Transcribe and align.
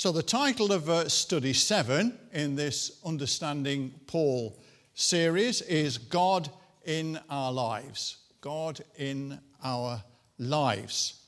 So, 0.00 0.12
the 0.12 0.22
title 0.22 0.72
of 0.72 0.88
uh, 0.88 1.10
study 1.10 1.52
seven 1.52 2.18
in 2.32 2.56
this 2.56 3.00
Understanding 3.04 3.92
Paul 4.06 4.58
series 4.94 5.60
is 5.60 5.98
God 5.98 6.48
in 6.86 7.20
Our 7.28 7.52
Lives. 7.52 8.16
God 8.40 8.80
in 8.96 9.38
Our 9.62 10.02
Lives. 10.38 11.20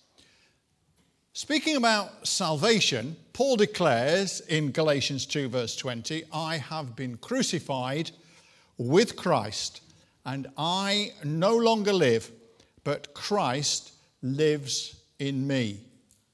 Speaking 1.35 1.77
about 1.77 2.27
salvation, 2.27 3.15
Paul 3.35 3.57
declares 3.57 4.41
in 4.41 4.73
Galatians 4.73 5.27
2, 5.27 5.51
verse 5.51 5.77
20, 5.77 6.23
I 6.33 6.57
have 6.57 6.97
been 6.97 7.19
crucified 7.19 8.11
with 8.79 9.17
Christ, 9.17 9.83
and 10.25 10.47
I 10.57 11.13
no 11.25 11.55
longer 11.59 11.93
live, 11.93 12.31
but 12.85 13.13
Christ 13.13 13.93
lives 14.23 14.97
in 15.19 15.47
me. 15.47 15.81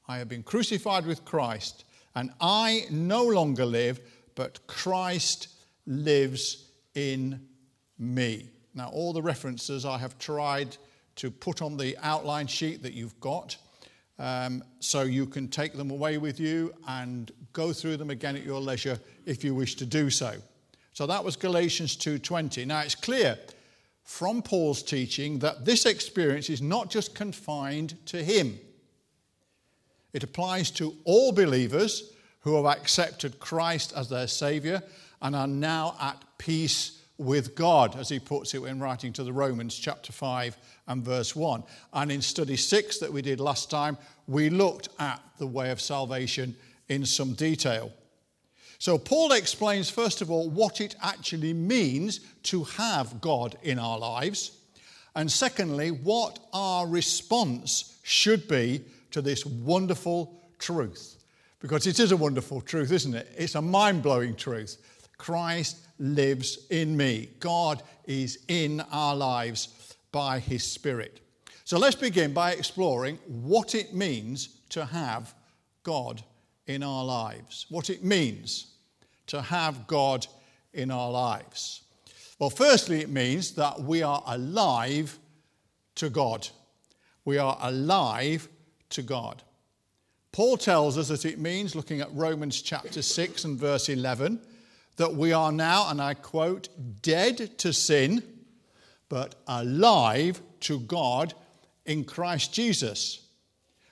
I 0.06 0.18
have 0.18 0.28
been 0.28 0.44
crucified 0.44 1.04
with 1.04 1.24
Christ 1.24 1.82
and 2.18 2.32
I 2.40 2.84
no 2.90 3.22
longer 3.22 3.64
live, 3.64 4.00
but 4.34 4.66
Christ 4.66 5.46
lives 5.86 6.72
in 6.96 7.40
me. 7.96 8.48
Now, 8.74 8.88
all 8.88 9.12
the 9.12 9.22
references 9.22 9.84
I 9.84 9.98
have 9.98 10.18
tried 10.18 10.76
to 11.14 11.30
put 11.30 11.62
on 11.62 11.76
the 11.76 11.96
outline 12.02 12.48
sheet 12.48 12.82
that 12.82 12.92
you've 12.92 13.18
got. 13.20 13.56
Um, 14.18 14.64
so 14.80 15.02
you 15.02 15.26
can 15.26 15.46
take 15.46 15.74
them 15.74 15.92
away 15.92 16.18
with 16.18 16.40
you 16.40 16.74
and 16.88 17.30
go 17.52 17.72
through 17.72 17.98
them 17.98 18.10
again 18.10 18.34
at 18.34 18.42
your 18.42 18.60
leisure 18.60 18.98
if 19.24 19.44
you 19.44 19.54
wish 19.54 19.76
to 19.76 19.86
do 19.86 20.10
so. 20.10 20.34
So 20.94 21.06
that 21.06 21.22
was 21.22 21.36
Galatians 21.36 21.96
2:20. 21.96 22.64
Now 22.66 22.80
it's 22.80 22.96
clear 22.96 23.38
from 24.02 24.42
Paul's 24.42 24.82
teaching 24.82 25.38
that 25.38 25.64
this 25.64 25.86
experience 25.86 26.50
is 26.50 26.60
not 26.60 26.90
just 26.90 27.14
confined 27.14 27.96
to 28.06 28.24
him. 28.24 28.58
It 30.12 30.22
applies 30.22 30.70
to 30.72 30.94
all 31.04 31.32
believers 31.32 32.12
who 32.40 32.56
have 32.56 32.66
accepted 32.78 33.40
Christ 33.40 33.92
as 33.96 34.08
their 34.08 34.26
Savior 34.26 34.82
and 35.20 35.36
are 35.36 35.46
now 35.46 35.96
at 36.00 36.22
peace 36.38 37.02
with 37.18 37.56
God, 37.56 37.96
as 37.98 38.08
he 38.08 38.20
puts 38.20 38.54
it 38.54 38.62
in 38.62 38.78
writing 38.78 39.12
to 39.14 39.24
the 39.24 39.32
Romans, 39.32 39.76
chapter 39.76 40.12
5 40.12 40.56
and 40.86 41.04
verse 41.04 41.34
1. 41.34 41.64
And 41.92 42.12
in 42.12 42.22
study 42.22 42.56
6 42.56 42.98
that 42.98 43.12
we 43.12 43.22
did 43.22 43.40
last 43.40 43.70
time, 43.70 43.98
we 44.28 44.50
looked 44.50 44.88
at 45.00 45.20
the 45.38 45.46
way 45.46 45.70
of 45.70 45.80
salvation 45.80 46.54
in 46.88 47.04
some 47.04 47.34
detail. 47.34 47.92
So, 48.78 48.96
Paul 48.96 49.32
explains, 49.32 49.90
first 49.90 50.22
of 50.22 50.30
all, 50.30 50.48
what 50.48 50.80
it 50.80 50.94
actually 51.02 51.52
means 51.52 52.20
to 52.44 52.62
have 52.62 53.20
God 53.20 53.58
in 53.64 53.80
our 53.80 53.98
lives. 53.98 54.52
And 55.16 55.30
secondly, 55.30 55.90
what 55.90 56.38
our 56.52 56.86
response 56.86 57.98
should 58.04 58.46
be 58.46 58.84
to 59.10 59.22
this 59.22 59.44
wonderful 59.44 60.40
truth. 60.58 61.16
Because 61.60 61.86
it 61.86 61.98
is 61.98 62.12
a 62.12 62.16
wonderful 62.16 62.60
truth, 62.60 62.92
isn't 62.92 63.14
it? 63.14 63.32
It's 63.36 63.54
a 63.54 63.62
mind 63.62 64.02
blowing 64.02 64.36
truth. 64.36 64.76
Christ 65.18 65.88
lives 65.98 66.66
in 66.70 66.96
me. 66.96 67.30
God 67.40 67.82
is 68.06 68.38
in 68.48 68.80
our 68.92 69.16
lives 69.16 69.96
by 70.12 70.38
his 70.38 70.64
Spirit. 70.64 71.20
So 71.64 71.78
let's 71.78 71.96
begin 71.96 72.32
by 72.32 72.52
exploring 72.52 73.18
what 73.26 73.74
it 73.74 73.92
means 73.92 74.60
to 74.70 74.84
have 74.84 75.34
God 75.82 76.22
in 76.66 76.82
our 76.82 77.04
lives. 77.04 77.66
What 77.68 77.90
it 77.90 78.04
means 78.04 78.68
to 79.26 79.42
have 79.42 79.86
God 79.86 80.26
in 80.72 80.90
our 80.90 81.10
lives. 81.10 81.82
Well, 82.38 82.50
firstly, 82.50 83.00
it 83.00 83.10
means 83.10 83.52
that 83.52 83.80
we 83.80 84.02
are 84.02 84.22
alive 84.26 85.18
to 85.96 86.08
God. 86.08 86.48
We 87.24 87.38
are 87.38 87.58
alive 87.60 88.48
to 88.90 89.02
God. 89.02 89.42
Paul 90.32 90.56
tells 90.56 90.98
us 90.98 91.08
that 91.08 91.24
it 91.24 91.38
means, 91.38 91.74
looking 91.74 92.00
at 92.00 92.14
Romans 92.14 92.60
chapter 92.62 93.02
6 93.02 93.44
and 93.44 93.58
verse 93.58 93.88
11, 93.88 94.40
that 94.96 95.14
we 95.14 95.32
are 95.32 95.52
now, 95.52 95.88
and 95.88 96.00
I 96.00 96.14
quote, 96.14 96.68
dead 97.02 97.58
to 97.58 97.72
sin, 97.72 98.22
but 99.08 99.36
alive 99.46 100.40
to 100.60 100.80
God 100.80 101.34
in 101.86 102.04
Christ 102.04 102.52
Jesus. 102.52 103.26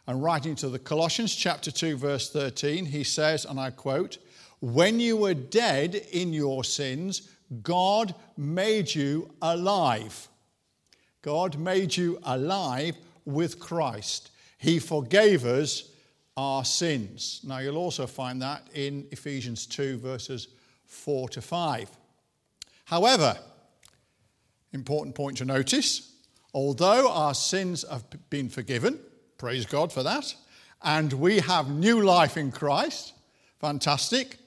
And 0.07 0.23
writing 0.23 0.55
to 0.57 0.69
the 0.69 0.79
Colossians 0.79 1.35
chapter 1.35 1.71
2, 1.71 1.97
verse 1.97 2.31
13, 2.31 2.87
he 2.87 3.03
says, 3.03 3.45
and 3.45 3.59
I 3.59 3.71
quote, 3.71 4.19
When 4.61 5.01
you 5.01 5.17
were 5.17 5.35
dead 5.35 5.95
in 5.95 6.33
your 6.33 6.65
sins, 6.65 7.31
God 7.63 8.15
made 8.37 8.95
you 8.95 9.31
alive. 9.41 10.29
God 11.23 11.59
made 11.59 11.97
you 11.97 12.21
alive 12.25 12.97
with 13.25 13.59
Christ. 13.59 14.31
He 14.59 14.79
forgave 14.79 15.45
us 15.45 15.91
our 16.37 16.65
sins. 16.65 17.41
Now, 17.45 17.59
you'll 17.59 17.77
also 17.77 18.07
find 18.07 18.43
that 18.43 18.67
in 18.75 19.07
Ephesians 19.11 19.67
2, 19.67 19.99
verses 19.99 20.49
4 20.87 21.29
to 21.31 21.41
5. 21.41 21.91
However, 22.85 23.37
important 24.73 25.15
point 25.15 25.39
to 25.39 25.45
notice 25.45 26.13
although 26.55 27.11
our 27.11 27.35
sins 27.35 27.85
have 27.91 28.05
been 28.31 28.49
forgiven, 28.49 28.99
praise 29.37 29.67
God 29.67 29.93
for 29.93 30.03
that, 30.03 30.35
and 30.83 31.13
we 31.13 31.41
have 31.41 31.69
new 31.69 32.03
life 32.03 32.37
in 32.37 32.51
Christ, 32.51 33.13
fantastic, 33.59 34.39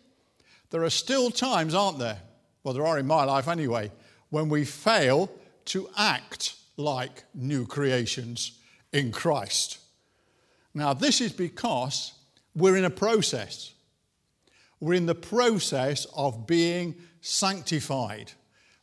there 0.71 0.83
are 0.83 0.89
still 0.89 1.29
times, 1.31 1.75
aren't 1.75 1.99
there? 1.99 2.19
Well, 2.63 2.73
there 2.73 2.85
are 2.85 2.97
in 2.97 3.07
my 3.07 3.23
life 3.25 3.47
anyway, 3.47 3.91
when 4.29 4.49
we 4.49 4.65
fail 4.65 5.29
to 5.65 5.89
act 5.97 6.55
like 6.77 7.23
new 7.33 7.65
creations 7.65 8.59
in 8.91 9.11
Christ. 9.11 9.78
Now, 10.73 10.93
this 10.93 11.21
is 11.21 11.31
because 11.31 12.13
we're 12.55 12.77
in 12.77 12.85
a 12.85 12.89
process. 12.89 13.73
We're 14.79 14.93
in 14.93 15.05
the 15.05 15.15
process 15.15 16.05
of 16.15 16.47
being 16.47 16.95
sanctified, 17.21 18.31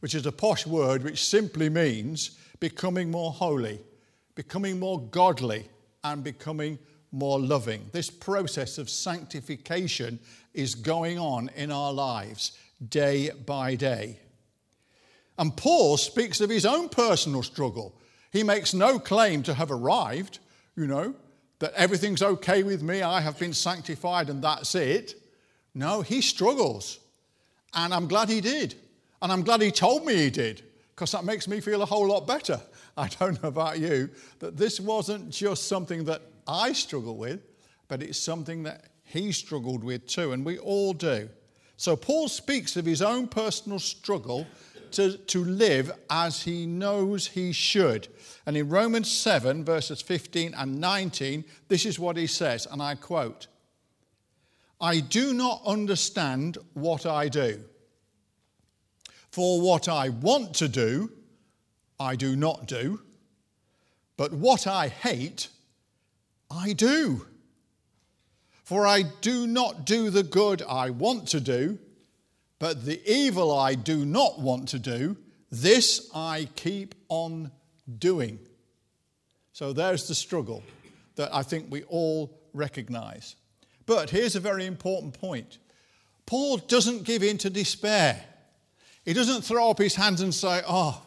which 0.01 0.15
is 0.15 0.27
a 0.27 0.33
posh 0.33 0.67
word 0.67 1.03
which 1.03 1.25
simply 1.25 1.69
means 1.69 2.39
becoming 2.61 3.11
more 3.11 3.33
holy, 3.33 3.81
becoming 4.35 4.79
more 4.79 5.01
godly, 5.01 5.69
and 6.05 6.23
becoming 6.23 6.79
more 7.13 7.41
loving. 7.41 7.89
This 7.93 8.11
process 8.11 8.79
of 8.79 8.91
sanctification 8.91 10.19
is 10.55 10.75
going 10.75 11.19
on 11.19 11.51
in 11.57 11.71
our 11.71 11.93
lives 11.93 12.59
day 12.89 13.31
by 13.31 13.75
day. 13.75 14.21
And 15.39 15.57
Paul 15.57 15.97
speaks 15.97 16.41
of 16.41 16.51
his 16.51 16.67
own 16.67 16.89
personal 16.89 17.43
struggle. 17.43 17.99
He 18.33 18.43
makes 18.43 18.75
no 18.75 18.99
claim 18.99 19.43
to 19.45 19.55
have 19.55 19.71
arrived, 19.71 20.39
you 20.77 20.87
know 20.87 21.15
that 21.59 21.73
everything's 21.75 22.23
okay 22.23 22.63
with 22.63 22.83
me, 22.83 23.03
I 23.03 23.21
have 23.21 23.39
been 23.39 23.55
sanctified, 23.55 24.29
and 24.29 24.43
that's 24.43 24.75
it. 24.75 25.15
No, 25.75 26.03
he 26.03 26.21
struggles. 26.21 26.99
And 27.75 27.93
I'm 27.93 28.09
glad 28.09 28.29
he 28.29 28.41
did. 28.41 28.75
And 29.23 29.33
I'm 29.33 29.43
glad 29.43 29.63
he 29.63 29.71
told 29.71 30.05
me 30.05 30.15
he 30.15 30.31
did, 30.31 30.63
because 30.95 31.13
that 31.13 31.25
makes 31.25 31.49
me 31.49 31.61
feel 31.61 31.83
a 31.83 31.87
whole 31.87 32.09
lot 32.09 32.27
better. 32.27 32.61
I 32.97 33.09
don't 33.09 33.43
know 33.43 33.49
about 33.49 33.79
you, 33.79 34.11
that 34.39 34.57
this 34.57 34.81
wasn't 34.81 35.31
just 35.31 35.69
something 35.69 36.05
that 36.05 36.23
I 36.47 36.73
struggle 36.73 37.17
with, 37.17 37.41
but 37.89 38.03
it's 38.03 38.19
something 38.19 38.63
that 38.65 38.87
he 39.05 39.33
struggled 39.33 39.85
with 39.85 40.07
too, 40.07 40.33
and 40.33 40.45
we 40.45 40.59
all 40.59 40.93
do. 40.93 41.29
So 41.77 41.95
Paul 41.95 42.29
speaks 42.29 42.77
of 42.77 42.87
his 42.87 43.03
own 43.03 43.29
personal 43.29 43.79
struggle 43.79 44.47
to, 44.97 45.17
to 45.19 45.45
live 45.45 45.93
as 46.11 46.43
he 46.43 46.67
knows 46.67 47.29
he 47.29 47.53
should. 47.53 48.09
And 48.47 48.57
in 48.57 48.69
Romans 48.69 49.11
7, 49.11 49.65
verses 49.65 50.01
15 50.01 50.55
and 50.55 50.81
19, 50.81 51.45
this 51.69 51.85
is 51.85 51.99
what 51.99 52.17
he 52.17 52.27
says, 52.27 52.67
and 52.71 52.83
I 52.83 52.95
quote 52.95 53.47
I 54.81 55.01
do 55.01 55.33
not 55.33 55.63
understand 55.65 56.59
what 56.75 57.07
I 57.07 57.29
do. 57.29 57.63
For 59.31 59.61
what 59.61 59.89
I 59.89 60.09
want 60.09 60.55
to 60.55 60.69
do, 60.69 61.13
I 62.01 62.17
do 62.17 62.37
not 62.37 62.67
do. 62.67 63.01
But 64.17 64.33
what 64.33 64.67
I 64.67 64.89
hate, 64.89 65.49
I 66.51 66.73
do. 66.73 67.27
For 68.65 68.87
I 68.87 69.03
do 69.21 69.47
not 69.47 69.85
do 69.85 70.11
the 70.11 70.23
good 70.23 70.63
I 70.63 70.91
want 70.91 71.29
to 71.29 71.41
do, 71.41 71.79
but 72.59 72.85
the 72.85 73.01
evil 73.11 73.57
I 73.57 73.75
do 73.75 74.05
not 74.05 74.41
want 74.41 74.69
to 74.69 74.79
do, 74.79 75.17
this 75.51 76.11
I 76.15 76.49
keep 76.57 76.95
on 77.09 77.51
doing. 77.99 78.39
So 79.53 79.73
there's 79.73 80.09
the 80.09 80.15
struggle 80.15 80.63
that 81.17 81.35
I 81.35 81.43
think 81.43 81.67
we 81.71 81.83
all 81.85 82.39
recognize. 82.53 83.37
But 83.87 84.11
here's 84.11 84.37
a 84.37 84.41
very 84.41 84.67
important 84.67 85.19
point 85.19 85.59
Paul 86.27 86.59
doesn't 86.59 87.05
give 87.05 87.23
in 87.23 87.39
to 87.39 87.51
despair. 87.51 88.25
He 89.05 89.13
doesn't 89.13 89.43
throw 89.43 89.71
up 89.71 89.79
his 89.79 89.95
hands 89.95 90.21
and 90.21 90.35
say, 90.35 90.63
Oh, 90.67 91.01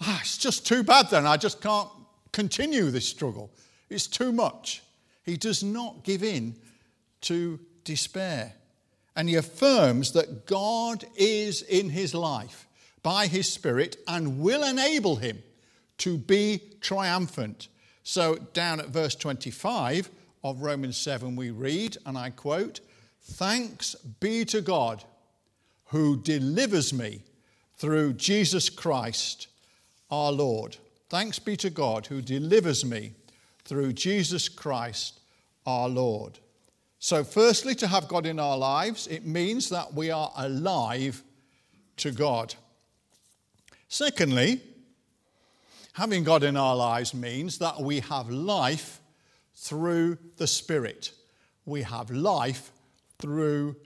ah, 0.00 0.20
it's 0.20 0.38
just 0.38 0.66
too 0.66 0.84
bad 0.84 1.10
then. 1.10 1.26
I 1.26 1.36
just 1.36 1.60
can't 1.60 1.88
continue 2.32 2.90
this 2.90 3.08
struggle. 3.08 3.50
It's 3.90 4.06
too 4.06 4.32
much. 4.32 4.82
He 5.24 5.36
does 5.36 5.64
not 5.64 6.04
give 6.04 6.22
in 6.22 6.54
to 7.22 7.58
despair. 7.82 8.52
And 9.16 9.28
he 9.28 9.36
affirms 9.36 10.12
that 10.12 10.46
God 10.46 11.04
is 11.16 11.62
in 11.62 11.90
his 11.90 12.14
life 12.14 12.66
by 13.02 13.26
his 13.26 13.52
Spirit 13.52 13.96
and 14.08 14.40
will 14.40 14.64
enable 14.64 15.16
him 15.16 15.42
to 15.98 16.18
be 16.18 16.60
triumphant. 16.80 17.68
So, 18.02 18.36
down 18.52 18.80
at 18.80 18.88
verse 18.88 19.14
25 19.14 20.10
of 20.42 20.62
Romans 20.62 20.96
7, 20.96 21.36
we 21.36 21.50
read, 21.50 21.96
and 22.04 22.18
I 22.18 22.30
quote, 22.30 22.80
Thanks 23.22 23.94
be 24.20 24.44
to 24.46 24.60
God 24.60 25.04
who 25.86 26.20
delivers 26.20 26.92
me 26.92 27.22
through 27.76 28.14
Jesus 28.14 28.68
Christ 28.68 29.48
our 30.10 30.32
Lord. 30.32 30.76
Thanks 31.08 31.38
be 31.38 31.56
to 31.58 31.70
God 31.70 32.06
who 32.06 32.20
delivers 32.20 32.84
me 32.84 33.12
through 33.64 33.92
Jesus 33.92 34.48
Christ 34.48 35.20
our 35.66 35.88
Lord. 35.88 36.38
So, 37.04 37.22
firstly, 37.22 37.74
to 37.74 37.86
have 37.86 38.08
God 38.08 38.24
in 38.24 38.40
our 38.40 38.56
lives, 38.56 39.08
it 39.08 39.26
means 39.26 39.68
that 39.68 39.92
we 39.92 40.10
are 40.10 40.32
alive 40.38 41.22
to 41.98 42.10
God. 42.10 42.54
Secondly, 43.90 44.62
having 45.92 46.24
God 46.24 46.42
in 46.42 46.56
our 46.56 46.74
lives 46.74 47.12
means 47.12 47.58
that 47.58 47.78
we 47.78 48.00
have 48.00 48.30
life 48.30 49.02
through 49.54 50.16
the 50.38 50.46
Spirit. 50.46 51.12
We 51.66 51.82
have 51.82 52.10
life 52.10 52.72
through 53.18 53.76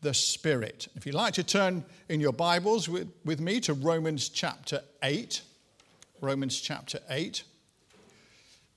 the 0.00 0.14
Spirit. 0.14 0.86
If 0.94 1.04
you'd 1.04 1.16
like 1.16 1.34
to 1.34 1.42
turn 1.42 1.84
in 2.08 2.20
your 2.20 2.32
Bibles 2.32 2.88
with, 2.88 3.08
with 3.24 3.40
me 3.40 3.58
to 3.62 3.74
Romans 3.74 4.28
chapter 4.28 4.82
8, 5.02 5.42
Romans 6.20 6.60
chapter 6.60 7.00
8, 7.10 7.42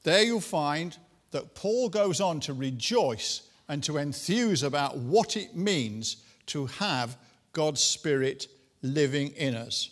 there 0.02 0.24
you'll 0.24 0.42
find 0.42 0.98
that 1.30 1.54
Paul 1.54 1.88
goes 1.88 2.20
on 2.20 2.40
to 2.40 2.54
rejoice 2.54 3.44
and 3.72 3.82
to 3.82 3.98
enthuse 3.98 4.64
about 4.64 4.98
what 4.98 5.38
it 5.38 5.56
means 5.56 6.18
to 6.46 6.66
have 6.66 7.16
God's 7.54 7.80
Spirit 7.80 8.48
living 8.82 9.30
in 9.30 9.56
us. 9.56 9.92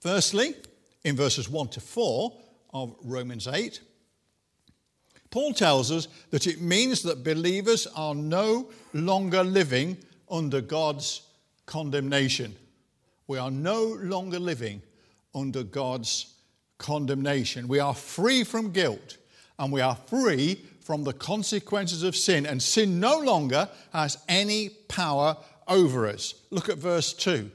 Firstly, 0.00 0.54
in 1.02 1.16
verses 1.16 1.48
1 1.48 1.68
to 1.68 1.80
4 1.80 2.38
of 2.74 2.94
Romans 3.02 3.48
8, 3.48 3.80
Paul 5.30 5.54
tells 5.54 5.90
us 5.90 6.08
that 6.28 6.46
it 6.46 6.60
means 6.60 7.00
that 7.04 7.24
believers 7.24 7.86
are 7.96 8.14
no 8.14 8.68
longer 8.92 9.42
living 9.42 9.96
under 10.30 10.60
God's 10.60 11.22
condemnation. 11.64 12.54
We 13.26 13.38
are 13.38 13.50
no 13.50 13.96
longer 13.98 14.38
living 14.38 14.82
under 15.38 15.62
God's 15.62 16.34
condemnation. 16.78 17.68
We 17.68 17.80
are 17.80 17.94
free 17.94 18.44
from 18.44 18.72
guilt 18.72 19.18
and 19.58 19.72
we 19.72 19.80
are 19.80 19.96
free 20.06 20.64
from 20.80 21.04
the 21.04 21.12
consequences 21.12 22.02
of 22.02 22.16
sin, 22.16 22.46
and 22.46 22.62
sin 22.62 22.98
no 23.00 23.18
longer 23.18 23.68
has 23.92 24.16
any 24.28 24.70
power 24.88 25.36
over 25.66 26.06
us. 26.06 26.34
Look 26.50 26.68
at 26.68 26.78
verse 26.78 27.12
2, 27.12 27.50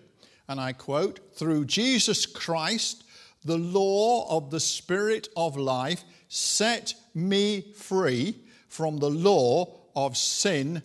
and 0.48 0.60
I 0.60 0.74
quote 0.74 1.34
Through 1.36 1.66
Jesus 1.66 2.26
Christ, 2.26 3.04
the 3.44 3.58
law 3.58 4.38
of 4.38 4.52
the 4.52 4.60
Spirit 4.60 5.30
of 5.36 5.58
life 5.58 6.04
set 6.28 6.94
me 7.16 7.74
free 7.76 8.38
from 8.68 8.98
the 8.98 9.10
law 9.10 9.80
of 9.96 10.16
sin 10.18 10.84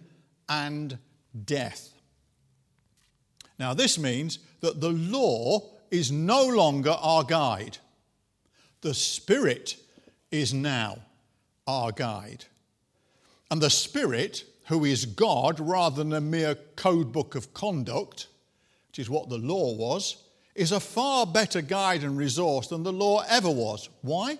and 0.49 0.99
death. 1.45 1.93
Now, 3.59 3.75
this 3.75 3.99
means 3.99 4.39
that 4.61 4.81
the 4.81 4.91
law 4.91 5.69
is 5.91 6.13
no 6.13 6.47
longer 6.47 6.97
our 7.01 7.25
guide, 7.25 7.79
the 8.81 8.95
Spirit 8.95 9.77
is 10.31 10.55
now 10.55 10.99
our 11.67 11.93
guide. 11.93 12.45
And 13.51 13.61
the 13.61 13.71
Spirit, 13.71 14.45
who 14.67 14.85
is 14.85 15.07
God 15.07 15.59
rather 15.61 15.97
than 15.97 16.13
a 16.13 16.21
mere 16.21 16.55
code 16.77 17.13
book 17.13 17.35
of 17.35 17.55
conduct, 17.55 18.29
which 18.89 18.99
is 18.99 19.11
what 19.11 19.29
the 19.29 19.39
law 19.39 19.75
was, 19.75 20.23
is 20.55 20.73
a 20.73 20.81
far 20.81 21.25
better 21.25 21.63
guide 21.63 22.03
and 22.03 22.19
resource 22.19 22.69
than 22.69 22.83
the 22.83 22.93
law 22.93 23.25
ever 23.29 23.51
was. 23.51 23.89
Why? 24.03 24.39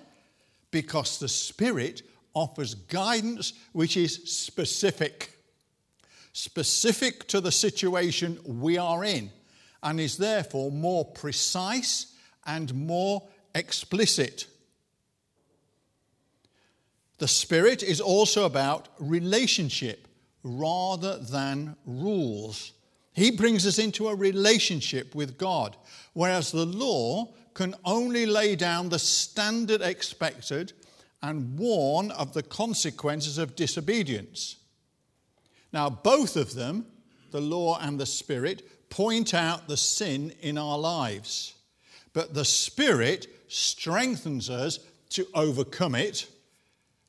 Because 0.71 1.19
the 1.19 1.29
Spirit 1.29 2.03
offers 2.35 2.75
guidance 2.75 3.53
which 3.73 3.97
is 3.97 4.17
specific, 4.31 5.39
specific 6.33 7.27
to 7.29 7.41
the 7.41 7.53
situation 7.53 8.39
we 8.45 8.77
are 8.77 9.05
in, 9.05 9.31
and 9.83 10.01
is 10.01 10.17
therefore 10.17 10.71
more 10.71 11.05
precise 11.05 12.15
and 12.47 12.75
more 12.75 13.29
explicit. 13.55 14.47
The 17.19 17.29
Spirit 17.29 17.83
is 17.83 18.01
also 18.01 18.45
about 18.45 18.89
relationship 18.99 20.07
rather 20.43 21.19
than 21.19 21.77
rules. 21.85 22.73
He 23.13 23.33
brings 23.33 23.67
us 23.67 23.79
into 23.79 24.09
a 24.09 24.15
relationship 24.15 25.15
with 25.15 25.37
God, 25.37 25.77
whereas 26.13 26.53
the 26.53 26.65
law 26.67 27.35
can 27.55 27.75
only 27.85 28.25
lay 28.25 28.55
down 28.55 28.89
the 28.89 29.01
standard 29.01 29.83
expected 29.83 30.73
and 31.21 31.59
warn 31.59 32.13
of 32.13 32.33
the 32.33 32.45
consequences 32.45 33.39
of 33.39 33.57
disobedience. 33.57 34.57
Now, 35.73 35.91
both 35.91 36.37
of 36.37 36.55
them, 36.55 36.87
the 37.33 37.41
law 37.41 37.79
and 37.81 37.99
the 37.99 38.07
Spirit, 38.07 38.63
point 38.91 39.35
out 39.35 39.69
the 39.69 39.77
sin 39.77 40.33
in 40.41 40.59
our 40.59 40.79
lives. 40.79 41.55
But 42.13 42.35
the 42.35 42.45
Spirit 42.45 43.27
strengthens 43.49 44.51
us 44.51 44.79
to 45.11 45.27
overcome 45.35 45.95
it 45.95 46.27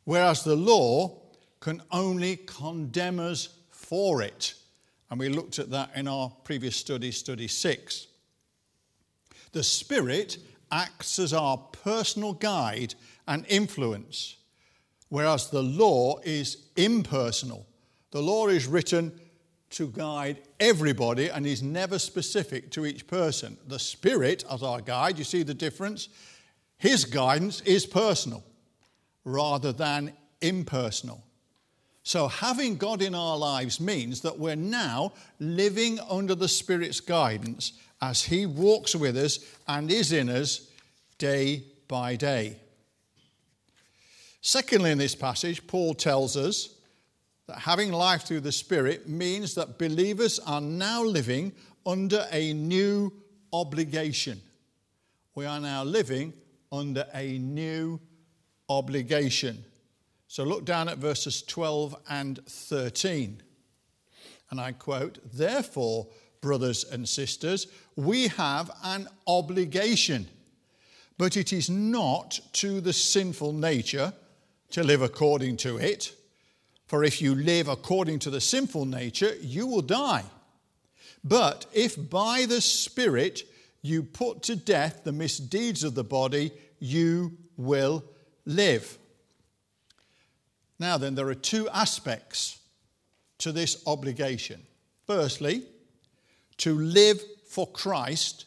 whereas 0.09 0.43
the 0.43 0.55
law 0.55 1.15
can 1.59 1.79
only 1.91 2.35
condemn 2.37 3.19
us 3.19 3.49
for 3.69 4.23
it. 4.23 4.55
And 5.11 5.19
we 5.19 5.29
looked 5.29 5.59
at 5.59 5.69
that 5.69 5.91
in 5.95 6.07
our 6.07 6.31
previous 6.43 6.75
study, 6.75 7.11
study 7.11 7.47
six. 7.47 8.07
The 9.51 9.61
Spirit 9.61 10.39
acts 10.71 11.19
as 11.19 11.31
our 11.31 11.57
personal 11.57 12.33
guide 12.33 12.95
and 13.27 13.45
influence, 13.49 14.37
whereas 15.09 15.51
the 15.51 15.61
law 15.61 16.17
is 16.23 16.57
impersonal. 16.75 17.67
The 18.09 18.23
law 18.23 18.47
is 18.47 18.65
written 18.65 19.11
to 19.71 19.88
guide 19.88 20.42
everybody 20.60 21.30
and 21.30 21.45
is 21.45 21.62
never 21.62 22.00
specific 22.00 22.71
to 22.71 22.86
each 22.86 23.07
person. 23.07 23.57
The 23.68 23.80
Spirit, 23.80 24.44
as 24.51 24.63
our 24.63 24.81
guide, 24.81 25.18
you 25.18 25.24
see 25.24 25.44
the 25.44 25.54
difference? 25.54 26.10
His 26.77 27.06
guidance 27.06 27.62
is 27.62 27.86
personal 27.86 28.44
rather 29.24 29.71
than 29.71 30.13
impersonal. 30.42 31.24
So, 32.04 32.27
having 32.27 32.77
God 32.77 33.01
in 33.01 33.13
our 33.13 33.38
lives 33.38 33.80
means 33.80 34.21
that 34.21 34.39
we're 34.39 34.56
now 34.56 35.13
living 35.39 36.00
under 36.10 36.33
the 36.33 36.48
Spirit's 36.48 37.01
guidance 37.01 37.74
as 38.01 38.24
He 38.24 38.45
walks 38.45 38.95
with 38.95 39.18
us 39.18 39.39
and 39.68 39.92
is 39.92 40.12
in 40.12 40.30
us 40.30 40.71
day 41.18 41.64
by 41.88 42.16
day. 42.16 42.56
Secondly, 44.42 44.92
in 44.92 44.97
this 44.97 45.16
passage, 45.16 45.68
Paul 45.68 45.94
tells 45.94 46.38
us 46.38 46.73
that 47.49 47.57
having 47.57 47.91
life 47.91 48.23
through 48.23 48.41
the 48.41 48.51
Spirit 48.51 49.09
means 49.09 49.56
that 49.56 49.79
believers 49.79 50.39
are 50.45 50.61
now 50.61 51.03
living 51.03 51.51
under 51.83 52.27
a 52.31 52.53
new 52.53 53.11
obligation. 53.51 54.39
We 55.33 55.47
are 55.47 55.59
now 55.59 55.83
living 55.83 56.33
under 56.71 57.07
a 57.11 57.39
new 57.39 57.99
obligation. 58.69 59.65
So 60.27 60.44
look 60.44 60.63
down 60.63 60.89
at 60.89 60.99
verses 60.99 61.41
12 61.41 61.95
and 62.07 62.39
13. 62.45 63.41
And 64.51 64.61
I 64.61 64.73
quote, 64.73 65.18
Therefore, 65.33 66.06
brothers 66.41 66.83
and 66.83 67.09
sisters, 67.09 67.65
we 67.95 68.27
have 68.27 68.69
an 68.83 69.07
obligation, 69.25 70.27
but 71.18 71.35
it 71.35 71.51
is 71.51 71.68
not 71.68 72.39
to 72.53 72.79
the 72.79 72.94
sinful 72.94 73.53
nature 73.53 74.13
to 74.69 74.83
live 74.83 75.01
according 75.01 75.57
to 75.57 75.77
it. 75.77 76.13
For 76.89 77.03
if 77.03 77.21
you 77.21 77.35
live 77.35 77.67
according 77.67 78.17
to 78.19 78.31
the 78.31 78.41
sinful 78.41 78.85
nature, 78.85 79.35
you 79.41 79.67
will 79.67 79.83
die. 79.83 80.23
But 81.23 81.67
if 81.71 82.09
by 82.09 82.47
the 82.47 82.61
Spirit 82.61 83.43
you 83.83 84.01
put 84.01 84.41
to 84.43 84.55
death 84.55 85.03
the 85.03 85.11
misdeeds 85.11 85.83
of 85.83 85.93
the 85.93 86.03
body, 86.03 86.51
you 86.79 87.37
will 87.57 88.03
live. 88.45 88.97
Now, 90.79 90.97
then, 90.97 91.13
there 91.13 91.29
are 91.29 91.35
two 91.35 91.69
aspects 91.69 92.57
to 93.37 93.51
this 93.51 93.83
obligation. 93.85 94.63
Firstly, 95.05 95.61
to 96.57 96.73
live 96.73 97.21
for 97.47 97.67
Christ 97.67 98.45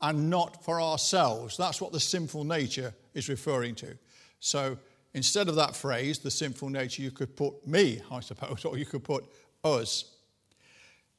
and 0.00 0.30
not 0.30 0.64
for 0.64 0.80
ourselves. 0.80 1.56
That's 1.56 1.80
what 1.80 1.90
the 1.90 1.98
sinful 1.98 2.44
nature 2.44 2.94
is 3.14 3.28
referring 3.28 3.74
to. 3.76 3.98
So 4.38 4.78
instead 5.14 5.48
of 5.48 5.56
that 5.56 5.74
phrase, 5.76 6.18
the 6.18 6.30
sinful 6.30 6.68
nature, 6.68 7.02
you 7.02 7.10
could 7.10 7.36
put 7.36 7.66
me, 7.66 8.00
I 8.10 8.20
suppose, 8.20 8.64
or 8.64 8.78
you 8.78 8.86
could 8.86 9.04
put 9.04 9.24
us. 9.64 10.04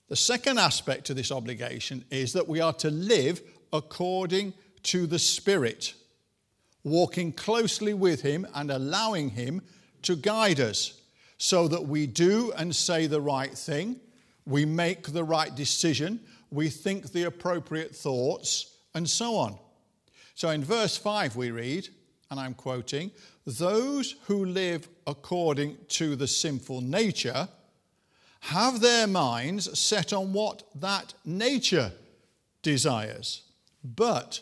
The 0.09 0.15
second 0.15 0.59
aspect 0.59 1.05
to 1.05 1.13
this 1.13 1.31
obligation 1.31 2.03
is 2.09 2.33
that 2.33 2.47
we 2.47 2.59
are 2.59 2.73
to 2.73 2.91
live 2.91 3.41
according 3.71 4.53
to 4.83 5.07
the 5.07 5.19
Spirit 5.19 5.93
walking 6.83 7.31
closely 7.31 7.93
with 7.93 8.21
Him 8.21 8.47
and 8.55 8.71
allowing 8.71 9.29
Him 9.29 9.61
to 10.03 10.15
guide 10.15 10.59
us 10.59 10.99
so 11.37 11.67
that 11.67 11.87
we 11.87 12.07
do 12.07 12.51
and 12.57 12.75
say 12.75 13.07
the 13.07 13.21
right 13.21 13.51
thing, 13.51 13.99
we 14.45 14.65
make 14.65 15.07
the 15.07 15.23
right 15.23 15.55
decision, 15.55 16.19
we 16.51 16.69
think 16.69 17.11
the 17.11 17.23
appropriate 17.23 17.95
thoughts, 17.95 18.75
and 18.93 19.09
so 19.09 19.35
on. 19.35 19.57
So 20.35 20.49
in 20.49 20.63
verse 20.63 20.97
5, 20.97 21.35
we 21.35 21.51
read, 21.51 21.87
and 22.29 22.39
I'm 22.39 22.53
quoting, 22.53 23.11
those 23.45 24.15
who 24.25 24.45
live 24.45 24.87
according 25.07 25.77
to 25.89 26.15
the 26.15 26.27
sinful 26.27 26.81
nature 26.81 27.47
have 28.41 28.79
their 28.79 29.07
minds 29.07 29.79
set 29.79 30.13
on 30.13 30.33
what 30.33 30.63
that 30.75 31.13
nature 31.25 31.91
desires. 32.61 33.43
But 33.83 34.41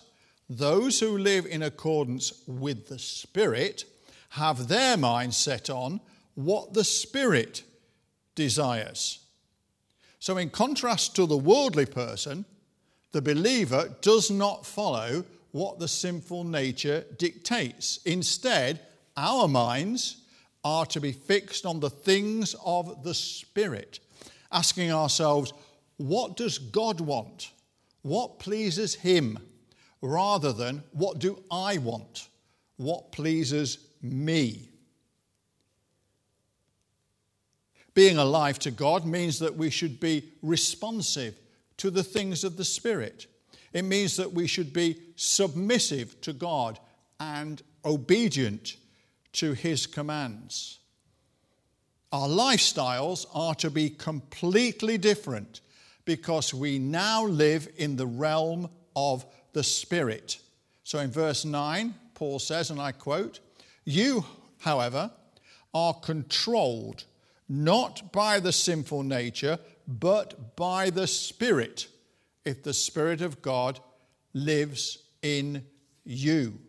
those 0.49 0.99
who 0.99 1.17
live 1.17 1.45
in 1.45 1.63
accordance 1.63 2.43
with 2.47 2.87
the 2.87 2.99
Spirit 2.99 3.85
have 4.29 4.67
their 4.67 4.97
minds 4.97 5.37
set 5.37 5.69
on 5.69 6.01
what 6.35 6.73
the 6.73 6.83
Spirit 6.83 7.63
desires. 8.35 9.19
So, 10.19 10.37
in 10.37 10.49
contrast 10.49 11.15
to 11.15 11.25
the 11.25 11.37
worldly 11.37 11.85
person, 11.85 12.45
the 13.11 13.21
believer 13.21 13.95
does 14.01 14.29
not 14.29 14.65
follow 14.65 15.23
what 15.51 15.79
the 15.79 15.87
sinful 15.87 16.43
nature 16.43 17.05
dictates. 17.17 17.99
Instead, 18.05 18.81
our 19.19 19.47
minds 19.47 20.17
are 20.63 20.85
to 20.85 21.01
be 21.01 21.11
fixed 21.11 21.65
on 21.65 21.79
the 21.79 21.89
things 21.89 22.55
of 22.65 23.03
the 23.03 23.13
Spirit, 23.13 23.99
asking 24.51 24.91
ourselves, 24.91 25.53
what 25.97 26.37
does 26.37 26.57
God 26.57 27.01
want? 27.01 27.51
What 28.01 28.39
pleases 28.39 28.95
Him? 28.95 29.37
Rather 30.01 30.53
than, 30.53 30.83
what 30.93 31.19
do 31.19 31.43
I 31.51 31.77
want? 31.77 32.29
What 32.77 33.11
pleases 33.11 33.79
me? 34.01 34.69
Being 37.93 38.17
alive 38.17 38.59
to 38.59 38.71
God 38.71 39.05
means 39.05 39.39
that 39.39 39.55
we 39.55 39.69
should 39.69 39.99
be 39.99 40.31
responsive 40.41 41.37
to 41.77 41.89
the 41.89 42.03
things 42.03 42.45
of 42.45 42.55
the 42.55 42.63
Spirit. 42.63 43.27
It 43.73 43.83
means 43.83 44.15
that 44.15 44.31
we 44.31 44.47
should 44.47 44.71
be 44.71 45.01
submissive 45.17 46.21
to 46.21 46.31
God 46.31 46.79
and 47.19 47.61
obedient 47.83 48.77
to 49.33 49.53
His 49.53 49.85
commands. 49.87 50.79
Our 52.11 52.27
lifestyles 52.27 53.25
are 53.33 53.55
to 53.55 53.69
be 53.69 53.89
completely 53.89 54.97
different 54.97 55.61
because 56.05 56.53
we 56.53 56.79
now 56.79 57.25
live 57.25 57.67
in 57.77 57.95
the 57.95 58.07
realm 58.07 58.69
of 58.95 59.25
the 59.53 59.63
Spirit. 59.63 60.39
So 60.83 60.99
in 60.99 61.11
verse 61.11 61.45
9, 61.45 61.93
Paul 62.15 62.39
says, 62.39 62.71
and 62.71 62.81
I 62.81 62.91
quote, 62.93 63.39
You, 63.85 64.25
however, 64.57 65.11
are 65.73 65.93
controlled 65.93 67.03
not 67.47 68.11
by 68.11 68.39
the 68.39 68.51
sinful 68.51 69.03
nature, 69.03 69.59
but 69.87 70.55
by 70.55 70.89
the 70.89 71.07
Spirit 71.07 71.87
if 72.45 72.63
the 72.63 72.73
Spirit 72.73 73.21
of 73.21 73.41
God 73.41 73.79
lives 74.33 74.99
in 75.21 75.63
you. 76.03 76.59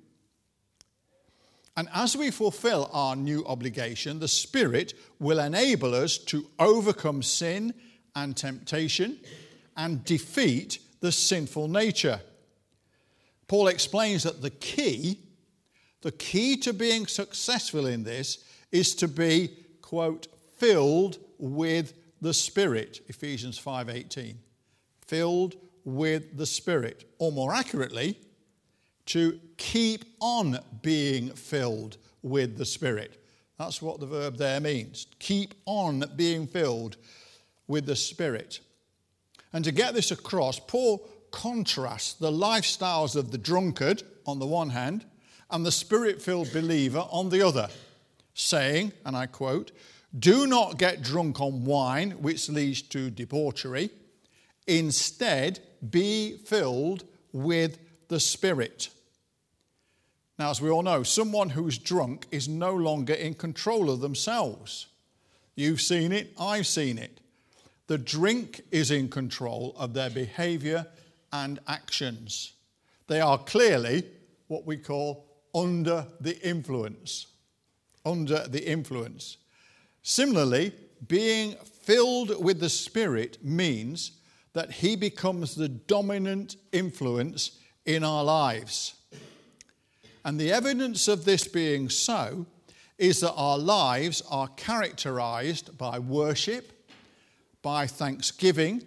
And 1.80 1.88
as 1.94 2.14
we 2.14 2.30
fulfill 2.30 2.90
our 2.92 3.16
new 3.16 3.42
obligation, 3.46 4.18
the 4.18 4.28
Spirit 4.28 4.92
will 5.18 5.38
enable 5.38 5.94
us 5.94 6.18
to 6.18 6.44
overcome 6.58 7.22
sin 7.22 7.72
and 8.14 8.37
temptation 8.37 9.18
and 9.78 10.04
defeat 10.04 10.78
the 11.00 11.10
sinful 11.10 11.68
nature. 11.68 12.20
Paul 13.49 13.68
explains 13.68 14.25
that 14.25 14.42
the 14.42 14.50
key, 14.50 15.20
the 16.02 16.12
key 16.12 16.58
to 16.58 16.75
being 16.75 17.06
successful 17.06 17.87
in 17.87 18.02
this 18.02 18.44
is 18.70 18.94
to 18.96 19.08
be, 19.08 19.49
quote, 19.80 20.26
filled 20.58 21.16
with 21.38 21.94
the 22.20 22.34
Spirit, 22.34 23.00
Ephesians 23.08 23.58
5:18. 23.58 24.37
Filled 25.06 25.56
with 25.87 26.37
the 26.37 26.44
Spirit, 26.44 27.10
or 27.18 27.32
more 27.32 27.54
accurately, 27.54 28.18
to 29.07 29.38
keep 29.57 30.04
on 30.21 30.59
being 30.83 31.30
filled 31.30 31.97
with 32.23 32.57
the 32.57 32.64
Spirit. 32.64 33.23
That's 33.59 33.83
what 33.83 34.00
the 34.00 34.07
verb 34.07 34.37
there 34.37 34.61
means. 34.61 35.07
Keep 35.19 35.54
on 35.66 36.04
being 36.16 36.47
filled 36.47 36.97
with 37.66 37.87
the 37.87 37.97
Spirit. 37.97 38.61
And 39.52 39.64
to 39.64 39.73
get 39.73 39.95
this 39.95 40.11
across, 40.11 40.59
Paul 40.59 41.09
contrasts 41.30 42.14
the 42.14 42.30
lifestyles 42.30 43.16
of 43.16 43.30
the 43.30 43.38
drunkard 43.38 44.02
on 44.26 44.38
the 44.38 44.47
one 44.47 44.71
hand 44.71 45.04
and 45.50 45.66
the 45.66 45.73
spirit 45.73 46.23
filled 46.23 46.52
believer 46.52 47.04
on 47.11 47.28
the 47.28 47.42
other, 47.42 47.69
saying, 48.35 48.92
and 49.04 49.16
I 49.16 49.26
quote, 49.26 49.73
Do 50.16 50.47
not 50.47 50.78
get 50.78 51.02
drunk 51.02 51.40
on 51.40 51.64
wine, 51.64 52.12
which 52.12 52.49
leads 52.49 52.83
to 52.83 53.11
debauchery. 53.11 53.90
Instead, 54.66 55.61
be 55.90 56.37
filled 56.38 57.04
with 57.33 57.78
the 58.10 58.20
Spirit. 58.20 58.90
Now, 60.38 60.50
as 60.50 60.60
we 60.60 60.68
all 60.68 60.82
know, 60.82 61.02
someone 61.04 61.50
who's 61.50 61.78
drunk 61.78 62.26
is 62.30 62.48
no 62.48 62.74
longer 62.74 63.14
in 63.14 63.34
control 63.34 63.88
of 63.88 64.00
themselves. 64.00 64.88
You've 65.54 65.80
seen 65.80 66.12
it, 66.12 66.32
I've 66.38 66.66
seen 66.66 66.98
it. 66.98 67.20
The 67.86 67.98
drink 67.98 68.62
is 68.70 68.90
in 68.90 69.08
control 69.08 69.74
of 69.78 69.94
their 69.94 70.10
behavior 70.10 70.86
and 71.32 71.60
actions. 71.68 72.52
They 73.06 73.20
are 73.20 73.38
clearly 73.38 74.04
what 74.48 74.66
we 74.66 74.76
call 74.76 75.26
under 75.54 76.06
the 76.20 76.38
influence. 76.46 77.26
Under 78.04 78.46
the 78.48 78.66
influence. 78.66 79.36
Similarly, 80.02 80.72
being 81.06 81.54
filled 81.82 82.42
with 82.42 82.58
the 82.58 82.70
Spirit 82.70 83.38
means 83.44 84.12
that 84.52 84.72
He 84.72 84.96
becomes 84.96 85.54
the 85.54 85.68
dominant 85.68 86.56
influence 86.72 87.59
in 87.84 88.04
our 88.04 88.25
lives. 88.25 88.94
And 90.25 90.38
the 90.38 90.52
evidence 90.52 91.08
of 91.08 91.25
this 91.25 91.46
being 91.46 91.88
so 91.88 92.46
is 92.99 93.20
that 93.20 93.32
our 93.32 93.58
lives 93.58 94.22
are 94.30 94.49
characterized 94.49 95.76
by 95.78 95.99
worship, 95.99 96.88
by 97.62 97.87
thanksgiving, 97.87 98.82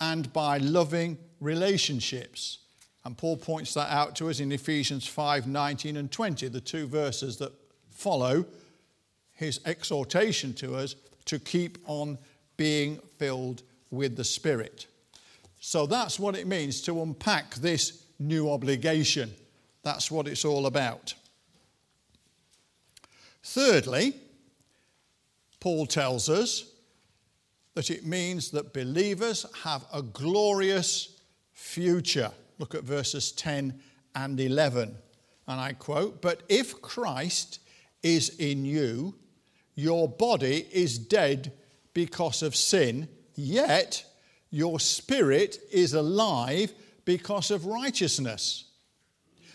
and 0.00 0.32
by 0.32 0.58
loving 0.58 1.18
relationships. 1.40 2.58
And 3.04 3.16
Paul 3.16 3.36
points 3.36 3.74
that 3.74 3.90
out 3.90 4.14
to 4.16 4.30
us 4.30 4.40
in 4.40 4.52
Ephesians 4.52 5.06
5 5.06 5.46
19 5.46 5.96
and 5.96 6.10
20, 6.10 6.48
the 6.48 6.60
two 6.60 6.86
verses 6.86 7.36
that 7.38 7.52
follow 7.90 8.44
his 9.32 9.60
exhortation 9.64 10.52
to 10.54 10.76
us 10.76 10.94
to 11.24 11.38
keep 11.38 11.78
on 11.86 12.18
being 12.56 12.98
filled 13.18 13.62
with 13.90 14.16
the 14.16 14.24
Spirit. 14.24 14.86
So 15.60 15.86
that's 15.86 16.18
what 16.18 16.36
it 16.36 16.46
means 16.46 16.80
to 16.82 17.02
unpack 17.02 17.54
this 17.56 18.04
new 18.18 18.50
obligation. 18.50 19.34
That's 19.82 20.10
what 20.10 20.26
it's 20.28 20.44
all 20.44 20.66
about. 20.66 21.14
Thirdly, 23.42 24.14
Paul 25.60 25.86
tells 25.86 26.28
us 26.28 26.70
that 27.74 27.90
it 27.90 28.04
means 28.04 28.50
that 28.50 28.74
believers 28.74 29.46
have 29.62 29.84
a 29.92 30.02
glorious 30.02 31.20
future. 31.52 32.30
Look 32.58 32.74
at 32.74 32.84
verses 32.84 33.32
10 33.32 33.80
and 34.14 34.40
11. 34.40 34.96
And 35.46 35.60
I 35.60 35.72
quote, 35.72 36.20
But 36.20 36.42
if 36.48 36.80
Christ 36.82 37.60
is 38.02 38.30
in 38.38 38.64
you, 38.64 39.14
your 39.74 40.08
body 40.08 40.66
is 40.72 40.98
dead 40.98 41.52
because 41.94 42.42
of 42.42 42.56
sin, 42.56 43.08
yet 43.34 44.04
your 44.50 44.80
spirit 44.80 45.58
is 45.70 45.94
alive 45.94 46.72
because 47.08 47.50
of 47.50 47.64
righteousness. 47.64 48.64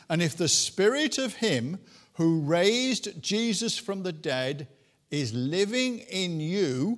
And 0.10 0.24
if 0.24 0.36
the 0.36 0.48
spirit 0.48 1.20
of 1.20 1.36
him 1.36 1.78
who 2.14 2.40
raised 2.40 3.22
Jesus 3.22 3.78
from 3.78 4.02
the 4.02 4.12
dead 4.12 4.68
is 5.12 5.36
living 5.36 6.00
in 6.00 6.40
you, 6.40 6.98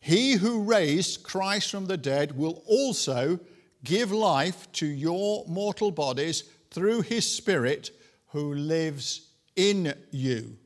he 0.00 0.36
who 0.36 0.62
raised 0.62 1.22
Christ 1.22 1.70
from 1.70 1.84
the 1.84 1.98
dead 1.98 2.34
will 2.34 2.62
also 2.66 3.38
give 3.84 4.10
life 4.10 4.72
to 4.72 4.86
your 4.86 5.44
mortal 5.46 5.90
bodies 5.90 6.44
through 6.70 7.02
his 7.02 7.30
spirit 7.30 7.90
who 8.28 8.54
lives 8.54 9.28
in 9.54 9.92
you. 10.10 10.56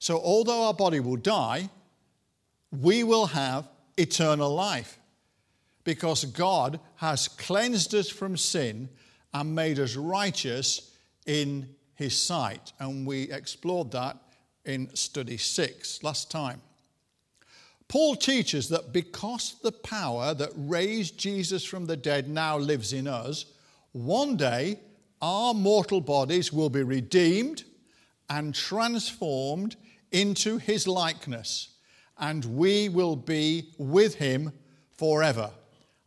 So, 0.00 0.18
although 0.18 0.64
our 0.64 0.74
body 0.74 0.98
will 0.98 1.14
die, 1.14 1.70
we 2.72 3.04
will 3.04 3.26
have 3.26 3.68
eternal 3.96 4.52
life 4.52 4.98
because 5.84 6.24
God 6.24 6.80
has 6.96 7.28
cleansed 7.28 7.94
us 7.94 8.08
from 8.08 8.36
sin 8.36 8.88
and 9.32 9.54
made 9.54 9.78
us 9.78 9.96
righteous 9.96 10.92
in 11.26 11.68
his 11.94 12.18
sight. 12.18 12.72
And 12.80 13.06
we 13.06 13.30
explored 13.30 13.90
that 13.92 14.16
in 14.64 14.94
study 14.96 15.36
six 15.36 16.02
last 16.02 16.30
time. 16.30 16.60
Paul 17.88 18.16
teaches 18.16 18.68
that 18.70 18.92
because 18.92 19.56
the 19.62 19.72
power 19.72 20.34
that 20.34 20.50
raised 20.56 21.18
Jesus 21.18 21.64
from 21.64 21.86
the 21.86 21.96
dead 21.96 22.28
now 22.28 22.56
lives 22.56 22.92
in 22.92 23.06
us, 23.06 23.44
one 23.92 24.36
day 24.36 24.80
our 25.20 25.54
mortal 25.54 26.00
bodies 26.00 26.52
will 26.52 26.70
be 26.70 26.82
redeemed 26.82 27.64
and 28.28 28.54
transformed 28.54 29.76
into 30.12 30.58
his 30.58 30.88
likeness, 30.88 31.68
and 32.18 32.44
we 32.44 32.88
will 32.88 33.16
be 33.16 33.70
with 33.78 34.14
him 34.14 34.52
forever. 34.96 35.50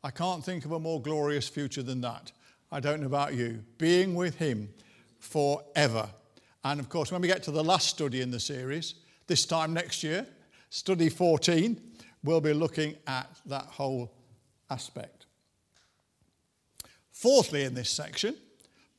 I 0.07 0.11
can't 0.11 0.41
think 0.41 0.63
of 0.63 0.71
a 0.71 0.79
more 0.79 1.01
glorious 1.01 1.49
future 1.49 1.83
than 1.83 1.99
that. 1.99 2.31
I 2.71 2.79
don't 2.79 3.01
know 3.01 3.07
about 3.07 3.33
you. 3.33 3.65
Being 3.77 4.15
with 4.15 4.35
Him 4.35 4.69
forever. 5.19 6.09
And 6.63 6.79
of 6.79 6.87
course, 6.87 7.11
when 7.11 7.19
we 7.19 7.27
get 7.27 7.43
to 7.43 7.51
the 7.51 7.61
last 7.61 7.89
study 7.89 8.21
in 8.21 8.31
the 8.31 8.39
series, 8.39 8.95
this 9.27 9.45
time 9.45 9.73
next 9.73 10.05
year, 10.05 10.25
study 10.69 11.09
14, 11.09 11.81
we'll 12.23 12.39
be 12.39 12.53
looking 12.53 12.95
at 13.05 13.29
that 13.47 13.65
whole 13.65 14.13
aspect. 14.69 15.25
Fourthly, 17.11 17.65
in 17.65 17.73
this 17.73 17.89
section, 17.89 18.37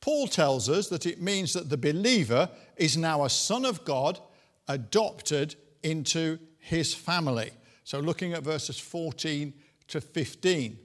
Paul 0.01 0.27
tells 0.27 0.69
us 0.69 0.89
that 0.89 1.07
it 1.07 1.19
means 1.19 1.53
that 1.53 1.71
the 1.71 1.77
believer 1.77 2.51
is 2.77 2.97
now 2.97 3.25
a 3.25 3.31
son 3.31 3.65
of 3.65 3.83
God, 3.83 4.19
adopted 4.67 5.55
into 5.81 6.37
his 6.59 6.93
family. 6.93 7.49
So, 7.83 7.99
looking 7.99 8.33
at 8.33 8.43
verses 8.43 8.79
14 8.79 9.55
to 9.87 10.01
15, 10.01 10.77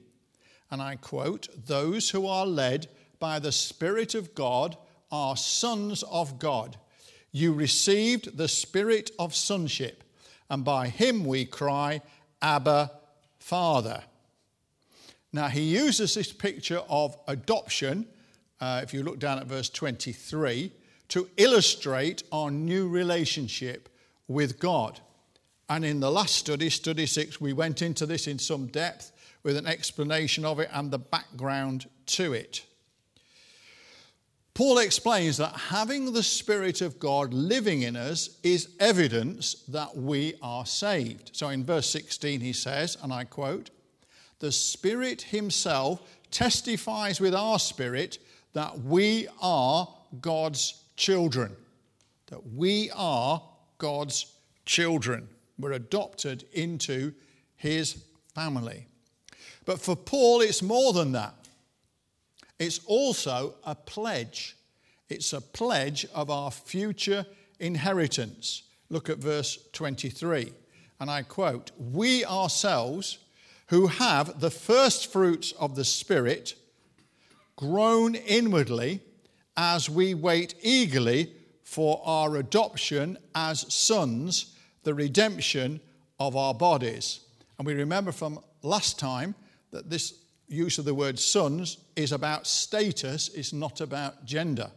and 0.75 0.81
I 0.81 0.97
quote, 0.97 1.47
Those 1.67 2.09
who 2.09 2.27
are 2.27 2.45
led 2.45 2.89
by 3.17 3.39
the 3.39 3.53
Spirit 3.53 4.13
of 4.13 4.35
God 4.35 4.75
are 5.09 5.37
sons 5.37 6.03
of 6.03 6.37
God. 6.37 6.75
You 7.31 7.53
received 7.53 8.35
the 8.35 8.49
spirit 8.49 9.09
of 9.17 9.33
sonship, 9.33 10.03
and 10.49 10.65
by 10.65 10.89
him 10.89 11.23
we 11.23 11.45
cry, 11.45 12.01
Abba, 12.41 12.91
Father. 13.39 14.03
Now, 15.31 15.47
he 15.47 15.61
uses 15.61 16.13
this 16.13 16.33
picture 16.33 16.81
of 16.89 17.17
adoption, 17.29 18.05
uh, 18.59 18.81
if 18.83 18.93
you 18.93 19.01
look 19.01 19.19
down 19.19 19.39
at 19.39 19.47
verse 19.47 19.69
23, 19.69 20.73
to 21.07 21.29
illustrate 21.37 22.23
our 22.33 22.51
new 22.51 22.89
relationship 22.89 23.87
with 24.27 24.59
God. 24.59 24.99
And 25.69 25.85
in 25.85 26.01
the 26.01 26.11
last 26.11 26.35
study, 26.35 26.69
study 26.69 27.05
six, 27.05 27.39
we 27.39 27.53
went 27.53 27.81
into 27.81 28.05
this 28.05 28.27
in 28.27 28.39
some 28.39 28.67
depth 28.67 29.13
with 29.45 29.55
an 29.57 29.67
explanation 29.67 30.43
of 30.43 30.59
it 30.59 30.67
and 30.73 30.89
the 30.89 30.97
background 30.97 31.87
to 32.07 32.33
it. 32.33 32.65
Paul 34.55 34.79
explains 34.79 35.37
that 35.37 35.55
having 35.55 36.13
the 36.13 36.23
Spirit 36.23 36.81
of 36.81 36.97
God 36.97 37.31
living 37.31 37.83
in 37.83 37.95
us 37.95 38.39
is 38.41 38.69
evidence 38.79 39.53
that 39.67 39.95
we 39.95 40.33
are 40.41 40.65
saved. 40.65 41.29
So 41.33 41.49
in 41.49 41.63
verse 41.63 41.87
16, 41.91 42.41
he 42.41 42.53
says, 42.53 42.97
and 43.03 43.13
I 43.13 43.25
quote, 43.25 43.69
The 44.39 44.51
Spirit 44.51 45.21
Himself 45.21 46.01
testifies 46.31 47.21
with 47.21 47.35
our 47.35 47.59
spirit 47.59 48.17
that 48.53 48.79
we 48.79 49.27
are 49.41 49.87
God's 50.21 50.81
children. 50.95 51.55
That 52.27 52.47
we 52.55 52.89
are 52.95 53.43
God's 53.77 54.25
children. 54.65 55.27
We're 55.59 55.73
adopted 55.73 56.45
into 56.51 57.13
His 57.57 58.03
family. 58.33 58.87
But 59.65 59.81
for 59.81 59.95
Paul, 59.95 60.41
it's 60.41 60.61
more 60.61 60.93
than 60.93 61.11
that. 61.13 61.33
It's 62.59 62.79
also 62.85 63.55
a 63.63 63.75
pledge. 63.75 64.55
It's 65.09 65.33
a 65.33 65.41
pledge 65.41 66.05
of 66.13 66.29
our 66.29 66.51
future 66.51 67.25
inheritance. 67.59 68.63
Look 68.89 69.09
at 69.09 69.17
verse 69.17 69.57
23. 69.73 70.53
And 70.99 71.11
I 71.11 71.23
quote 71.23 71.71
We 71.77 72.23
ourselves, 72.25 73.17
who 73.67 73.87
have 73.87 74.39
the 74.39 74.51
first 74.51 75.11
fruits 75.11 75.51
of 75.53 75.75
the 75.75 75.85
Spirit, 75.85 76.53
groan 77.55 78.15
inwardly 78.15 79.01
as 79.57 79.89
we 79.89 80.13
wait 80.13 80.55
eagerly 80.61 81.33
for 81.63 82.01
our 82.05 82.37
adoption 82.37 83.17
as 83.33 83.73
sons, 83.73 84.55
the 84.83 84.93
redemption 84.93 85.79
of 86.19 86.35
our 86.35 86.53
bodies. 86.53 87.21
And 87.57 87.65
we 87.65 87.73
remember 87.73 88.11
from 88.11 88.39
last 88.61 88.99
time 88.99 89.35
that 89.75 89.89
this 89.89 90.13
use 90.47 90.77
of 90.77 90.85
the 90.85 90.95
word 90.95 91.19
sons 91.19 91.77
is 91.95 92.11
about 92.11 92.47
status, 92.47 93.29
it's 93.29 93.51
not 93.51 93.81
about 93.81 94.25
gender. 94.25 94.71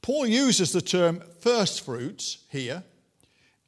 Paul 0.00 0.26
uses 0.26 0.72
the 0.72 0.80
term 0.80 1.22
first 1.40 1.84
fruits 1.84 2.38
here 2.50 2.82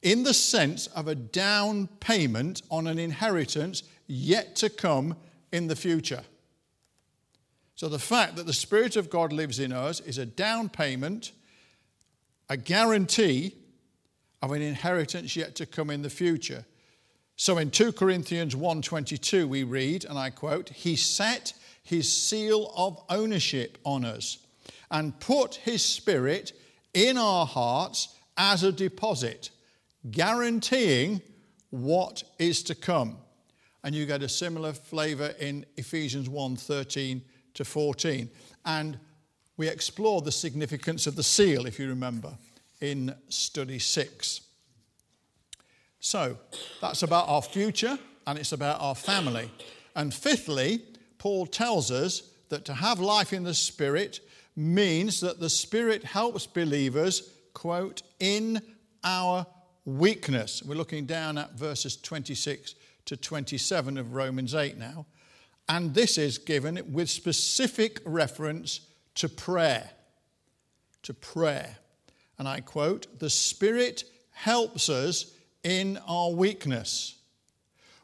in 0.01 0.23
the 0.23 0.33
sense 0.33 0.87
of 0.87 1.07
a 1.07 1.15
down 1.15 1.87
payment 1.99 2.61
on 2.69 2.87
an 2.87 2.99
inheritance 2.99 3.83
yet 4.07 4.55
to 4.57 4.69
come 4.69 5.15
in 5.51 5.67
the 5.67 5.75
future. 5.75 6.23
So 7.75 7.87
the 7.87 7.99
fact 7.99 8.35
that 8.37 8.47
the 8.47 8.53
Spirit 8.53 8.95
of 8.95 9.09
God 9.09 9.31
lives 9.31 9.59
in 9.59 9.71
us 9.71 9.99
is 9.99 10.17
a 10.17 10.25
down 10.25 10.69
payment, 10.69 11.31
a 12.49 12.57
guarantee 12.57 13.53
of 14.41 14.51
an 14.51 14.61
inheritance 14.61 15.35
yet 15.35 15.55
to 15.55 15.65
come 15.65 15.89
in 15.89 16.01
the 16.01 16.09
future. 16.09 16.65
So 17.39 17.59
in 17.59 17.69
2 17.69 17.93
Corinthians 17.93 18.55
1:22 18.55 19.47
we 19.47 19.63
read 19.63 20.05
and 20.05 20.17
I 20.17 20.31
quote, 20.31 20.69
he 20.69 20.95
set 20.95 21.53
his 21.83 22.11
seal 22.11 22.73
of 22.75 22.99
ownership 23.09 23.77
on 23.85 24.03
us 24.03 24.39
and 24.89 25.19
put 25.19 25.55
his 25.55 25.83
spirit 25.83 26.51
in 26.95 27.15
our 27.15 27.45
hearts 27.45 28.09
as 28.37 28.63
a 28.63 28.71
deposit, 28.71 29.51
guaranteeing 30.09 31.21
what 31.69 32.23
is 32.39 32.63
to 32.63 32.75
come. 32.75 33.17
And 33.83 33.93
you 33.93 34.07
get 34.07 34.23
a 34.23 34.29
similar 34.29 34.73
flavor 34.73 35.35
in 35.39 35.65
Ephesians 35.77 36.27
1:13 36.27 37.21
to 37.53 37.63
14. 37.63 38.31
And 38.65 38.99
we 39.57 39.67
explored 39.67 40.25
the 40.25 40.31
significance 40.31 41.05
of 41.05 41.15
the 41.15 41.23
seal, 41.23 41.67
if 41.67 41.77
you 41.77 41.87
remember, 41.87 42.37
in 42.81 43.15
study 43.29 43.77
6. 43.79 44.41
So 46.07 46.37
that's 46.79 47.03
about 47.03 47.27
our 47.27 47.41
future 47.41 47.99
and 48.25 48.39
it's 48.39 48.53
about 48.53 48.79
our 48.79 48.95
family. 48.95 49.51
And 49.93 50.13
fifthly, 50.13 50.81
Paul 51.17 51.45
tells 51.45 51.91
us 51.91 52.21
that 52.47 52.63
to 52.63 52.73
have 52.73 53.01
life 53.01 53.33
in 53.33 53.43
the 53.43 53.53
Spirit 53.53 54.21
means 54.55 55.19
that 55.19 55.41
the 55.41 55.49
Spirit 55.49 56.05
helps 56.05 56.47
believers, 56.47 57.33
quote, 57.53 58.03
in 58.21 58.61
our 59.03 59.45
weakness. 59.83 60.63
We're 60.63 60.75
looking 60.75 61.05
down 61.05 61.37
at 61.37 61.55
verses 61.55 61.97
26 61.97 62.75
to 63.03 63.17
27 63.17 63.97
of 63.97 64.13
Romans 64.13 64.55
8 64.55 64.77
now. 64.77 65.07
And 65.67 65.93
this 65.93 66.17
is 66.17 66.37
given 66.37 66.81
with 66.93 67.09
specific 67.09 67.99
reference 68.05 68.79
to 69.15 69.27
prayer. 69.27 69.89
To 71.01 71.13
prayer. 71.13 71.75
And 72.39 72.47
I 72.47 72.61
quote, 72.61 73.19
the 73.19 73.29
Spirit 73.29 74.05
helps 74.31 74.87
us 74.87 75.33
in 75.67 75.99
our 76.07 76.31
weakness. 76.31 77.17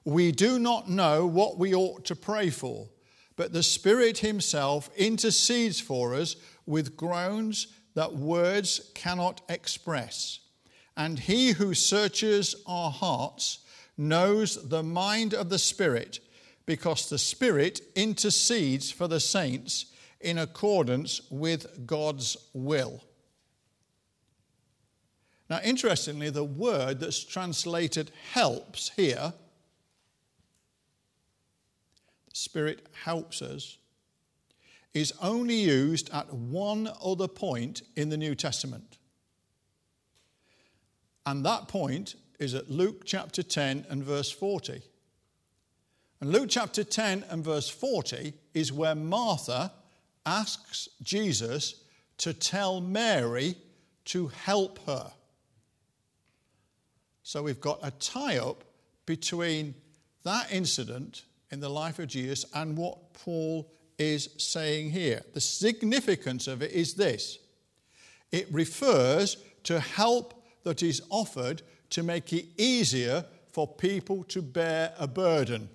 We 0.04 0.34
do 0.34 0.60
not 0.60 0.90
know 0.90 1.26
what 1.26 1.58
we 1.58 1.74
ought 1.74 2.04
to 2.06 2.16
pray 2.16 2.50
for, 2.50 2.90
but 3.38 3.54
the 3.54 3.64
Spirit 3.64 4.18
Himself 4.18 4.90
intercedes 4.98 5.80
for 5.80 6.14
us 6.14 6.36
with 6.66 6.98
groans 6.98 7.68
that 7.94 8.14
words 8.14 8.92
cannot 8.96 9.40
express. 9.48 10.42
And 10.98 11.18
He 11.18 11.54
who 11.54 11.74
searches 11.74 12.54
our 12.68 12.92
hearts 12.92 13.60
knows 13.98 14.68
the 14.68 14.84
mind 14.84 15.34
of 15.34 15.48
the 15.48 15.58
Spirit, 15.58 16.20
because 16.66 17.08
the 17.08 17.18
Spirit 17.18 17.80
intercedes 17.96 18.92
for 18.92 19.08
the 19.08 19.22
saints 19.22 19.86
in 20.20 20.38
accordance 20.38 21.22
with 21.32 21.88
God's 21.88 22.36
will. 22.54 23.02
Now, 25.54 25.60
interestingly, 25.64 26.32
the 26.32 26.44
word 26.44 27.00
that's 27.00 27.24
translated 27.24 28.10
helps 28.32 28.90
here, 28.96 29.34
the 32.28 32.36
Spirit 32.36 32.88
helps 33.04 33.40
us, 33.44 33.78
is 34.96 35.14
only 35.22 35.54
used 35.54 36.10
at 36.12 36.34
one 36.34 36.90
other 37.06 37.28
point 37.28 37.84
in 37.96 38.10
the 38.10 38.18
New 38.18 38.34
Testament. 38.34 38.98
And 41.28 41.46
that 41.46 41.68
point 41.68 42.16
is 42.40 42.56
at 42.56 42.72
Luke 42.72 43.04
chapter 43.06 43.44
10 43.44 43.86
and 43.92 44.04
verse 44.04 44.32
40. 44.32 44.82
And 46.20 46.32
Luke 46.32 46.50
chapter 46.50 46.84
10 46.84 47.26
and 47.30 47.46
verse 47.46 47.70
40 47.70 48.34
is 48.56 48.74
where 48.74 48.96
Martha 48.96 49.72
asks 50.26 50.90
Jesus 51.04 51.84
to 52.18 52.34
tell 52.34 52.82
Mary 52.82 53.54
to 54.06 54.30
help 54.30 54.80
her. 54.88 55.12
So 57.24 57.42
we've 57.42 57.62
got 57.62 57.80
a 57.82 57.92
tie 57.92 58.38
up 58.38 58.64
between 59.06 59.74
that 60.24 60.52
incident 60.52 61.24
in 61.52 61.60
the 61.60 61.70
life 61.70 62.00
of 62.00 62.08
Jesus 62.08 62.46
and 62.54 62.78
what 62.78 63.14
Paul 63.14 63.72
is 63.98 64.30
saying 64.38 64.92
here. 64.92 65.22
The 65.34 65.42
significance 65.42 66.48
of 66.48 66.62
it 66.62 66.72
is 66.72 66.94
this 66.94 67.40
it 68.32 68.48
refers 68.52 69.38
to 69.64 69.80
help 69.80 70.44
that 70.64 70.84
is 70.84 71.02
offered 71.10 71.62
to 71.92 72.04
make 72.04 72.34
it 72.34 72.46
easier 72.58 73.24
for 73.52 73.68
people 73.68 74.24
to 74.26 74.42
bear 74.42 74.94
a 74.98 75.08
burden. 75.08 75.70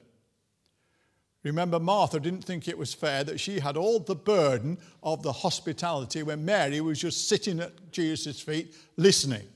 Remember, 1.44 1.78
Martha 1.78 2.18
didn't 2.18 2.42
think 2.42 2.66
it 2.66 2.76
was 2.76 2.92
fair 2.92 3.22
that 3.24 3.38
she 3.38 3.61
had 3.61 3.76
all 3.76 4.00
the 4.00 4.16
burden 4.16 4.76
of 5.02 5.22
the 5.22 5.32
hospitality 5.32 6.22
when 6.24 6.44
Mary 6.44 6.80
was 6.80 7.00
just 7.00 7.28
sitting 7.28 7.61
at 7.61 7.92
Jesus' 7.92 8.40
feet 8.40 8.74
listening. 8.96 9.46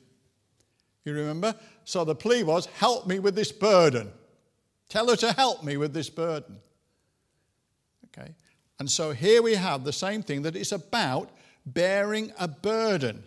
You 1.05 1.15
remember? 1.15 1.55
So 1.85 2.05
the 2.05 2.15
plea 2.15 2.43
was, 2.43 2.67
Help 2.67 3.07
me 3.07 3.19
with 3.19 3.35
this 3.35 3.53
burden. 3.53 4.13
Tell 4.89 5.09
her 5.09 5.17
to 5.17 5.33
help 5.33 5.65
me 5.65 5.77
with 5.77 5.95
this 5.95 6.11
burden. 6.11 6.59
Okay? 8.07 8.35
And 8.79 8.91
so 8.91 9.13
here 9.13 9.43
we 9.43 9.55
have 9.55 9.85
the 9.85 9.93
same 9.93 10.23
thing 10.23 10.43
that 10.43 10.57
it's 10.57 10.73
about 10.73 11.31
bearing 11.65 12.33
a 12.39 12.49
burden. 12.49 13.25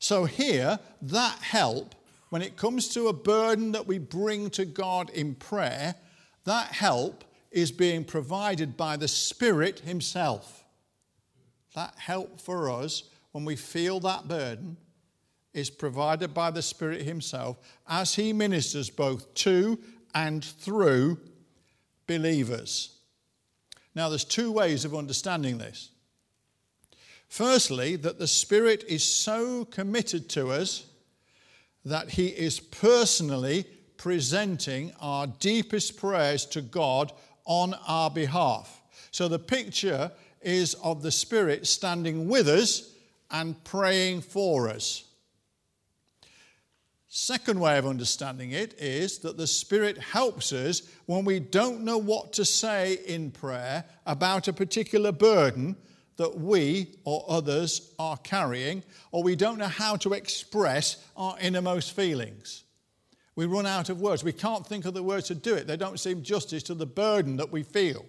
So, 0.00 0.24
here, 0.24 0.78
that 1.02 1.38
help, 1.40 1.94
when 2.30 2.40
it 2.40 2.56
comes 2.56 2.88
to 2.94 3.08
a 3.08 3.12
burden 3.12 3.72
that 3.72 3.86
we 3.86 3.98
bring 3.98 4.48
to 4.50 4.64
God 4.64 5.10
in 5.10 5.34
prayer, 5.34 5.96
that 6.44 6.68
help 6.68 7.24
is 7.50 7.72
being 7.72 8.04
provided 8.04 8.76
by 8.76 8.96
the 8.96 9.08
Spirit 9.08 9.80
Himself. 9.80 10.64
That 11.74 11.94
help 11.96 12.40
for 12.40 12.70
us 12.70 13.04
when 13.32 13.44
we 13.44 13.56
feel 13.56 13.98
that 14.00 14.28
burden 14.28 14.76
is 15.54 15.70
provided 15.70 16.34
by 16.34 16.50
the 16.50 16.62
Spirit 16.62 17.02
Himself 17.02 17.58
as 17.88 18.14
He 18.14 18.32
ministers 18.32 18.90
both 18.90 19.32
to 19.34 19.78
and 20.14 20.44
through 20.44 21.18
believers. 22.06 22.98
Now, 23.94 24.08
there's 24.08 24.24
two 24.24 24.52
ways 24.52 24.84
of 24.84 24.94
understanding 24.94 25.58
this. 25.58 25.90
Firstly, 27.28 27.96
that 27.96 28.18
the 28.18 28.26
Spirit 28.26 28.84
is 28.88 29.04
so 29.04 29.64
committed 29.64 30.28
to 30.30 30.50
us 30.50 30.86
that 31.84 32.10
He 32.10 32.28
is 32.28 32.60
personally 32.60 33.66
presenting 33.96 34.92
our 35.00 35.26
deepest 35.26 35.96
prayers 35.96 36.46
to 36.46 36.62
God 36.62 37.12
on 37.44 37.74
our 37.86 38.10
behalf. 38.10 38.82
So 39.10 39.28
the 39.28 39.38
picture 39.38 40.12
is 40.40 40.74
of 40.74 41.02
the 41.02 41.10
Spirit 41.10 41.66
standing 41.66 42.28
with 42.28 42.48
us 42.48 42.94
and 43.30 43.62
praying 43.64 44.20
for 44.22 44.68
us. 44.68 45.04
Second 47.10 47.58
way 47.58 47.78
of 47.78 47.86
understanding 47.86 48.50
it 48.50 48.74
is 48.78 49.18
that 49.20 49.38
the 49.38 49.46
Spirit 49.46 49.96
helps 49.96 50.52
us 50.52 50.82
when 51.06 51.24
we 51.24 51.40
don't 51.40 51.82
know 51.82 51.96
what 51.96 52.34
to 52.34 52.44
say 52.44 52.98
in 53.06 53.30
prayer 53.30 53.84
about 54.04 54.46
a 54.46 54.52
particular 54.52 55.10
burden 55.10 55.74
that 56.18 56.38
we 56.38 56.98
or 57.04 57.24
others 57.28 57.94
are 57.98 58.18
carrying, 58.18 58.82
or 59.12 59.22
we 59.22 59.36
don't 59.36 59.56
know 59.56 59.68
how 59.68 59.96
to 59.96 60.12
express 60.12 61.02
our 61.16 61.38
innermost 61.40 61.94
feelings. 61.94 62.64
We 63.36 63.46
run 63.46 63.66
out 63.66 63.88
of 63.88 64.00
words. 64.00 64.24
We 64.24 64.32
can't 64.32 64.66
think 64.66 64.84
of 64.84 64.94
the 64.94 65.02
words 65.02 65.28
to 65.28 65.34
do 65.34 65.54
it. 65.54 65.66
They 65.66 65.76
don't 65.76 66.00
seem 66.00 66.24
justice 66.24 66.64
to 66.64 66.74
the 66.74 66.86
burden 66.86 67.36
that 67.36 67.52
we 67.52 67.62
feel. 67.62 68.04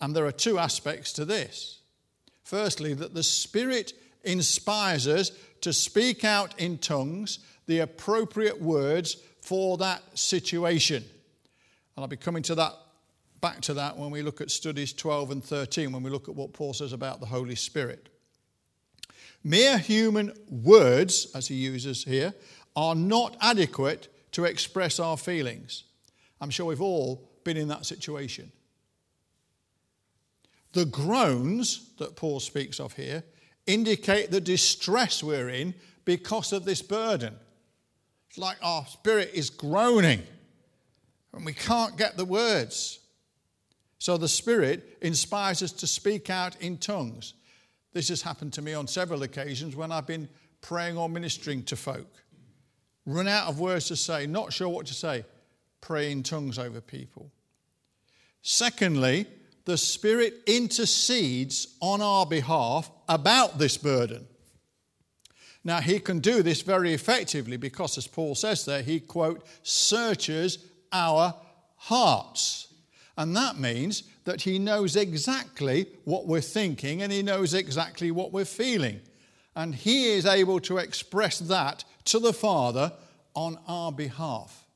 And 0.00 0.16
there 0.16 0.26
are 0.26 0.32
two 0.32 0.58
aspects 0.58 1.12
to 1.12 1.24
this. 1.24 1.80
Firstly, 2.42 2.94
that 2.94 3.14
the 3.14 3.22
Spirit 3.22 3.92
inspires 4.24 5.06
us 5.06 5.30
to 5.60 5.72
speak 5.72 6.24
out 6.24 6.58
in 6.58 6.78
tongues 6.78 7.38
the 7.66 7.80
appropriate 7.80 8.60
words 8.60 9.16
for 9.40 9.78
that 9.78 10.02
situation. 10.18 11.02
And 11.96 12.02
I'll 12.02 12.08
be 12.08 12.16
coming 12.16 12.42
to 12.44 12.54
that 12.56 12.74
back 13.40 13.60
to 13.60 13.74
that 13.74 13.96
when 13.98 14.10
we 14.10 14.22
look 14.22 14.40
at 14.40 14.50
studies 14.50 14.92
12 14.92 15.30
and 15.30 15.44
13 15.44 15.92
when 15.92 16.02
we 16.02 16.10
look 16.10 16.28
at 16.28 16.34
what 16.34 16.52
Paul 16.54 16.72
says 16.72 16.92
about 16.92 17.20
the 17.20 17.26
Holy 17.26 17.54
Spirit. 17.54 18.08
Mere 19.44 19.76
human 19.76 20.32
words, 20.48 21.30
as 21.34 21.48
he 21.48 21.54
uses 21.54 22.04
here, 22.04 22.32
are 22.74 22.94
not 22.94 23.36
adequate 23.42 24.08
to 24.32 24.44
express 24.44 24.98
our 24.98 25.18
feelings. 25.18 25.84
I'm 26.40 26.50
sure 26.50 26.66
we've 26.66 26.80
all 26.80 27.28
been 27.44 27.58
in 27.58 27.68
that 27.68 27.84
situation. 27.84 28.50
The 30.72 30.86
groans 30.86 31.90
that 31.98 32.16
Paul 32.16 32.40
speaks 32.40 32.80
of 32.80 32.94
here 32.94 33.22
indicate 33.66 34.30
the 34.30 34.40
distress 34.40 35.22
we're 35.22 35.48
in 35.48 35.74
because 36.04 36.52
of 36.52 36.64
this 36.64 36.82
burden. 36.82 37.34
It's 38.28 38.38
like 38.38 38.58
our 38.62 38.86
spirit 38.86 39.30
is 39.32 39.50
groaning 39.50 40.22
and 41.32 41.44
we 41.44 41.52
can't 41.52 41.96
get 41.96 42.16
the 42.16 42.24
words. 42.24 43.00
So 43.98 44.16
the 44.16 44.28
Spirit 44.28 44.98
inspires 45.00 45.62
us 45.62 45.72
to 45.72 45.86
speak 45.86 46.28
out 46.30 46.56
in 46.60 46.76
tongues. 46.76 47.34
This 47.92 48.08
has 48.08 48.22
happened 48.22 48.52
to 48.54 48.62
me 48.62 48.74
on 48.74 48.86
several 48.86 49.22
occasions 49.22 49.74
when 49.74 49.90
I've 49.90 50.06
been 50.06 50.28
praying 50.60 50.98
or 50.98 51.08
ministering 51.08 51.62
to 51.64 51.76
folk. 51.76 52.10
Run 53.06 53.28
out 53.28 53.48
of 53.48 53.60
words 53.60 53.86
to 53.88 53.96
say, 53.96 54.26
not 54.26 54.52
sure 54.52 54.68
what 54.68 54.86
to 54.86 54.94
say, 54.94 55.24
pray 55.80 56.10
in 56.12 56.22
tongues 56.22 56.58
over 56.58 56.80
people. 56.80 57.30
Secondly, 58.42 59.26
the 59.64 59.78
Spirit 59.78 60.42
intercedes 60.46 61.76
on 61.80 62.02
our 62.02 62.26
behalf 62.26 62.90
about 63.08 63.58
this 63.58 63.76
burden. 63.76 64.26
Now, 65.64 65.80
he 65.80 65.98
can 65.98 66.18
do 66.18 66.42
this 66.42 66.60
very 66.60 66.92
effectively 66.92 67.56
because, 67.56 67.96
as 67.96 68.06
Paul 68.06 68.34
says 68.34 68.66
there, 68.66 68.82
he, 68.82 69.00
quote, 69.00 69.46
searches 69.62 70.58
our 70.92 71.34
hearts. 71.76 72.68
And 73.16 73.34
that 73.36 73.58
means 73.58 74.02
that 74.24 74.42
he 74.42 74.58
knows 74.58 74.96
exactly 74.96 75.86
what 76.04 76.26
we're 76.26 76.40
thinking 76.42 77.00
and 77.00 77.10
he 77.10 77.22
knows 77.22 77.54
exactly 77.54 78.10
what 78.10 78.32
we're 78.32 78.44
feeling. 78.44 79.00
And 79.56 79.74
he 79.74 80.12
is 80.12 80.26
able 80.26 80.60
to 80.60 80.78
express 80.78 81.38
that 81.38 81.84
to 82.06 82.18
the 82.18 82.32
Father 82.32 82.92
on 83.34 83.58
our 83.66 83.92
behalf. 83.92 84.66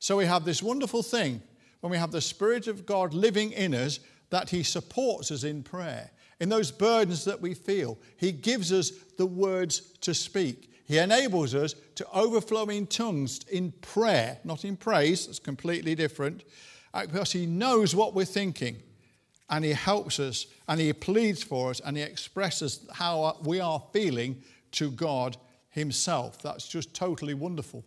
So 0.00 0.16
we 0.16 0.26
have 0.26 0.44
this 0.44 0.62
wonderful 0.62 1.02
thing 1.02 1.42
when 1.80 1.90
we 1.90 1.98
have 1.98 2.10
the 2.10 2.20
Spirit 2.20 2.66
of 2.66 2.86
God 2.86 3.14
living 3.14 3.52
in 3.52 3.74
us 3.74 4.00
that 4.30 4.50
He 4.50 4.62
supports 4.62 5.30
us 5.30 5.44
in 5.44 5.62
prayer. 5.62 6.10
In 6.40 6.48
those 6.48 6.70
burdens 6.70 7.24
that 7.24 7.40
we 7.40 7.54
feel, 7.54 7.98
He 8.16 8.32
gives 8.32 8.72
us 8.72 8.90
the 9.16 9.26
words 9.26 9.80
to 10.00 10.14
speak. 10.14 10.70
He 10.86 10.98
enables 10.98 11.54
us 11.54 11.74
to 11.94 12.06
overflow 12.12 12.66
in 12.66 12.86
tongues 12.86 13.40
in 13.50 13.72
prayer, 13.80 14.38
not 14.44 14.64
in 14.64 14.76
praise, 14.76 15.26
that's 15.26 15.38
completely 15.38 15.94
different, 15.94 16.44
uh, 16.92 17.06
because 17.06 17.32
He 17.32 17.46
knows 17.46 17.94
what 17.94 18.14
we're 18.14 18.24
thinking 18.24 18.82
and 19.48 19.64
He 19.64 19.72
helps 19.72 20.20
us 20.20 20.46
and 20.68 20.80
He 20.80 20.92
pleads 20.92 21.42
for 21.42 21.70
us 21.70 21.80
and 21.80 21.96
He 21.96 22.02
expresses 22.02 22.86
how 22.92 23.38
we 23.44 23.60
are 23.60 23.82
feeling 23.92 24.42
to 24.72 24.90
God 24.90 25.36
Himself. 25.70 26.42
That's 26.42 26.68
just 26.68 26.94
totally 26.94 27.34
wonderful, 27.34 27.84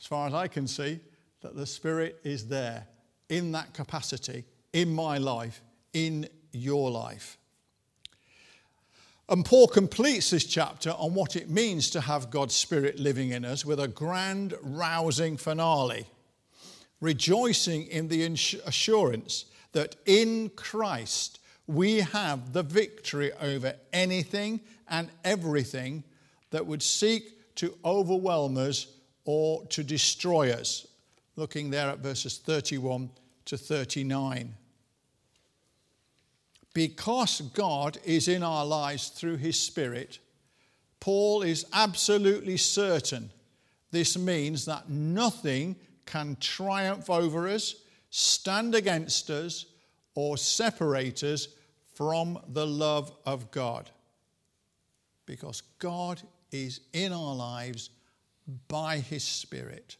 as 0.00 0.06
far 0.06 0.26
as 0.26 0.34
I 0.34 0.48
can 0.48 0.66
see, 0.66 0.98
that 1.42 1.54
the 1.54 1.66
Spirit 1.66 2.18
is 2.24 2.48
there 2.48 2.86
in 3.28 3.52
that 3.52 3.74
capacity 3.74 4.44
in 4.74 4.92
my 4.92 5.16
life 5.16 5.62
in 5.94 6.28
your 6.52 6.90
life. 6.90 7.38
And 9.30 9.42
Paul 9.42 9.68
completes 9.68 10.30
this 10.30 10.44
chapter 10.44 10.90
on 10.90 11.14
what 11.14 11.34
it 11.34 11.48
means 11.48 11.88
to 11.90 12.02
have 12.02 12.30
God's 12.30 12.54
Spirit 12.54 12.98
living 12.98 13.30
in 13.30 13.46
us 13.46 13.64
with 13.64 13.80
a 13.80 13.88
grand, 13.88 14.52
rousing 14.60 15.38
finale, 15.38 16.06
rejoicing 17.00 17.86
in 17.86 18.08
the 18.08 18.24
assurance 18.66 19.46
that 19.72 19.96
in 20.04 20.50
Christ 20.50 21.38
we 21.66 22.00
have 22.00 22.52
the 22.52 22.62
victory 22.62 23.32
over 23.40 23.74
anything 23.94 24.60
and 24.88 25.08
everything 25.24 26.04
that 26.50 26.66
would 26.66 26.82
seek 26.82 27.54
to 27.54 27.74
overwhelm 27.82 28.58
us 28.58 28.88
or 29.24 29.64
to 29.68 29.82
destroy 29.82 30.52
us. 30.52 30.86
Looking 31.36 31.70
there 31.70 31.88
at 31.88 32.00
verses 32.00 32.38
31 32.38 33.08
to 33.46 33.56
39 33.56 34.54
because 36.74 37.40
God 37.54 37.98
is 38.04 38.28
in 38.28 38.42
our 38.42 38.66
lives 38.66 39.08
through 39.08 39.36
his 39.36 39.58
Spirit, 39.58 40.18
Paul 41.00 41.42
is 41.42 41.64
absolutely 41.72 42.56
certain 42.56 43.30
this 43.94 44.18
means 44.18 44.64
that 44.64 44.90
nothing 44.90 45.76
can 46.04 46.36
triumph 46.40 47.08
over 47.08 47.46
us, 47.46 47.76
stand 48.10 48.74
against 48.74 49.30
us, 49.30 49.66
or 50.16 50.36
separate 50.36 51.22
us 51.22 51.46
from 51.94 52.40
the 52.48 52.66
love 52.66 53.12
of 53.24 53.52
God. 53.52 53.88
Because 55.26 55.62
God 55.78 56.20
is 56.50 56.80
in 56.92 57.12
our 57.12 57.36
lives 57.36 57.90
by 58.66 58.98
his 58.98 59.22
Spirit. 59.22 59.96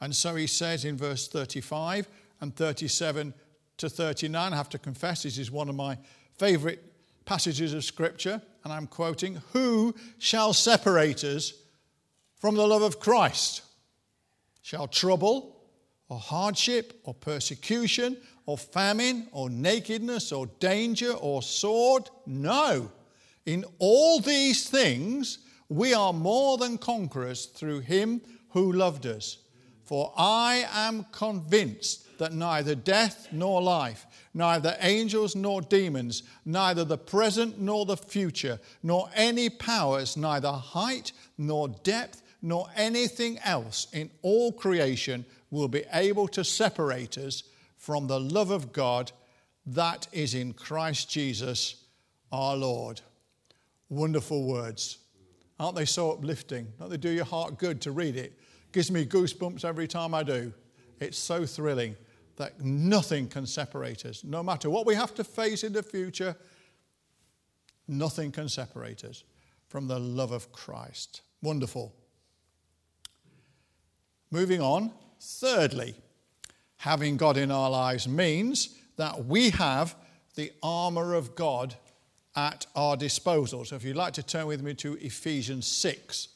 And 0.00 0.14
so 0.14 0.36
he 0.36 0.46
says 0.46 0.84
in 0.84 0.96
verse 0.96 1.26
35 1.26 2.06
and 2.40 2.54
37 2.54 3.34
to 3.78 3.88
39. 3.88 4.52
I 4.52 4.56
have 4.56 4.68
to 4.70 4.78
confess, 4.78 5.22
this 5.22 5.38
is 5.38 5.50
one 5.50 5.68
of 5.68 5.74
my 5.74 5.98
favorite 6.38 6.82
passages 7.24 7.74
of 7.74 7.84
Scripture, 7.84 8.40
and 8.64 8.72
I'm 8.72 8.86
quoting 8.86 9.40
Who 9.52 9.94
shall 10.18 10.52
separate 10.52 11.24
us 11.24 11.52
from 12.38 12.54
the 12.54 12.66
love 12.66 12.82
of 12.82 13.00
Christ? 13.00 13.62
Shall 14.62 14.88
trouble, 14.88 15.56
or 16.08 16.18
hardship, 16.18 17.00
or 17.04 17.14
persecution, 17.14 18.16
or 18.46 18.56
famine, 18.56 19.28
or 19.32 19.50
nakedness, 19.50 20.32
or 20.32 20.46
danger, 20.60 21.12
or 21.12 21.42
sword? 21.42 22.08
No. 22.26 22.90
In 23.44 23.64
all 23.78 24.20
these 24.20 24.68
things, 24.68 25.38
we 25.68 25.94
are 25.94 26.12
more 26.12 26.58
than 26.58 26.78
conquerors 26.78 27.46
through 27.46 27.80
him 27.80 28.20
who 28.50 28.72
loved 28.72 29.06
us. 29.06 29.38
For 29.84 30.12
I 30.16 30.64
am 30.72 31.06
convinced 31.12 32.05
that 32.18 32.32
neither 32.32 32.74
death 32.74 33.28
nor 33.32 33.62
life, 33.62 34.06
neither 34.34 34.76
angels 34.80 35.34
nor 35.36 35.62
demons, 35.62 36.22
neither 36.44 36.84
the 36.84 36.98
present 36.98 37.60
nor 37.60 37.86
the 37.86 37.96
future, 37.96 38.58
nor 38.82 39.08
any 39.14 39.48
powers, 39.48 40.16
neither 40.16 40.52
height 40.52 41.12
nor 41.38 41.68
depth, 41.68 42.22
nor 42.42 42.68
anything 42.76 43.38
else 43.44 43.86
in 43.92 44.10
all 44.22 44.52
creation 44.52 45.24
will 45.50 45.68
be 45.68 45.84
able 45.92 46.28
to 46.28 46.44
separate 46.44 47.18
us 47.18 47.42
from 47.76 48.06
the 48.06 48.20
love 48.20 48.50
of 48.50 48.72
God 48.72 49.12
that 49.66 50.06
is 50.12 50.34
in 50.34 50.52
Christ 50.52 51.10
Jesus 51.10 51.84
our 52.32 52.56
Lord. 52.56 53.00
Wonderful 53.88 54.44
words. 54.44 54.98
Aren't 55.58 55.76
they 55.76 55.84
so 55.84 56.12
uplifting? 56.12 56.72
Don't 56.78 56.90
they 56.90 56.96
do 56.96 57.10
your 57.10 57.24
heart 57.24 57.58
good 57.58 57.80
to 57.82 57.92
read 57.92 58.16
it? 58.16 58.38
Gives 58.72 58.90
me 58.90 59.06
goosebumps 59.06 59.64
every 59.64 59.88
time 59.88 60.14
I 60.14 60.22
do. 60.22 60.52
It's 61.00 61.18
so 61.18 61.46
thrilling 61.46 61.96
that 62.36 62.60
nothing 62.60 63.28
can 63.28 63.46
separate 63.46 64.04
us. 64.04 64.24
No 64.24 64.42
matter 64.42 64.70
what 64.70 64.86
we 64.86 64.94
have 64.94 65.14
to 65.14 65.24
face 65.24 65.64
in 65.64 65.72
the 65.72 65.82
future, 65.82 66.36
nothing 67.88 68.30
can 68.30 68.48
separate 68.48 69.04
us 69.04 69.24
from 69.68 69.88
the 69.88 69.98
love 69.98 70.32
of 70.32 70.52
Christ. 70.52 71.22
Wonderful. 71.42 71.94
Moving 74.30 74.60
on, 74.60 74.92
thirdly, 75.20 75.94
having 76.78 77.16
God 77.16 77.36
in 77.36 77.50
our 77.50 77.70
lives 77.70 78.06
means 78.06 78.76
that 78.96 79.24
we 79.26 79.50
have 79.50 79.94
the 80.34 80.52
armour 80.62 81.14
of 81.14 81.34
God 81.34 81.74
at 82.34 82.66
our 82.74 82.96
disposal. 82.96 83.64
So 83.64 83.76
if 83.76 83.84
you'd 83.84 83.96
like 83.96 84.12
to 84.14 84.22
turn 84.22 84.46
with 84.46 84.62
me 84.62 84.74
to 84.74 84.94
Ephesians 84.94 85.66
6, 85.66 86.28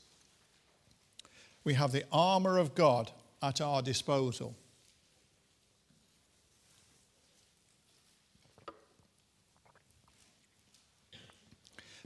we 1.64 1.74
have 1.74 1.92
the 1.92 2.04
armour 2.10 2.58
of 2.58 2.74
God 2.74 3.10
at 3.42 3.60
our 3.60 3.82
disposal. 3.82 4.56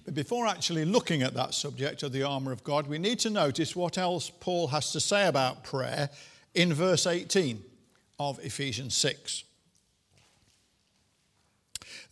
But 0.04 0.14
before 0.14 0.46
actually 0.46 0.84
looking 0.84 1.22
at 1.22 1.34
that 1.34 1.54
subject 1.54 2.02
of 2.02 2.12
the 2.12 2.22
armour 2.22 2.52
of 2.52 2.62
God, 2.64 2.86
we 2.86 2.98
need 2.98 3.18
to 3.20 3.30
notice 3.30 3.74
what 3.74 3.96
else 3.96 4.30
Paul 4.30 4.68
has 4.68 4.92
to 4.92 5.00
say 5.00 5.26
about 5.26 5.64
prayer 5.64 6.10
in 6.54 6.72
verse 6.74 7.06
18 7.06 7.62
of 8.18 8.38
Ephesians 8.44 8.96
6. 8.96 9.44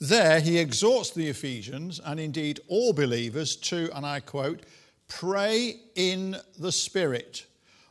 There 0.00 0.40
he 0.40 0.58
exhorts 0.58 1.10
the 1.10 1.28
Ephesians 1.28 2.00
and 2.04 2.18
indeed 2.18 2.60
all 2.66 2.92
believers 2.92 3.54
to, 3.56 3.88
and 3.94 4.04
I 4.04 4.20
quote, 4.20 4.62
pray 5.06 5.76
in 5.94 6.36
the 6.58 6.72
Spirit 6.72 7.46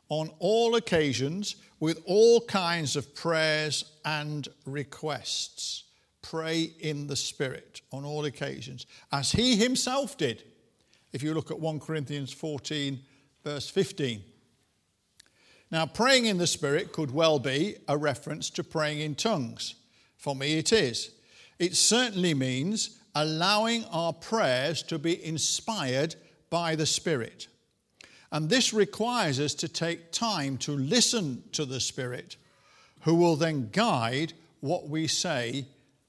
on 0.09 0.29
all 0.39 0.75
occasions 0.75 1.55
with 1.79 2.01
all 2.05 2.41
kinds 2.41 2.95
of 2.95 3.15
prayers 3.15 3.85
and 4.03 4.47
requests. 4.65 5.85
Pray 6.21 6.71
in 6.79 7.07
the 7.07 7.15
Spirit 7.15 7.81
on 7.91 8.05
all 8.05 8.25
occasions, 8.25 8.85
as 9.11 9.31
he 9.31 9.55
himself 9.55 10.17
did. 10.17 10.43
If 11.13 11.23
you 11.23 11.33
look 11.33 11.51
at 11.51 11.59
1 11.59 11.79
Corinthians 11.79 12.31
14, 12.31 12.99
verse 13.43 13.69
15. 13.69 14.23
Now, 15.71 15.85
praying 15.85 16.25
in 16.25 16.37
the 16.37 16.47
Spirit 16.47 16.91
could 16.91 17.11
well 17.11 17.39
be 17.39 17.77
a 17.87 17.97
reference 17.97 18.49
to 18.51 18.63
praying 18.63 18.99
in 18.99 19.15
tongues. 19.15 19.75
For 20.17 20.35
me, 20.35 20.57
it 20.57 20.73
is. 20.73 21.11
It 21.59 21.75
certainly 21.75 22.33
means 22.33 22.99
allowing 23.15 23.85
our 23.85 24.13
prayers 24.13 24.83
to 24.83 24.99
be 24.99 25.23
inspired 25.25 26.15
by 26.49 26.75
the 26.75 26.85
Spirit. 26.85 27.47
And 28.31 28.49
this 28.49 28.73
requires 28.73 29.39
us 29.39 29.53
to 29.55 29.67
take 29.67 30.11
time 30.11 30.57
to 30.59 30.71
listen 30.71 31.43
to 31.53 31.65
the 31.65 31.79
Spirit, 31.79 32.37
who 33.01 33.15
will 33.15 33.35
then 33.35 33.69
guide 33.71 34.33
what 34.59 34.89
we 34.89 35.07
say 35.07 35.65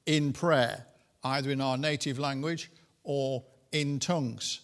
in 0.06 0.32
prayer, 0.32 0.86
either 1.24 1.50
in 1.50 1.60
our 1.60 1.76
native 1.76 2.18
language 2.18 2.70
or 3.04 3.44
in 3.70 3.98
tongues. 3.98 4.60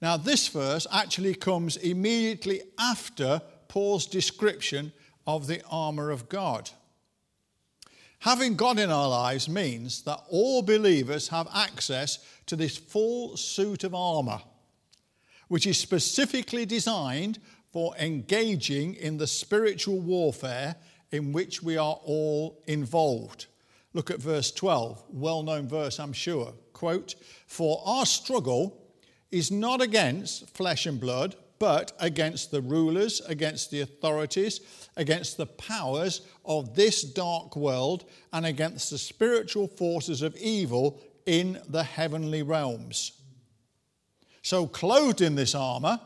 Now, 0.00 0.16
this 0.16 0.48
verse 0.48 0.86
actually 0.92 1.34
comes 1.34 1.76
immediately 1.76 2.62
after 2.78 3.40
Paul's 3.68 4.06
description 4.06 4.92
of 5.26 5.46
the 5.46 5.62
armour 5.70 6.10
of 6.10 6.28
God. 6.28 6.70
Having 8.20 8.56
God 8.56 8.78
in 8.78 8.90
our 8.90 9.08
lives 9.08 9.48
means 9.48 10.02
that 10.02 10.20
all 10.28 10.62
believers 10.62 11.28
have 11.28 11.48
access 11.54 12.18
to 12.46 12.56
this 12.56 12.76
full 12.76 13.36
suit 13.36 13.84
of 13.84 13.94
armour, 13.94 14.40
which 15.48 15.66
is 15.66 15.78
specifically 15.78 16.66
designed 16.66 17.38
for 17.72 17.94
engaging 17.98 18.94
in 18.94 19.18
the 19.18 19.26
spiritual 19.26 20.00
warfare 20.00 20.76
in 21.12 21.32
which 21.32 21.62
we 21.62 21.76
are 21.76 22.00
all 22.04 22.62
involved. 22.66 23.46
Look 23.96 24.10
at 24.10 24.20
verse 24.20 24.50
12, 24.50 25.04
well 25.08 25.42
known 25.42 25.66
verse, 25.66 25.98
I'm 25.98 26.12
sure. 26.12 26.52
Quote, 26.74 27.14
For 27.46 27.80
our 27.86 28.04
struggle 28.04 28.78
is 29.30 29.50
not 29.50 29.80
against 29.80 30.50
flesh 30.50 30.84
and 30.84 31.00
blood 31.00 31.34
but 31.58 31.92
against 31.98 32.50
the 32.50 32.60
rulers, 32.60 33.22
against 33.22 33.70
the 33.70 33.80
authorities, 33.80 34.60
against 34.98 35.38
the 35.38 35.46
powers 35.46 36.20
of 36.44 36.74
this 36.74 37.04
dark 37.04 37.56
world, 37.56 38.04
and 38.34 38.44
against 38.44 38.90
the 38.90 38.98
spiritual 38.98 39.66
forces 39.66 40.20
of 40.20 40.36
evil 40.36 41.00
in 41.24 41.58
the 41.66 41.82
heavenly 41.82 42.42
realms. 42.42 43.12
So, 44.42 44.66
clothed 44.66 45.22
in 45.22 45.36
this 45.36 45.54
armor, 45.54 45.98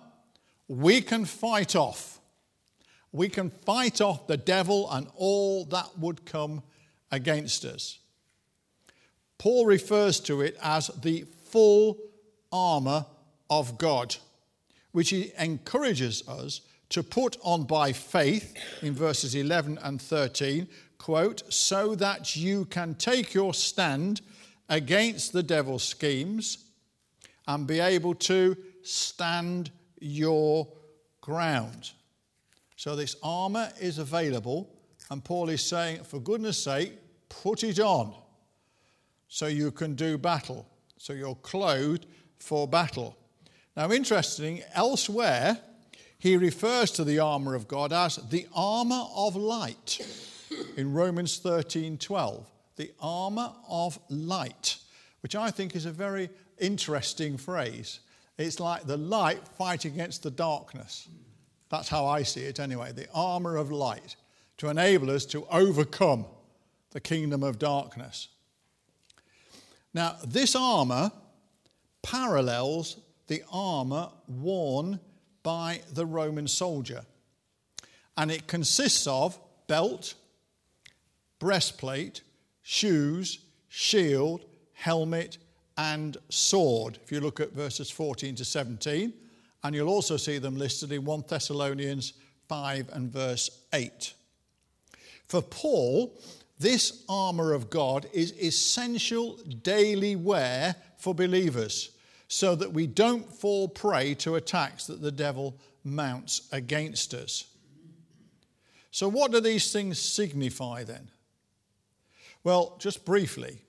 we 0.69 1.01
can 1.01 1.25
fight 1.25 1.75
off. 1.75 2.21
We 3.11 3.29
can 3.29 3.51
fight 3.51 4.01
off 4.01 4.29
the 4.29 4.37
devil 4.37 4.89
and 4.93 5.09
all 5.17 5.65
that 5.65 5.99
would 5.99 6.25
come 6.25 6.63
against 7.11 7.65
us. 7.65 7.99
Paul 9.39 9.67
refers 9.67 10.21
to 10.21 10.43
it 10.43 10.57
as 10.63 10.89
the 11.03 11.25
full 11.45 11.99
armor 12.53 13.07
of 13.49 13.79
God 13.79 14.17
which 14.93 15.11
he 15.11 15.33
encourages 15.39 16.27
us 16.29 16.63
to 16.89 17.03
put 17.03 17.37
on 17.43 17.65
by 17.65 17.93
faith 17.93 18.57
in 18.83 18.93
verses 18.93 19.35
11 19.35 19.79
and 19.83 20.01
13, 20.01 20.67
quote, 20.99 21.43
so 21.53 21.95
that 21.95 22.35
you 22.35 22.65
can 22.67 22.95
take 22.95 23.33
your 23.33 23.55
stand 23.55 24.21
against 24.69 25.33
the 25.33 25.43
devil's 25.43 25.85
schemes 25.85 26.59
and 27.47 27.67
be 27.67 27.81
able 27.81 28.15
to 28.15 28.57
stand 28.83 29.71
your 30.01 30.67
ground. 31.21 31.93
So 32.77 32.97
this 32.97 33.17
armor 33.23 33.71
is 33.81 33.99
available, 33.99 34.69
and 35.11 35.25
Paul 35.25 35.49
is 35.49 35.63
saying, 35.63 36.05
for 36.05 36.21
goodness 36.21 36.63
sake, 36.63 36.93
put 37.29 37.65
it 37.65 37.81
on 37.81 38.15
so 39.29 39.47
you 39.47 39.71
can 39.71 39.95
do 39.95 40.17
battle, 40.17 40.67
so 40.97 41.13
you're 41.13 41.35
clothed 41.37 42.07
for 42.39 42.69
battle. 42.69 43.17
Now, 43.77 43.91
interesting, 43.91 44.63
elsewhere, 44.75 45.59
he 46.19 46.37
refers 46.37 46.91
to 46.93 47.05
the 47.05 47.19
armour 47.19 47.55
of 47.55 47.67
God 47.67 47.93
as 47.93 48.17
the 48.17 48.47
armour 48.55 49.05
of 49.15 49.37
light 49.37 50.01
in 50.77 50.93
Romans 50.93 51.39
13 51.39 51.99
12. 51.99 52.47
The 52.77 52.93
armour 53.01 53.53
of 53.69 53.99
light, 54.09 54.79
which 55.23 55.35
I 55.35 55.51
think 55.51 55.75
is 55.75 55.87
a 55.87 55.91
very 55.91 56.31
interesting 56.59 57.37
phrase. 57.37 58.01
It's 58.39 58.61
like 58.61 58.87
the 58.87 58.97
light 58.97 59.47
fighting 59.59 59.93
against 59.93 60.23
the 60.23 60.31
darkness. 60.31 61.09
That's 61.69 61.89
how 61.89 62.07
I 62.07 62.23
see 62.23 62.43
it 62.43 62.59
anyway. 62.59 62.93
The 62.93 63.07
armour 63.13 63.57
of 63.57 63.71
light 63.71 64.17
to 64.61 64.69
enable 64.69 65.11
us 65.11 65.25
to 65.25 65.47
overcome 65.51 66.27
the 66.91 67.01
kingdom 67.01 67.43
of 67.43 67.59
darkness. 67.59 68.29
Now, 69.95 70.17
this 70.23 70.55
armour 70.55 71.11
parallels 72.03 72.99
the 73.27 73.43
armour 73.51 74.11
worn 74.29 75.01
by 75.43 75.81
the 75.95 76.05
Roman 76.05 76.47
soldier. 76.47 77.07
And 78.19 78.31
it 78.31 78.49
consists 78.49 79.07
of 79.07 79.39
belt, 79.67 80.13
breastplate, 81.39 82.21
shoes, 82.61 83.39
shield, 83.69 84.45
helmet, 84.75 85.39
and 85.79 86.19
sword. 86.29 86.99
If 87.03 87.11
you 87.11 87.21
look 87.21 87.41
at 87.41 87.53
verses 87.53 87.91
14 87.91 88.35
to 88.35 88.45
17, 88.45 89.15
and 89.65 89.75
you'll 89.75 89.89
also 89.89 90.19
see 90.19 90.37
them 90.37 90.57
listed 90.57 90.93
in 90.93 91.07
1 91.07 91.25
Thessalonians 91.29 92.13
5 92.47 92.91
and 92.93 93.11
verse 93.11 93.49
8. 93.73 94.13
For 95.31 95.43
Paul, 95.43 96.13
this 96.59 97.05
armour 97.09 97.53
of 97.53 97.71
God 97.71 98.09
is 98.13 98.33
essential 98.33 99.37
daily 99.63 100.17
wear 100.17 100.75
for 100.99 101.15
believers 101.15 101.91
so 102.27 102.57
that 102.57 102.73
we 102.73 102.89
don't 102.89 103.33
fall 103.33 103.69
prey 103.69 104.15
to 104.15 104.35
attacks 104.35 104.89
that 104.89 105.01
the 105.01 105.13
devil 105.13 105.57
mounts 105.85 106.49
against 106.51 107.15
us. 107.15 107.45
So, 108.91 109.07
what 109.09 109.31
do 109.31 109.39
these 109.39 109.73
things 109.73 110.01
signify 110.01 110.83
then? 110.83 111.09
Well, 112.43 112.75
just 112.81 113.05
briefly, 113.05 113.63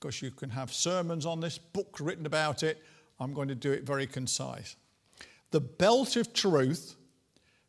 because 0.00 0.20
you 0.20 0.32
can 0.32 0.50
have 0.50 0.72
sermons 0.72 1.26
on 1.26 1.38
this, 1.38 1.58
books 1.58 2.00
written 2.00 2.26
about 2.26 2.64
it, 2.64 2.82
I'm 3.20 3.34
going 3.34 3.46
to 3.46 3.54
do 3.54 3.70
it 3.70 3.84
very 3.84 4.08
concise. 4.08 4.74
The 5.52 5.60
belt 5.60 6.16
of 6.16 6.32
truth 6.32 6.96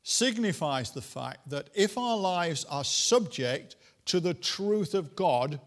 signifies 0.07 0.91
the 0.91 1.01
fact 1.01 1.49
that 1.49 1.67
if 1.73 1.97
our 1.97 2.15
lives 2.15 2.63
are 2.65 2.83
subject 2.83 3.75
to 4.05 4.19
the 4.19 4.35
truth 4.35 4.93
of 4.93 5.15
God, 5.15 5.59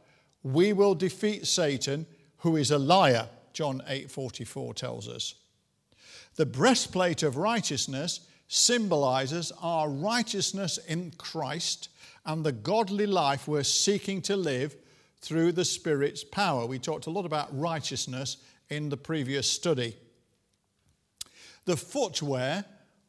we 0.44 0.72
will 0.72 0.94
defeat 0.94 1.44
Satan, 1.44 2.06
who 2.38 2.54
is 2.54 2.70
a 2.70 2.78
liar. 2.78 3.28
John 3.52 3.82
8:44 3.88 4.74
tells 4.74 5.08
us. 5.08 5.34
The 6.36 6.46
breastplate 6.46 7.24
of 7.24 7.36
righteousness 7.36 8.20
symbolizes 8.46 9.50
our 9.60 9.90
righteousness 9.90 10.78
in 10.78 11.10
Christ 11.18 11.88
and 12.24 12.44
the 12.46 12.52
godly 12.52 13.06
life 13.06 13.48
we're 13.48 13.64
seeking 13.64 14.22
to 14.22 14.36
live 14.36 14.76
through 15.20 15.50
the 15.50 15.64
Spirit's 15.64 16.22
power. 16.22 16.64
We 16.64 16.78
talked 16.78 17.06
a 17.06 17.10
lot 17.10 17.26
about 17.26 17.58
righteousness 17.58 18.36
in 18.70 18.88
the 18.88 18.96
previous 18.96 19.50
study. 19.50 19.96
The 21.64 21.76
footwear 21.76 22.64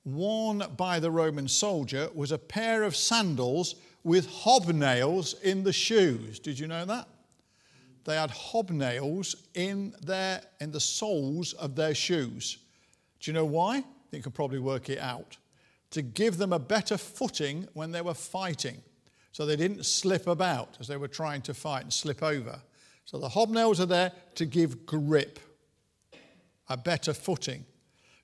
worn 0.05 0.63
by 0.77 0.99
the 0.99 1.11
Roman 1.11 1.47
soldier 1.47 2.09
was 2.13 2.31
a 2.31 2.37
pair 2.37 2.83
of 2.83 2.95
sandals 2.95 3.75
with 4.03 4.27
hobnails 4.29 5.39
in 5.41 5.63
the 5.63 5.73
shoes. 5.73 6.39
Did 6.39 6.57
you 6.57 6.67
know 6.67 6.85
that? 6.85 7.07
They 8.05 8.15
had 8.15 8.31
hobnails 8.31 9.35
in, 9.53 9.93
their, 10.01 10.41
in 10.59 10.71
the 10.71 10.79
soles 10.79 11.53
of 11.53 11.75
their 11.75 11.93
shoes. 11.93 12.57
Do 13.19 13.29
you 13.29 13.35
know 13.35 13.45
why? 13.45 13.83
You 14.11 14.21
can 14.21 14.31
probably 14.31 14.59
work 14.59 14.89
it 14.89 14.99
out. 14.99 15.37
To 15.91 16.01
give 16.01 16.37
them 16.37 16.53
a 16.53 16.59
better 16.59 16.97
footing 16.97 17.67
when 17.73 17.91
they 17.91 18.01
were 18.01 18.13
fighting. 18.13 18.81
So 19.31 19.45
they 19.45 19.55
didn't 19.55 19.85
slip 19.85 20.27
about 20.27 20.77
as 20.79 20.87
they 20.87 20.97
were 20.97 21.07
trying 21.07 21.41
to 21.43 21.53
fight 21.53 21.83
and 21.83 21.93
slip 21.93 22.23
over. 22.23 22.61
So 23.05 23.17
the 23.17 23.29
hobnails 23.29 23.79
are 23.79 23.85
there 23.85 24.11
to 24.35 24.45
give 24.45 24.85
grip, 24.85 25.39
a 26.67 26.77
better 26.77 27.13
footing. 27.13 27.65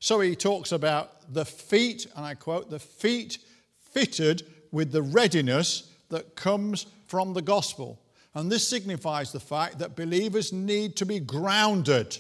So 0.06 0.20
he 0.20 0.36
talks 0.36 0.72
about 0.72 1.34
the 1.34 1.46
feet, 1.46 2.06
and 2.16 2.24
I 2.24 2.36
quote, 2.36 2.70
the 2.70 2.78
feet 2.78 3.40
fitted 3.80 4.44
with 4.72 4.92
the 4.92 5.02
readiness 5.02 5.92
that 6.10 6.36
comes 6.36 6.86
from 7.08 7.34
the 7.34 7.42
gospel. 7.42 8.00
And 8.36 8.52
this 8.52 8.68
signifies 8.68 9.32
the 9.32 9.40
fact 9.40 9.80
that 9.80 9.96
believers 9.96 10.54
need 10.54 10.96
to 10.98 11.08
be 11.08 11.20
grounded 11.20 12.20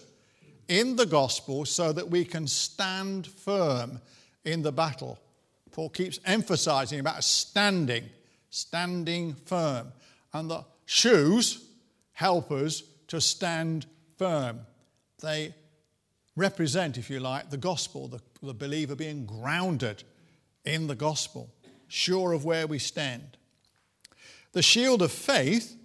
in 0.67 0.95
the 0.95 1.05
gospel 1.05 1.63
so 1.63 1.93
that 1.93 2.09
we 2.09 2.25
can 2.25 2.47
stand 2.47 3.27
firm 3.27 4.01
in 4.45 4.63
the 4.63 4.71
battle. 4.71 5.19
Paul 5.71 5.89
keeps 5.89 6.19
emphasizing 6.25 6.99
about 6.99 7.23
standing, 7.23 8.05
standing 8.49 9.35
firm. 9.45 9.93
And 10.33 10.49
the 10.49 10.65
shoes 10.87 11.63
help 12.13 12.51
us 12.51 12.81
to 13.09 13.21
stand 13.21 13.85
firm. 14.17 14.61
They 15.21 15.53
represent, 16.35 16.97
if 16.97 17.09
you 17.09 17.19
like, 17.19 17.49
the 17.49 17.57
gospel, 17.57 18.07
the, 18.07 18.19
the 18.43 18.53
believer 18.53 18.95
being 18.95 19.25
grounded 19.25 20.03
in 20.63 20.87
the 20.87 20.95
gospel, 20.95 21.49
sure 21.87 22.33
of 22.33 22.45
where 22.45 22.67
we 22.67 22.79
stand. 22.79 23.37
The 24.51 24.61
shield 24.61 25.01
of 25.01 25.11
faith 25.11 25.77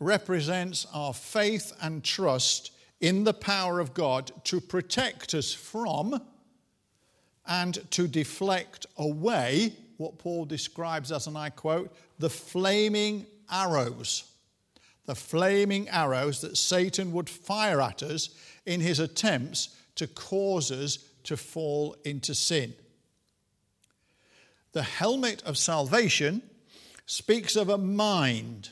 represents 0.00 0.86
our 0.92 1.14
faith 1.14 1.72
and 1.80 2.02
trust 2.02 2.72
in 3.00 3.24
the 3.24 3.34
power 3.34 3.80
of 3.80 3.94
God 3.94 4.30
to 4.44 4.60
protect 4.60 5.34
us 5.34 5.52
from 5.52 6.20
and 7.46 7.78
to 7.90 8.08
deflect 8.08 8.86
away 8.96 9.74
what 9.96 10.18
Paul 10.18 10.44
describes 10.44 11.12
as, 11.12 11.26
and 11.26 11.36
I 11.36 11.50
quote, 11.50 11.94
the 12.18 12.30
flaming 12.30 13.26
arrows. 13.50 14.24
The 15.06 15.14
flaming 15.14 15.88
arrows 15.90 16.40
that 16.40 16.56
Satan 16.56 17.12
would 17.12 17.28
fire 17.28 17.80
at 17.80 18.02
us 18.02 18.30
in 18.64 18.80
his 18.80 19.00
attempts 19.00 19.76
to 19.96 20.06
cause 20.06 20.70
us 20.70 20.98
to 21.24 21.36
fall 21.36 21.96
into 22.04 22.34
sin. 22.34 22.74
The 24.72 24.82
helmet 24.82 25.42
of 25.44 25.56
salvation 25.56 26.42
speaks 27.06 27.54
of 27.56 27.68
a 27.68 27.78
mind, 27.78 28.70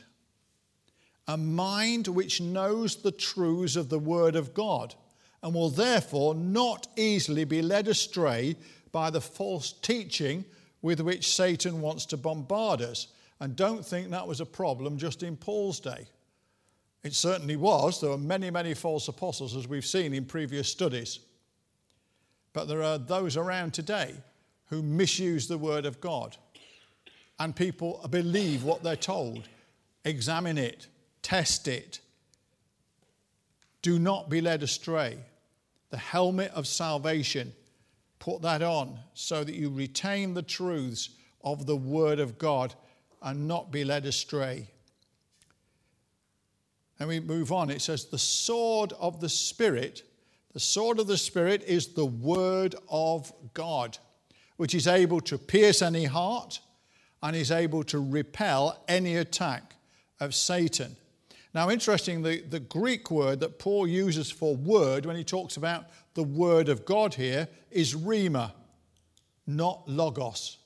a 1.27 1.37
mind 1.37 2.07
which 2.07 2.41
knows 2.41 2.97
the 2.97 3.11
truths 3.11 3.75
of 3.75 3.89
the 3.89 3.99
Word 3.99 4.35
of 4.35 4.53
God 4.53 4.95
and 5.41 5.53
will 5.53 5.69
therefore 5.69 6.33
not 6.33 6.87
easily 6.95 7.43
be 7.43 7.61
led 7.61 7.87
astray 7.87 8.55
by 8.91 9.09
the 9.09 9.21
false 9.21 9.73
teaching 9.73 10.45
with 10.81 11.01
which 11.01 11.33
Satan 11.33 11.81
wants 11.81 12.05
to 12.07 12.17
bombard 12.17 12.81
us. 12.81 13.07
And 13.39 13.55
don't 13.55 13.85
think 13.85 14.09
that 14.09 14.27
was 14.27 14.39
a 14.39 14.45
problem 14.45 14.97
just 14.97 15.21
in 15.21 15.35
Paul's 15.35 15.79
day. 15.79 16.07
It 17.03 17.13
certainly 17.13 17.55
was. 17.55 17.99
There 17.99 18.09
were 18.09 18.17
many, 18.17 18.49
many 18.49 18.73
false 18.73 19.07
apostles, 19.07 19.55
as 19.55 19.67
we've 19.67 19.85
seen 19.85 20.13
in 20.13 20.25
previous 20.25 20.69
studies. 20.69 21.19
But 22.53 22.67
there 22.67 22.83
are 22.83 22.97
those 22.97 23.35
around 23.35 23.73
today 23.73 24.13
who 24.69 24.81
misuse 24.81 25.47
the 25.47 25.57
word 25.57 25.85
of 25.85 25.99
God. 25.99 26.37
And 27.39 27.55
people 27.55 28.05
believe 28.09 28.63
what 28.63 28.83
they're 28.83 28.95
told. 28.95 29.49
Examine 30.05 30.57
it, 30.57 30.87
test 31.21 31.67
it. 31.67 31.99
Do 33.81 33.99
not 33.99 34.29
be 34.29 34.39
led 34.39 34.63
astray. 34.63 35.17
The 35.89 35.97
helmet 35.97 36.51
of 36.51 36.67
salvation, 36.67 37.53
put 38.19 38.41
that 38.43 38.61
on 38.61 38.97
so 39.13 39.43
that 39.43 39.55
you 39.55 39.69
retain 39.69 40.33
the 40.33 40.41
truths 40.41 41.09
of 41.43 41.65
the 41.65 41.75
word 41.75 42.19
of 42.19 42.37
God 42.37 42.73
and 43.21 43.47
not 43.47 43.71
be 43.71 43.83
led 43.83 44.05
astray. 44.05 44.69
And 47.03 47.09
we 47.09 47.19
move 47.19 47.51
on. 47.51 47.69
It 47.69 47.81
says, 47.81 48.05
the 48.05 48.17
sword 48.17 48.93
of 48.97 49.19
the 49.19 49.27
Spirit. 49.27 50.03
The 50.53 50.61
sword 50.61 50.99
of 50.99 51.07
the 51.07 51.17
Spirit 51.17 51.61
is 51.67 51.87
the 51.87 52.05
word 52.05 52.75
of 52.87 53.33
God, 53.53 53.97
which 54.55 54.73
is 54.73 54.87
able 54.87 55.19
to 55.19 55.37
pierce 55.37 55.81
any 55.81 56.05
heart 56.05 56.61
and 57.21 57.35
is 57.35 57.51
able 57.51 57.83
to 57.83 57.99
repel 57.99 58.81
any 58.87 59.17
attack 59.17 59.75
of 60.21 60.33
Satan. 60.33 60.95
Now, 61.53 61.69
interesting, 61.69 62.21
the, 62.21 62.39
the 62.39 62.61
Greek 62.61 63.11
word 63.11 63.41
that 63.41 63.59
Paul 63.59 63.85
uses 63.85 64.31
for 64.31 64.55
word 64.55 65.05
when 65.05 65.17
he 65.17 65.25
talks 65.25 65.57
about 65.57 65.87
the 66.13 66.23
word 66.23 66.69
of 66.69 66.85
God 66.85 67.15
here 67.15 67.49
is 67.69 67.95
rhema, 67.95 68.53
not 69.45 69.89
logos. 69.89 70.57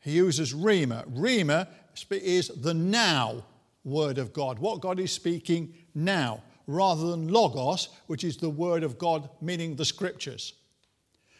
He 0.00 0.10
uses 0.10 0.52
rhema. 0.52 1.10
Rhema 1.10 1.66
is 2.10 2.48
the 2.48 2.74
now 2.74 3.42
word 3.86 4.18
of 4.18 4.32
God, 4.32 4.58
what 4.58 4.80
God 4.80 5.00
is 5.00 5.12
speaking 5.12 5.72
now, 5.94 6.42
rather 6.66 7.10
than 7.10 7.28
logos, 7.28 7.88
which 8.08 8.24
is 8.24 8.36
the 8.36 8.50
word 8.50 8.82
of 8.82 8.98
God, 8.98 9.30
meaning 9.40 9.76
the 9.76 9.84
scriptures. 9.84 10.54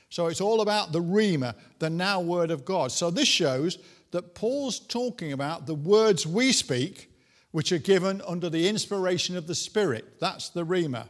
So 0.08 0.28
it's 0.28 0.40
all 0.40 0.60
about 0.60 0.92
the 0.92 1.02
rhema, 1.02 1.54
the 1.80 1.90
now 1.90 2.20
word 2.20 2.50
of 2.50 2.64
God. 2.64 2.92
So 2.92 3.10
this 3.10 3.28
shows 3.28 3.78
that 4.12 4.34
Paul's 4.34 4.78
talking 4.78 5.32
about 5.32 5.66
the 5.66 5.74
words 5.74 6.26
we 6.26 6.52
speak, 6.52 7.10
which 7.50 7.72
are 7.72 7.78
given 7.78 8.22
under 8.26 8.48
the 8.48 8.68
inspiration 8.68 9.36
of 9.36 9.48
the 9.48 9.54
Spirit. 9.54 10.20
That's 10.20 10.48
the 10.48 10.64
rhema. 10.64 11.08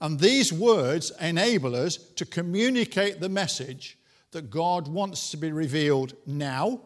And 0.00 0.20
these 0.20 0.52
words 0.52 1.10
enable 1.20 1.74
us 1.74 1.96
to 1.96 2.26
communicate 2.26 3.20
the 3.20 3.30
message 3.30 3.96
that 4.32 4.50
God 4.50 4.88
wants 4.88 5.30
to 5.30 5.38
be 5.38 5.52
revealed 5.52 6.12
now 6.26 6.82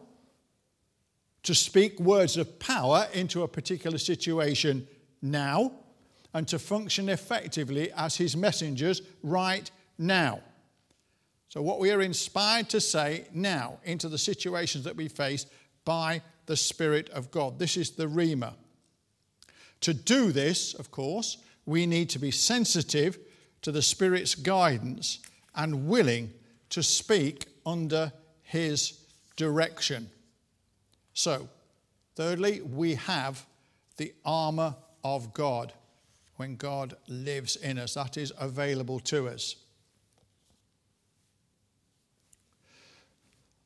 to 1.43 1.55
speak 1.55 1.99
words 1.99 2.37
of 2.37 2.59
power 2.59 3.07
into 3.13 3.43
a 3.43 3.47
particular 3.47 3.97
situation 3.97 4.87
now 5.21 5.71
and 6.33 6.47
to 6.47 6.59
function 6.59 7.09
effectively 7.09 7.91
as 7.93 8.15
his 8.15 8.37
messengers 8.37 9.01
right 9.23 9.69
now. 9.97 10.39
So, 11.49 11.61
what 11.61 11.79
we 11.79 11.91
are 11.91 12.01
inspired 12.01 12.69
to 12.69 12.79
say 12.79 13.25
now 13.33 13.79
into 13.83 14.07
the 14.07 14.17
situations 14.17 14.85
that 14.85 14.95
we 14.95 15.09
face 15.09 15.45
by 15.83 16.21
the 16.45 16.55
Spirit 16.55 17.09
of 17.09 17.31
God. 17.31 17.59
This 17.59 17.77
is 17.77 17.91
the 17.91 18.07
Rhema. 18.07 18.53
To 19.81 19.93
do 19.93 20.31
this, 20.31 20.73
of 20.73 20.91
course, 20.91 21.37
we 21.65 21.85
need 21.85 22.09
to 22.11 22.19
be 22.19 22.31
sensitive 22.31 23.17
to 23.63 23.71
the 23.71 23.81
Spirit's 23.81 24.35
guidance 24.35 25.19
and 25.55 25.87
willing 25.87 26.31
to 26.69 26.81
speak 26.81 27.47
under 27.65 28.11
His 28.43 28.99
direction. 29.35 30.09
So, 31.21 31.47
thirdly, 32.15 32.61
we 32.61 32.95
have 32.95 33.45
the 33.97 34.11
armour 34.25 34.75
of 35.03 35.35
God 35.35 35.71
when 36.37 36.55
God 36.55 36.95
lives 37.07 37.57
in 37.57 37.77
us. 37.77 37.93
That 37.93 38.17
is 38.17 38.33
available 38.39 38.99
to 39.01 39.27
us. 39.27 39.55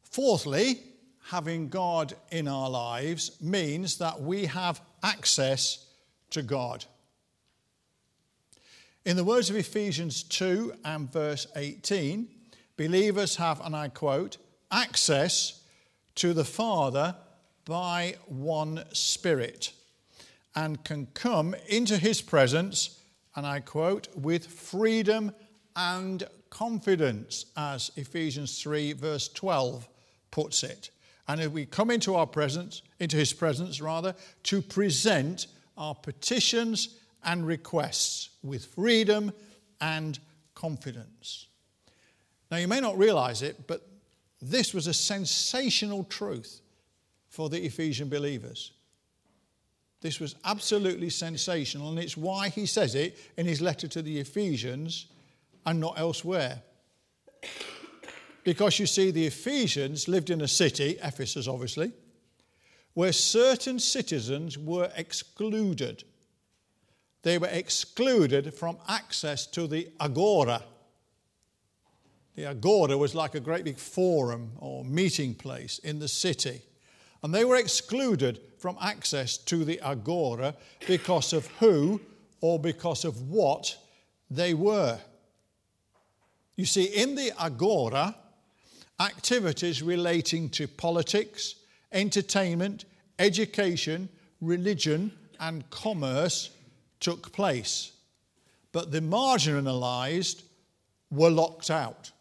Fourthly, 0.04 0.84
having 1.28 1.70
God 1.70 2.14
in 2.30 2.50
our 2.50 2.70
lives 2.70 3.38
means 3.40 4.00
that 4.00 4.20
we 4.20 4.48
have 4.48 4.82
access 5.02 5.86
to 6.32 6.42
God. 6.42 6.84
In 9.06 9.16
the 9.16 9.24
words 9.24 9.50
of 9.50 9.56
Ephesians 9.56 10.24
2 10.24 10.74
and 10.84 11.10
verse 11.10 11.48
18, 11.56 12.28
believers 12.76 13.38
have, 13.38 13.62
and 13.62 13.74
I 13.74 13.88
quote, 13.88 14.36
access 14.70 15.62
to 16.16 16.34
the 16.34 16.44
Father 16.44 17.16
by 17.66 18.16
one 18.28 18.84
Spirit 18.94 19.74
and 20.56 20.84
can 20.84 21.08
come 21.08 21.56
into 21.68 21.98
his 21.98 22.22
presence, 22.22 23.02
and 23.36 23.46
I 23.46 23.60
quote, 23.60 24.08
with 24.16 24.46
freedom 24.46 25.34
and 25.76 26.24
confidence, 26.50 27.48
as 27.58 27.92
Ephesians 27.98 28.62
3, 28.62 28.94
verse 28.94 29.28
12 29.28 29.88
puts 30.32 30.64
it. 30.64 30.92
And 31.28 31.42
if 31.42 31.52
we 31.52 31.66
come 31.66 31.92
into 31.92 32.16
our 32.16 32.28
presence, 32.28 32.82
into 33.00 33.18
his 33.18 33.34
presence 33.34 33.82
rather, 33.82 34.16
to 34.44 34.62
present 34.62 35.48
our 35.78 35.96
petitions 35.96 37.00
and 37.24 37.46
requests 37.46 38.30
with 38.44 38.66
freedom 38.66 39.34
and 39.82 40.18
confidence. 40.54 41.48
Now, 42.52 42.58
you 42.58 42.68
may 42.68 42.80
not 42.80 42.98
realize 42.98 43.42
it, 43.42 43.68
but 43.68 43.86
this 44.42 44.74
was 44.74 44.88
a 44.88 44.94
sensational 44.94 46.04
truth 46.04 46.62
for 47.36 47.50
the 47.50 47.64
Ephesian 47.66 48.08
believers. 48.08 48.72
This 50.00 50.20
was 50.20 50.36
absolutely 50.46 51.10
sensational, 51.10 51.90
and 51.90 52.00
it's 52.00 52.16
why 52.16 52.48
he 52.50 52.66
says 52.66 52.96
it 52.96 53.18
in 53.38 53.46
his 53.46 53.60
letter 53.62 53.88
to 53.90 54.02
the 54.02 54.20
Ephesians 54.20 55.08
and 55.66 55.80
not 55.80 56.00
elsewhere. 56.00 56.62
Because 58.46 58.80
you 58.80 58.86
see, 58.86 59.12
the 59.12 59.26
Ephesians 59.26 60.08
lived 60.08 60.30
in 60.30 60.42
a 60.42 60.48
city, 60.48 60.98
Ephesus 61.04 61.48
obviously, 61.48 61.92
where 62.94 63.12
certain 63.12 63.80
citizens 63.80 64.58
were 64.58 64.90
excluded. 64.96 66.04
They 67.24 67.38
were 67.38 67.50
excluded 67.52 68.54
from 68.54 68.78
access 68.88 69.46
to 69.48 69.68
the 69.68 69.90
agora. 70.00 70.62
The 72.36 72.46
agora 72.46 72.98
was 72.98 73.16
like 73.16 73.36
a 73.36 73.40
great 73.40 73.66
big 73.66 73.80
forum 73.80 74.52
or 74.60 74.86
meeting 74.86 75.34
place 75.34 75.80
in 75.80 76.00
the 76.00 76.08
city. 76.08 76.62
And 77.24 77.34
they 77.34 77.46
were 77.46 77.56
excluded 77.56 78.40
from 78.58 78.78
access 78.82 79.38
to 79.38 79.66
the 79.66 79.80
agora 79.82 80.56
because 80.88 81.34
of 81.34 81.48
who 81.60 82.02
or 82.42 82.60
because 82.60 83.06
of 83.06 83.30
what 83.30 83.78
they 84.30 84.54
were. 84.54 85.00
You 86.56 86.66
see, 86.66 86.86
in 86.86 87.16
the 87.16 87.32
agora, 87.40 88.16
activities 89.00 89.82
relating 89.82 90.50
to 90.52 90.68
politics, 90.68 91.56
entertainment, 91.92 92.86
education, 93.20 94.10
religion, 94.42 95.12
and 95.40 95.70
commerce 95.70 96.52
took 97.00 97.32
place. 97.32 97.92
But 98.72 98.92
the 98.92 99.02
marginalized 99.02 100.44
were 101.12 101.30
locked 101.30 101.70
out. 101.70 102.12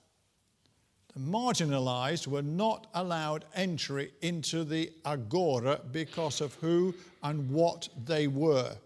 Marginalized 1.18 2.26
were 2.26 2.42
not 2.42 2.88
allowed 2.94 3.44
entry 3.54 4.12
into 4.20 4.64
the 4.64 4.90
agora 5.04 5.80
because 5.92 6.40
of 6.40 6.54
who 6.54 6.94
and 7.22 7.50
what 7.50 7.88
they 8.04 8.26
were. 8.26 8.76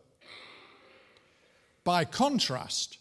By 1.85 2.05
contrast, 2.05 2.99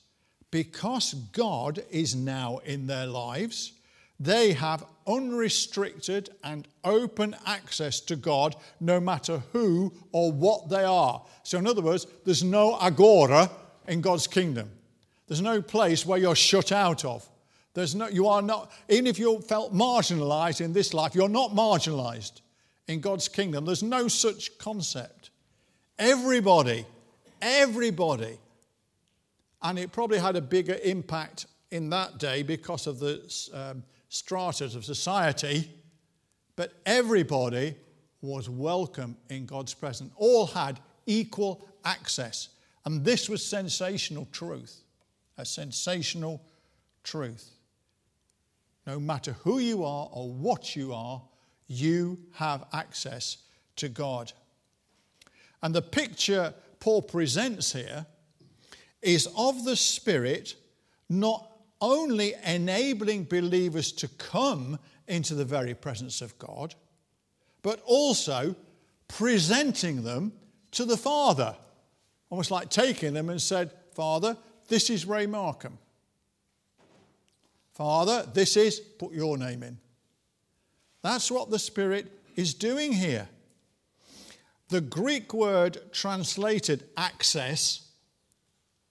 because 0.49 1.13
God 1.13 1.83
is 1.91 2.15
now 2.15 2.59
in 2.59 2.87
their 2.87 3.05
lives, 3.05 3.73
they 4.19 4.53
have 4.53 4.85
unrestricted 5.05 6.29
and 6.43 6.67
open 6.83 7.35
access 7.45 7.99
to 8.01 8.15
God 8.15 8.55
no 8.79 8.99
matter 8.99 9.43
who 9.51 9.93
or 10.11 10.31
what 10.31 10.69
they 10.69 10.83
are. 10.83 11.21
So, 11.43 11.57
in 11.59 11.67
other 11.67 11.81
words, 11.81 12.07
there's 12.25 12.43
no 12.43 12.77
agora 12.79 13.51
in 13.87 14.01
God's 14.01 14.27
kingdom. 14.27 14.71
There's 15.27 15.41
no 15.41 15.61
place 15.61 16.05
where 16.05 16.17
you're 16.17 16.35
shut 16.35 16.71
out 16.71 17.03
of. 17.03 17.27
There's 17.77 17.93
no, 17.93 18.07
you 18.07 18.27
are 18.27 18.41
not, 18.41 18.71
even 18.89 19.05
if 19.05 19.19
you 19.19 19.39
felt 19.39 19.71
marginalized 19.71 20.61
in 20.61 20.73
this 20.73 20.95
life, 20.95 21.13
you're 21.13 21.29
not 21.29 21.51
marginalized 21.51 22.41
in 22.87 23.01
God's 23.01 23.27
kingdom. 23.27 23.65
There's 23.65 23.83
no 23.83 24.07
such 24.07 24.57
concept. 24.57 25.29
Everybody, 25.99 26.87
everybody 27.39 28.39
and 29.61 29.77
it 29.77 29.91
probably 29.91 30.17
had 30.17 30.35
a 30.35 30.41
bigger 30.41 30.79
impact 30.83 31.45
in 31.69 31.91
that 31.91 32.17
day 32.17 32.41
because 32.41 32.87
of 32.87 32.97
the 32.97 33.21
um, 33.53 33.83
stratas 34.09 34.73
of 34.73 34.83
society. 34.83 35.69
But 36.55 36.73
everybody 36.83 37.75
was 38.21 38.49
welcome 38.49 39.17
in 39.29 39.45
God's 39.45 39.75
presence. 39.75 40.11
All 40.15 40.47
had 40.47 40.79
equal 41.05 41.67
access. 41.85 42.49
And 42.85 43.05
this 43.05 43.29
was 43.29 43.45
sensational 43.45 44.27
truth. 44.31 44.81
A 45.37 45.45
sensational 45.45 46.41
truth. 47.03 47.56
No 48.87 49.01
matter 49.01 49.33
who 49.43 49.59
you 49.59 49.83
are 49.83 50.09
or 50.13 50.31
what 50.31 50.75
you 50.75 50.93
are, 50.93 51.21
you 51.67 52.17
have 52.35 52.65
access 52.71 53.37
to 53.75 53.89
God. 53.89 54.31
And 55.61 55.75
the 55.75 55.81
picture 55.81 56.53
Paul 56.79 57.01
presents 57.01 57.73
here 57.73 58.05
is 59.01 59.27
of 59.37 59.65
the 59.65 59.75
Spirit 59.75 60.55
not 61.09 61.51
only 61.81 62.33
enabling 62.45 63.25
believers 63.25 63.91
to 63.91 64.07
come 64.07 64.79
into 65.05 65.35
the 65.35 65.45
very 65.45 65.73
presence 65.73 66.21
of 66.21 66.37
God, 66.39 66.73
but 67.61 67.81
also 67.85 68.55
presenting 69.09 70.03
them 70.03 70.31
to 70.71 70.85
the 70.85 70.97
Father. 70.97 71.55
Almost 72.29 72.51
like 72.51 72.69
taking 72.69 73.13
them 73.13 73.29
and 73.29 73.41
said, 73.41 73.71
Father, 73.93 74.37
this 74.69 74.89
is 74.89 75.05
Ray 75.05 75.25
Markham. 75.25 75.77
Father, 77.77 78.27
this 78.33 78.57
is, 78.57 78.79
put 78.79 79.13
your 79.13 79.37
name 79.37 79.61
in. 79.61 79.77
That's 81.03 81.29
what 81.29 81.51
the 81.51 81.59
Spirit 81.59 82.11
is 82.35 82.55
doing 82.55 82.91
here. 82.91 83.29
The 84.69 84.81
Greek 84.81 85.31
word 85.31 85.77
translated 85.91 86.85
access 86.97 87.87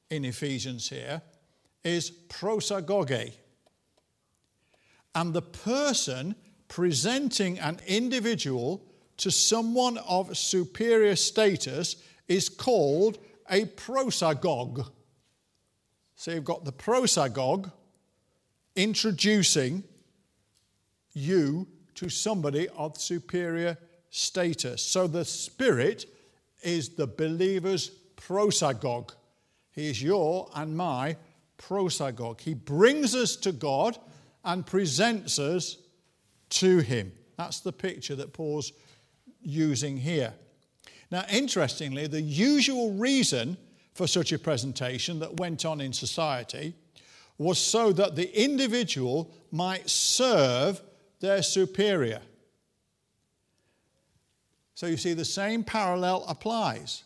in 0.09 0.25
Ephesians 0.25 0.89
here 0.89 1.21
is 1.83 2.13
prosagoge. 2.29 3.33
And 5.17 5.35
the 5.35 5.43
person 5.43 6.37
presenting 6.69 7.59
an 7.59 7.81
individual 7.89 8.87
to 9.17 9.33
someone 9.33 9.99
of 9.99 10.39
superior 10.39 11.17
status 11.17 11.97
is 12.29 12.49
called 12.49 13.19
a 13.51 13.65
prosagogue. 13.65 14.89
So 16.15 16.31
you've 16.31 16.45
got 16.45 16.65
the 16.65 16.73
prosagogue 16.73 17.73
introducing 18.77 19.83
you 21.13 21.67
to 21.95 22.09
somebody 22.09 22.69
of 22.77 22.99
superior 22.99 23.77
status. 24.11 24.83
So 24.83 25.07
the 25.07 25.25
Spirit 25.25 26.07
is 26.63 26.91
the 26.91 27.07
believer's 27.07 27.91
prosagogue. 28.17 29.13
He 29.73 29.89
is 29.89 30.03
your 30.03 30.51
and 30.55 30.77
my 30.77 31.17
prosagogue. 31.59 32.41
He 32.41 32.55
brings 32.55 33.15
us 33.15 33.37
to 33.37 33.53
God 33.53 33.99
and 34.45 34.65
presents 34.65 35.39
us 35.39 35.77
to 36.51 36.79
Him. 36.79 37.13
That's 37.37 37.61
the 37.61 37.73
picture 37.73 38.15
that 38.17 38.33
Paul's 38.33 38.73
using 39.43 39.97
here. 39.97 40.33
Now, 41.11 41.25
interestingly, 41.31 42.07
the 42.07 42.21
usual 42.21 42.93
reason 42.93 43.57
for 43.95 44.07
such 44.07 44.33
a 44.33 44.39
presentation 44.39 45.21
that 45.21 45.39
went 45.39 45.65
on 45.65 45.81
in 45.81 45.93
society 45.93 46.75
was 47.39 47.59
so 47.59 47.93
that 47.93 48.17
the 48.17 48.43
individual 48.43 49.31
might 49.51 49.89
serve 49.89 50.81
their 51.21 51.43
superior. 51.43 52.21
So 54.75 54.87
you 54.87 54.97
see, 54.97 55.15
the 55.15 55.25
same 55.25 55.65
parallel 55.65 56.25
applies. 56.29 57.05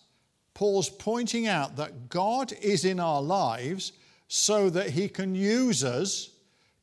Paul's 0.54 0.90
pointing 0.90 1.46
out 1.46 1.76
that 1.76 2.08
God 2.08 2.52
is 2.60 2.84
in 2.84 2.98
our 3.00 3.22
lives 3.22 3.92
so 4.28 4.70
that 4.70 4.90
he 4.90 5.08
can 5.08 5.34
use 5.34 5.84
us 5.84 6.30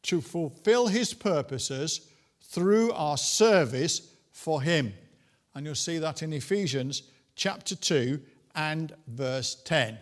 to 0.04 0.22
fulfill 0.22 0.88
his 0.88 1.14
purposes 1.14 2.08
through 2.42 2.92
our 2.94 3.18
service 3.18 4.14
for 4.32 4.62
him. 4.62 4.94
And 5.54 5.66
you'll 5.66 5.76
see 5.76 5.98
that 5.98 6.24
in 6.24 6.32
Ephesians 6.32 7.04
chapter 7.36 7.76
2 7.76 8.22
and 8.56 8.94
verse 9.08 9.56
10. 9.66 9.98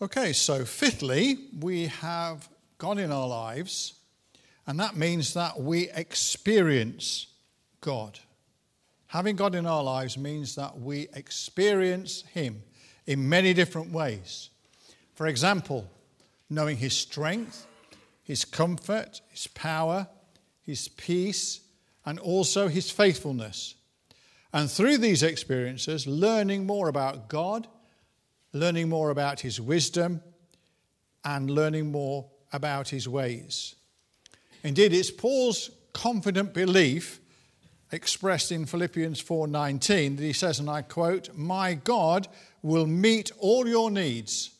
Okay, 0.00 0.32
so 0.32 0.64
fifthly, 0.64 1.38
we 1.58 1.86
have 1.86 2.48
God 2.78 2.98
in 2.98 3.10
our 3.10 3.26
lives 3.26 3.94
and 4.66 4.80
that 4.80 4.96
means 4.96 5.34
that 5.34 5.60
we 5.60 5.88
experience 5.90 7.28
God. 7.80 8.18
Having 9.08 9.36
God 9.36 9.54
in 9.54 9.66
our 9.66 9.82
lives 9.82 10.18
means 10.18 10.56
that 10.56 10.78
we 10.78 11.08
experience 11.14 12.22
Him 12.34 12.62
in 13.06 13.28
many 13.28 13.54
different 13.54 13.92
ways. 13.92 14.50
For 15.14 15.28
example, 15.28 15.88
knowing 16.50 16.76
His 16.76 16.96
strength, 16.96 17.66
His 18.24 18.44
comfort, 18.44 19.20
His 19.28 19.46
power, 19.46 20.08
His 20.62 20.88
peace, 20.88 21.60
and 22.04 22.18
also 22.18 22.66
His 22.66 22.90
faithfulness. 22.90 23.76
And 24.52 24.68
through 24.68 24.98
these 24.98 25.22
experiences, 25.22 26.08
learning 26.08 26.66
more 26.66 26.88
about 26.88 27.28
God, 27.28 27.68
learning 28.58 28.88
more 28.88 29.10
about 29.10 29.40
His 29.40 29.60
wisdom, 29.60 30.22
and 31.24 31.50
learning 31.50 31.90
more 31.90 32.26
about 32.52 32.88
His 32.88 33.08
ways. 33.08 33.74
Indeed, 34.62 34.92
it's 34.92 35.10
Paul's 35.10 35.70
confident 35.92 36.52
belief 36.52 37.20
expressed 37.92 38.50
in 38.52 38.66
Philippians 38.66 39.20
4:19 39.20 40.16
that 40.16 40.22
he 40.22 40.32
says 40.32 40.58
and 40.58 40.68
I 40.68 40.82
quote, 40.82 41.34
"My 41.34 41.74
God 41.74 42.28
will 42.62 42.86
meet 42.86 43.30
all 43.38 43.66
your 43.66 43.90
needs 43.90 44.50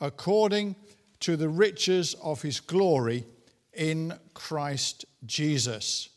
according 0.00 0.76
to 1.20 1.36
the 1.36 1.48
riches 1.48 2.14
of 2.22 2.42
his 2.42 2.60
glory 2.60 3.26
in 3.72 4.18
Christ 4.34 5.04
Jesus." 5.26 6.08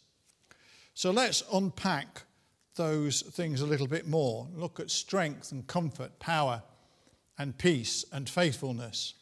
So 0.94 1.12
let's 1.12 1.44
unpack 1.52 2.24
those 2.76 3.22
things 3.22 3.62
a 3.62 3.66
little 3.66 3.88
bit 3.88 4.08
more. 4.08 4.48
Look 4.56 4.80
at 4.80 4.90
strength 4.90 5.52
and 5.52 5.68
comfort, 5.68 6.18
power 6.20 6.64
and 7.38 7.58
peace 7.58 8.06
and 8.12 8.30
faithfulness. 8.30 9.16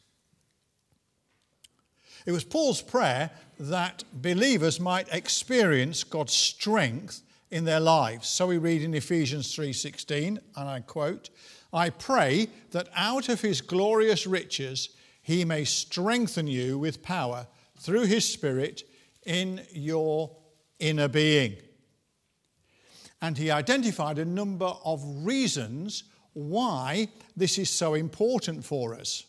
It 2.26 2.32
was 2.32 2.44
Paul's 2.44 2.82
prayer 2.82 3.32
that 3.60 4.04
believers 4.14 4.80
might 4.80 5.14
experience 5.14 6.04
God's 6.04 6.34
strength 6.34 7.22
in 7.50 7.66
their 7.66 7.80
lives. 7.80 8.28
So 8.28 8.48
we 8.48 8.58
read 8.58 8.82
in 8.82 8.94
Ephesians 8.94 9.56
3:16 9.56 10.40
and 10.56 10.70
I 10.70 10.82
quote, 10.82 11.30
I 11.74 11.90
pray 11.90 12.50
that 12.72 12.90
out 12.96 13.30
of 13.30 13.42
his 13.42 13.62
glorious 13.62 14.28
riches 14.28 14.90
he 15.22 15.46
may 15.46 15.66
strengthen 15.66 16.48
you 16.48 16.78
with 16.78 17.04
power 17.04 17.48
through 17.78 18.06
his 18.06 18.28
spirit 18.28 18.84
in 19.26 19.66
your 19.72 20.36
inner 20.80 21.08
being. 21.08 21.58
And 23.22 23.38
he 23.38 23.52
identified 23.52 24.18
a 24.18 24.26
number 24.26 24.74
of 24.84 25.04
reasons 25.26 26.04
why 26.34 27.08
this 27.36 27.58
is 27.58 27.70
so 27.70 27.94
important 27.94 28.64
for 28.64 28.96
us. 28.96 29.26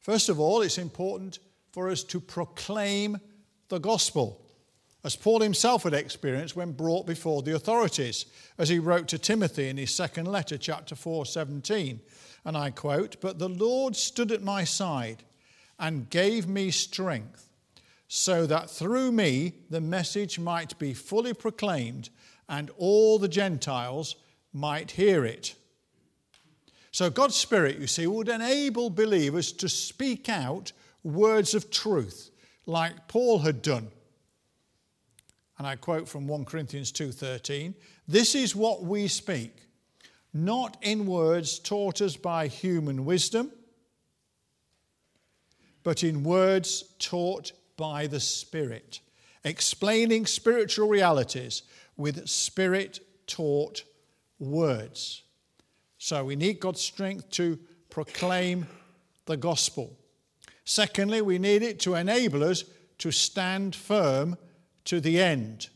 First 0.00 0.28
of 0.28 0.40
all, 0.40 0.62
it's 0.62 0.78
important 0.78 1.38
for 1.72 1.88
us 1.88 2.02
to 2.04 2.20
proclaim 2.20 3.18
the 3.68 3.78
gospel, 3.78 4.44
as 5.04 5.16
Paul 5.16 5.40
himself 5.40 5.84
had 5.84 5.94
experienced 5.94 6.54
when 6.54 6.72
brought 6.72 7.06
before 7.06 7.42
the 7.42 7.54
authorities, 7.54 8.26
as 8.58 8.68
he 8.68 8.78
wrote 8.78 9.08
to 9.08 9.18
Timothy 9.18 9.68
in 9.68 9.76
his 9.76 9.94
second 9.94 10.26
letter, 10.26 10.58
chapter 10.58 10.94
4, 10.94 11.26
17. 11.26 12.00
And 12.44 12.56
I 12.56 12.70
quote, 12.70 13.20
But 13.20 13.38
the 13.38 13.48
Lord 13.48 13.96
stood 13.96 14.30
at 14.30 14.42
my 14.42 14.64
side 14.64 15.22
and 15.78 16.10
gave 16.10 16.46
me 16.46 16.70
strength, 16.70 17.48
so 18.06 18.46
that 18.46 18.70
through 18.70 19.10
me 19.12 19.54
the 19.70 19.80
message 19.80 20.38
might 20.38 20.78
be 20.78 20.92
fully 20.94 21.32
proclaimed 21.32 22.10
and 22.48 22.70
all 22.76 23.18
the 23.18 23.28
Gentiles 23.28 24.16
might 24.52 24.92
hear 24.92 25.24
it. 25.24 25.54
So, 26.90 27.08
God's 27.08 27.36
Spirit, 27.36 27.78
you 27.78 27.86
see, 27.86 28.06
would 28.06 28.28
enable 28.28 28.90
believers 28.90 29.52
to 29.52 29.68
speak 29.68 30.28
out 30.28 30.72
words 31.02 31.54
of 31.54 31.70
truth, 31.70 32.30
like 32.66 33.08
Paul 33.08 33.38
had 33.38 33.62
done. 33.62 33.88
And 35.56 35.66
I 35.66 35.76
quote 35.76 36.08
from 36.08 36.26
1 36.26 36.44
Corinthians 36.44 36.92
2:13, 36.92 37.74
"This 38.06 38.34
is 38.34 38.54
what 38.54 38.82
we 38.82 39.08
speak, 39.08 39.68
not 40.32 40.76
in 40.82 41.06
words 41.06 41.58
taught 41.58 42.00
us 42.02 42.16
by 42.16 42.48
human 42.48 43.04
wisdom, 43.04 43.52
but 45.82 46.04
in 46.04 46.24
words 46.24 46.84
taught 46.98 47.52
by 47.76 48.06
the 48.06 48.20
Spirit, 48.20 49.00
explaining 49.44 50.26
spiritual 50.26 50.88
realities 50.88 51.62
with 51.96 52.28
spirit 52.28 53.00
taught 53.26 53.84
words. 54.42 55.22
So 55.98 56.24
we 56.24 56.36
need 56.36 56.60
God's 56.60 56.80
strength 56.80 57.30
to 57.30 57.58
proclaim 57.88 58.66
the 59.26 59.36
gospel. 59.36 59.96
Secondly, 60.64 61.22
we 61.22 61.38
need 61.38 61.62
it 61.62 61.80
to 61.80 61.94
enable 61.94 62.44
us 62.44 62.64
to 62.98 63.10
stand 63.10 63.74
firm 63.74 64.36
to 64.84 65.00
the 65.00 65.20
end. 65.20 65.68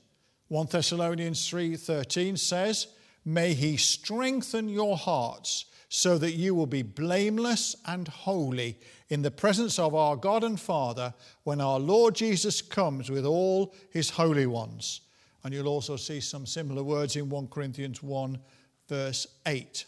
1 0.48 0.66
Thessalonians 0.70 1.48
3:13 1.48 2.36
says, 2.36 2.88
"May 3.24 3.54
he 3.54 3.76
strengthen 3.76 4.68
your 4.68 4.96
hearts 4.96 5.64
so 5.88 6.18
that 6.18 6.34
you 6.34 6.54
will 6.54 6.66
be 6.66 6.82
blameless 6.82 7.76
and 7.84 8.08
holy 8.08 8.78
in 9.08 9.22
the 9.22 9.30
presence 9.30 9.78
of 9.78 9.94
our 9.94 10.16
God 10.16 10.42
and 10.42 10.60
Father 10.60 11.14
when 11.44 11.60
our 11.60 11.78
Lord 11.78 12.16
Jesus 12.16 12.62
comes 12.62 13.10
with 13.10 13.24
all 13.24 13.74
his 13.90 14.10
holy 14.10 14.46
ones." 14.46 15.00
And 15.42 15.54
you'll 15.54 15.68
also 15.68 15.96
see 15.96 16.20
some 16.20 16.46
similar 16.46 16.82
words 16.82 17.14
in 17.14 17.28
1 17.28 17.48
Corinthians 17.48 18.02
1 18.02 18.40
verse 18.88 19.26
8. 19.46 19.84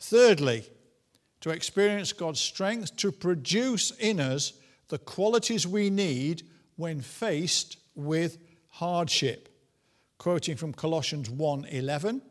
Thirdly, 0.00 0.64
to 1.40 1.50
experience 1.50 2.12
God's 2.12 2.40
strength 2.40 2.96
to 2.96 3.12
produce 3.12 3.90
in 3.92 4.20
us 4.20 4.52
the 4.88 4.98
qualities 4.98 5.66
we 5.66 5.90
need 5.90 6.42
when 6.76 7.00
faced 7.00 7.76
with 7.94 8.38
hardship. 8.68 9.48
Quoting 10.18 10.56
from 10.56 10.72
Colossians 10.72 11.28
1:11, 11.28 12.22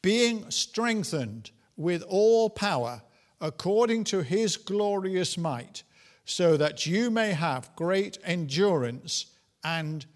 being 0.00 0.50
strengthened 0.50 1.50
with 1.76 2.02
all 2.02 2.50
power 2.50 3.02
according 3.40 4.04
to 4.04 4.22
his 4.22 4.56
glorious 4.56 5.36
might, 5.36 5.82
so 6.24 6.56
that 6.56 6.86
you 6.86 7.10
may 7.10 7.32
have 7.32 7.74
great 7.76 8.18
endurance 8.24 9.26
and 9.64 10.06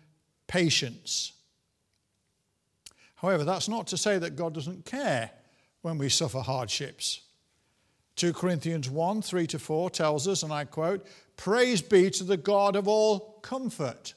patience. 0.47 1.32
However, 3.27 3.43
that's 3.43 3.68
not 3.68 3.89
to 3.89 3.97
say 3.97 4.18
that 4.18 4.37
God 4.37 4.55
doesn't 4.55 4.85
care 4.85 5.33
when 5.83 5.99
we 5.99 6.09
suffer 6.09 6.39
hardships. 6.39 7.22
2 8.14 8.33
Corinthians 8.33 8.89
1 8.89 9.20
3 9.20 9.49
to 9.49 9.59
4 9.59 9.91
tells 9.91 10.29
us, 10.29 10.45
and 10.45 10.53
I 10.53 10.64
quote, 10.64 11.05
Praise 11.37 11.83
be 11.83 12.09
to 12.11 12.22
the 12.22 12.37
God 12.37 12.77
of 12.77 12.87
all 12.87 13.41
comfort, 13.43 14.14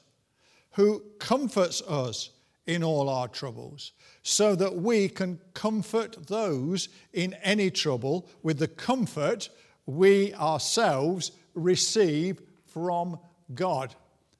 who 0.74 1.02
comforts 1.18 1.82
us 1.82 2.30
in 2.66 2.84
all 2.84 3.08
our 3.08 3.26
troubles, 3.26 3.90
so 4.22 4.54
that 4.54 4.76
we 4.76 5.08
can 5.08 5.40
comfort 5.54 6.28
those 6.28 6.88
in 7.12 7.34
any 7.42 7.68
trouble 7.68 8.28
with 8.44 8.60
the 8.60 8.68
comfort 8.68 9.48
we 9.86 10.32
ourselves 10.34 11.32
receive 11.54 12.40
from 12.64 13.18
God. 13.54 13.92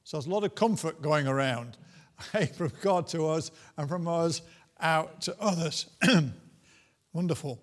So 0.05 0.15
there's 0.15 0.27
a 0.27 0.29
lot 0.29 0.45
of 0.45 0.55
comfort 0.55 1.01
going 1.01 1.27
around 1.27 1.75
eh, 2.33 2.45
from 2.45 2.71
God 2.81 3.07
to 3.07 3.27
us 3.27 3.51
and 3.75 3.89
from 3.89 4.07
us 4.07 4.41
out 4.81 5.21
to 5.21 5.35
others. 5.39 5.87
Wonderful. 7.13 7.61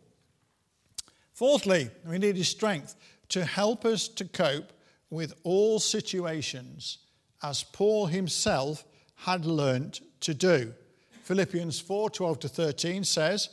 Fourthly, 1.33 1.91
we 2.07 2.19
need 2.19 2.37
his 2.37 2.49
strength 2.49 2.95
to 3.29 3.45
help 3.45 3.85
us 3.85 4.09
to 4.09 4.25
cope 4.25 4.73
with 5.11 5.35
all 5.43 5.79
situations 5.79 6.99
as 7.43 7.63
Paul 7.63 8.07
himself 8.07 8.85
had 9.15 9.45
learnt 9.47 10.01
to 10.21 10.35
do. 10.35 10.75
Philippians 11.23 11.79
4 11.81 12.11
12 12.11 12.41
to 12.41 12.49
13 12.49 13.05
says, 13.05 13.51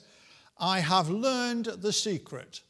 I 0.58 0.80
have 0.80 1.10
learned 1.10 1.66
the 1.66 1.94
secret 1.94 2.62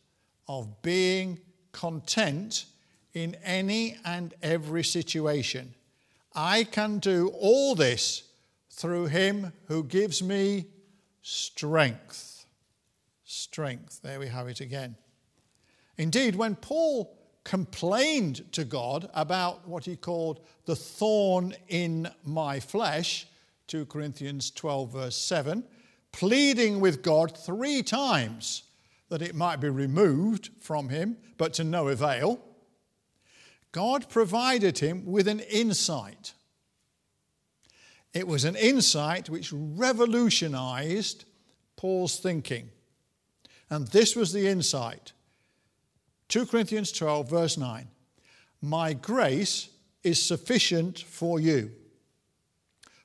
of 0.47 0.81
being 0.81 1.39
content 1.71 2.65
in 3.13 3.35
any 3.43 3.97
and 4.03 4.33
every 4.41 4.83
situation. 4.83 5.73
I 6.33 6.63
can 6.65 6.99
do 6.99 7.29
all 7.39 7.75
this 7.75 8.23
through 8.71 9.07
him 9.07 9.53
who 9.67 9.83
gives 9.83 10.21
me 10.21 10.65
strength. 11.28 12.45
Strength. 13.23 14.03
There 14.03 14.19
we 14.19 14.28
have 14.28 14.47
it 14.47 14.61
again. 14.61 14.95
Indeed, 15.97 16.36
when 16.36 16.55
Paul 16.55 17.17
complained 17.43 18.51
to 18.51 18.63
God 18.63 19.09
about 19.15 19.67
what 19.67 19.86
he 19.86 19.95
called 19.95 20.41
the 20.65 20.76
thorn 20.76 21.55
in 21.67 22.07
my 22.23 22.59
flesh, 22.59 23.26
2 23.67 23.88
Corinthians 23.88 24.51
12, 24.51 24.93
verse 24.93 25.17
7, 25.17 25.63
pleading 26.11 26.80
with 26.80 27.01
God 27.01 27.36
three 27.36 27.82
times 27.82 28.61
that 29.09 29.23
it 29.23 29.34
might 29.34 29.59
be 29.59 29.69
removed 29.69 30.51
from 30.59 30.89
him, 30.89 31.17
but 31.39 31.53
to 31.53 31.63
no 31.63 31.88
avail, 31.88 32.39
God 33.71 34.09
provided 34.09 34.78
him 34.78 35.07
with 35.07 35.28
an 35.28 35.39
insight. 35.39 36.34
It 38.16 38.26
was 38.26 38.45
an 38.45 38.55
insight 38.55 39.30
which 39.30 39.51
revolutionized 39.51 41.26
Paul's 41.76 42.18
thinking. 42.18 42.70
And 43.70 43.88
this 43.89 44.16
was 44.16 44.32
the 44.32 44.47
insight 44.47 45.11
2 46.30 46.45
Corinthians 46.47 46.91
12, 46.93 47.30
verse 47.30 47.57
9. 47.57 47.88
My 48.61 48.93
grace 48.93 49.70
is 50.01 50.24
sufficient 50.24 50.99
for 50.99 51.39
you, 51.39 51.72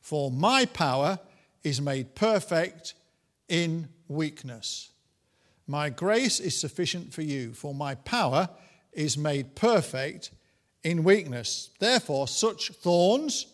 for 0.00 0.30
my 0.30 0.64
power 0.64 1.18
is 1.64 1.80
made 1.80 2.14
perfect 2.14 2.94
in 3.48 3.88
weakness. 4.06 4.90
My 5.66 5.90
grace 5.90 6.38
is 6.38 6.58
sufficient 6.58 7.12
for 7.12 7.22
you, 7.22 7.52
for 7.52 7.74
my 7.74 7.96
power 7.96 8.48
is 8.92 9.18
made 9.18 9.56
perfect 9.56 10.30
in 10.84 11.02
weakness. 11.02 11.70
Therefore, 11.80 12.28
such 12.28 12.70
thorns, 12.70 13.46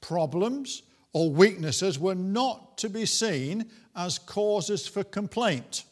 problems, 0.00 0.82
or 1.16 1.30
weaknesses 1.30 1.98
were 1.98 2.14
not 2.14 2.76
to 2.76 2.90
be 2.90 3.06
seen 3.06 3.64
as 3.94 4.18
causes 4.18 4.86
for 4.86 5.02
complaint. 5.02 5.84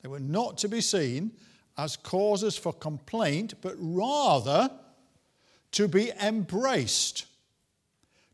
They 0.00 0.08
were 0.08 0.20
not 0.20 0.56
to 0.58 0.68
be 0.68 0.80
seen 0.80 1.32
as 1.76 1.96
causes 1.96 2.56
for 2.56 2.72
complaint, 2.72 3.54
but 3.60 3.74
rather 3.78 4.70
to 5.72 5.88
be 5.88 6.12
embraced. 6.22 7.26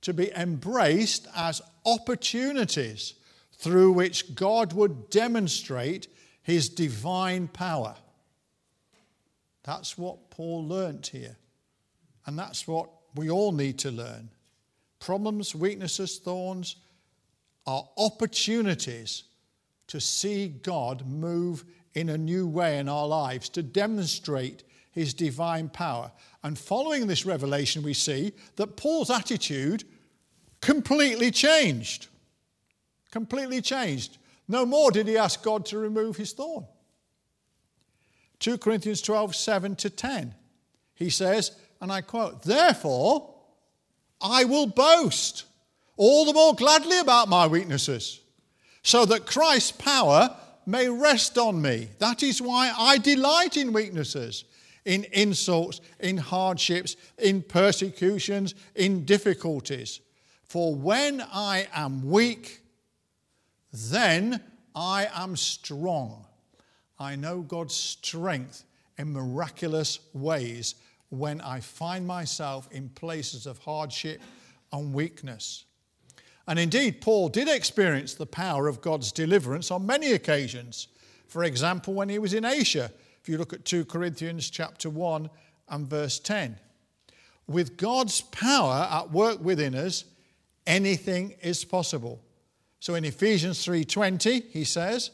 To 0.03 0.13
be 0.13 0.31
embraced 0.37 1.27
as 1.35 1.63
opportunities 1.87 3.15
through 3.55 3.93
which 3.93 4.35
God 4.35 4.75
would 4.75 5.09
demonstrate 5.09 6.09
his 6.43 6.69
divine 6.69 7.49
power. 7.49 7.95
That's 9.63 9.97
what 9.97 10.29
Paul 10.29 10.69
learnt 10.69 11.07
here. 11.07 11.39
And 12.27 12.39
that's 12.39 12.69
what 12.69 12.91
we 13.15 13.31
all 13.31 13.53
need 13.53 13.79
to 13.79 13.91
learn. 13.91 14.29
Problems, 15.01 15.55
weaknesses, 15.55 16.19
thorns 16.19 16.77
are 17.67 17.89
opportunities 17.97 19.25
to 19.89 20.01
see 20.01 20.49
God 20.49 21.07
move 21.07 21.65
in 21.95 22.09
a 22.09 22.19
new 22.19 22.47
way 22.47 22.79
in 22.79 22.89
our 22.89 23.07
lives, 23.07 23.49
to 23.51 23.63
demonstrate 23.63 24.63
his 24.91 25.15
divine 25.15 25.69
power. 25.69 26.11
And 26.43 26.59
following 26.59 27.07
this 27.07 27.27
revelation, 27.27 27.83
we 27.83 27.95
see 27.95 28.33
that 28.57 28.77
Paul's 28.77 29.11
attitude 29.11 29.85
completely 30.61 31.31
changed. 31.31 32.09
Completely 33.11 33.61
changed. 33.61 34.19
No 34.49 34.65
more 34.65 34.91
did 34.91 35.07
he 35.07 35.17
ask 35.17 35.43
God 35.43 35.67
to 35.67 35.79
remove 35.79 36.17
his 36.17 36.33
thorn. 36.33 36.67
2 38.41 38.59
Corinthians 38.59 39.03
12, 39.03 39.35
7 39.35 39.77
to 39.77 39.91
10. 39.91 40.35
He 40.95 41.11
says, 41.11 41.53
and 41.81 41.93
I 41.93 42.01
quote, 42.01 42.43
Therefore, 42.43 43.35
I 44.21 44.45
will 44.45 44.67
boast 44.67 45.45
all 45.97 46.25
the 46.25 46.33
more 46.33 46.55
gladly 46.55 46.99
about 46.99 47.29
my 47.29 47.47
weaknesses, 47.47 48.21
so 48.83 49.05
that 49.05 49.27
Christ's 49.27 49.73
power 49.73 50.37
may 50.67 50.89
rest 50.89 51.39
on 51.39 51.61
me. 51.61 51.89
That 51.99 52.23
is 52.23 52.43
why 52.43 52.73
I 52.77 52.99
delight 52.99 53.57
in 53.57 53.73
weaknesses, 53.73 54.45
in 54.85 55.05
insults, 55.13 55.81
in 55.99 56.17
hardships, 56.19 56.97
in 57.19 57.43
persecutions, 57.43 58.55
in 58.75 59.05
difficulties. 59.05 60.01
For 60.45 60.75
when 60.75 61.21
I 61.21 61.69
am 61.75 62.09
weak, 62.09 62.61
then 63.73 64.41
I 64.75 65.09
am 65.15 65.37
strong. 65.37 66.25
I 66.99 67.17
know 67.17 67.41
God's 67.41 67.75
strength 67.75 68.65
in 68.97 69.13
miraculous 69.13 70.01
ways 70.13 70.75
when 71.11 71.41
I 71.41 71.61
find 71.61 72.07
myself 72.07 72.69
in 72.71 72.89
places 72.91 73.47
of 73.47 73.59
hardship 73.59 74.21
and 74.73 74.93
weakness. 74.93 75.65
And 76.47 76.59
indeed, 76.59 77.01
Paul 77.01 77.29
did 77.29 77.49
experience 77.49 78.15
the 78.15 78.27
power 78.27 78.69
of 78.69 78.81
God's 78.81 79.13
deliverance 79.13 79.71
on 79.71 79.87
many 79.87 80.13
occasions. 80.13 80.89
For 81.27 81.45
example, 81.45 81.95
when 81.95 82.09
he 82.09 82.19
was 82.19 82.35
in 82.35 82.45
Asia, 82.45 82.91
if 83.21 83.29
you 83.29 83.37
look 83.39 83.53
at 83.53 83.65
2 83.65 83.85
Corinthians 83.85 84.49
chapter 84.49 84.89
1 84.89 85.29
and 85.69 85.87
verse 85.87 86.19
10. 86.19 86.59
With 87.47 87.77
God's 87.77 88.21
power 88.21 88.89
at 88.91 89.11
work 89.11 89.41
within 89.43 89.75
us, 89.75 90.05
anything 90.67 91.35
is 91.43 91.65
possible. 91.65 92.21
So 92.81 92.95
in 92.95 93.05
Ephesians 93.05 93.65
3:20, 93.67 94.51
he 94.51 94.65
says, 94.65 95.11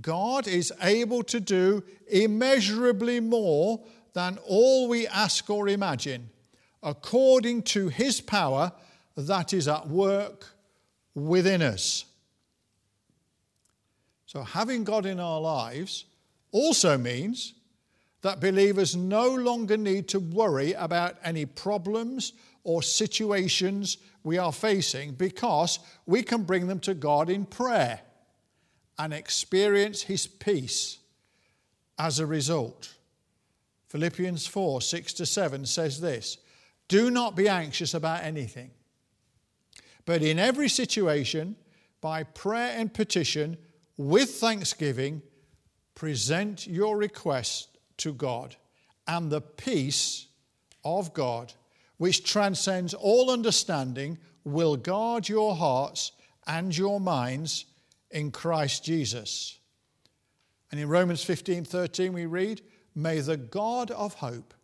God 0.00 0.46
is 0.46 0.72
able 0.82 1.22
to 1.24 1.40
do 1.40 1.82
immeasurably 2.08 3.20
more 3.20 3.82
than 4.16 4.38
all 4.46 4.88
we 4.88 5.06
ask 5.08 5.50
or 5.50 5.68
imagine, 5.68 6.30
according 6.82 7.60
to 7.60 7.88
his 7.88 8.18
power 8.18 8.72
that 9.14 9.52
is 9.52 9.68
at 9.68 9.86
work 9.88 10.54
within 11.14 11.60
us. 11.60 12.06
So, 14.24 14.42
having 14.42 14.84
God 14.84 15.04
in 15.04 15.20
our 15.20 15.38
lives 15.38 16.06
also 16.50 16.96
means 16.96 17.52
that 18.22 18.40
believers 18.40 18.96
no 18.96 19.28
longer 19.28 19.76
need 19.76 20.08
to 20.08 20.18
worry 20.18 20.72
about 20.72 21.16
any 21.22 21.44
problems 21.44 22.32
or 22.64 22.82
situations 22.82 23.98
we 24.24 24.38
are 24.38 24.50
facing 24.50 25.12
because 25.12 25.78
we 26.06 26.22
can 26.22 26.42
bring 26.42 26.68
them 26.68 26.80
to 26.80 26.94
God 26.94 27.28
in 27.28 27.44
prayer 27.44 28.00
and 28.98 29.12
experience 29.12 30.00
His 30.00 30.26
peace 30.26 31.00
as 31.98 32.18
a 32.18 32.24
result. 32.24 32.94
Philippians 33.96 34.46
4 34.46 34.82
6 34.82 35.12
to 35.14 35.26
7 35.26 35.66
says 35.66 36.00
this 36.00 36.38
Do 36.88 37.10
not 37.10 37.34
be 37.34 37.48
anxious 37.48 37.94
about 37.94 38.22
anything 38.22 38.70
but 40.06 40.22
in 40.22 40.38
every 40.38 40.68
situation, 40.68 41.56
by 42.00 42.22
prayer 42.22 42.78
and 42.78 42.94
petition, 42.94 43.58
with 43.98 44.30
thanksgiving, 44.30 45.20
present 45.94 46.66
your 46.66 46.96
request 46.96 47.76
to 47.98 48.14
God, 48.14 48.56
and 49.08 49.30
the 49.30 49.40
peace 49.40 50.28
of 50.84 51.12
God, 51.12 51.52
which 51.98 52.24
transcends 52.24 52.94
all 52.94 53.30
understanding, 53.30 54.18
will 54.44 54.76
guard 54.76 55.28
your 55.28 55.56
hearts 55.56 56.12
and 56.46 56.76
your 56.76 57.00
minds 57.00 57.64
in 58.12 58.30
Christ 58.30 58.84
Jesus. 58.84 59.58
And 60.70 60.78
in 60.78 60.88
Romans 60.88 61.24
15 61.24 61.64
13, 61.64 62.12
we 62.12 62.26
read, 62.26 62.62
May 62.96 63.20
the 63.20 63.36
God 63.36 63.90
of 63.90 64.14
hope 64.14 64.54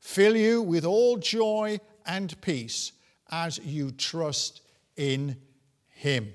fill 0.00 0.34
you 0.34 0.62
with 0.62 0.86
all 0.86 1.18
joy 1.18 1.78
and 2.06 2.40
peace 2.40 2.92
as 3.30 3.58
you 3.58 3.90
trust 3.90 4.62
in 4.96 5.36
Him. 5.90 6.32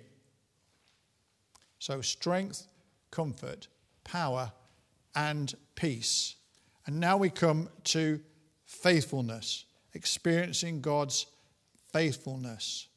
So, 1.80 2.02
strength, 2.02 2.68
comfort, 3.10 3.68
power, 4.04 4.52
and 5.16 5.52
peace. 5.74 6.36
And 6.86 7.00
now 7.00 7.18
we 7.18 7.32
come 7.32 7.70
to 7.86 8.22
faithfulness, 8.66 9.66
experiencing 9.94 10.82
God's 10.82 11.26
faithfulness. 11.92 12.88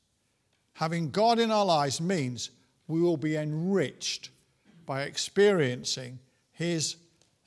Having 0.74 1.10
God 1.12 1.38
in 1.38 1.50
our 1.50 1.64
lives 1.64 1.98
means 1.98 2.50
we 2.88 3.00
will 3.00 3.16
be 3.16 3.36
enriched 3.36 4.28
by 4.84 5.02
experiencing 5.02 6.18
His 6.52 6.96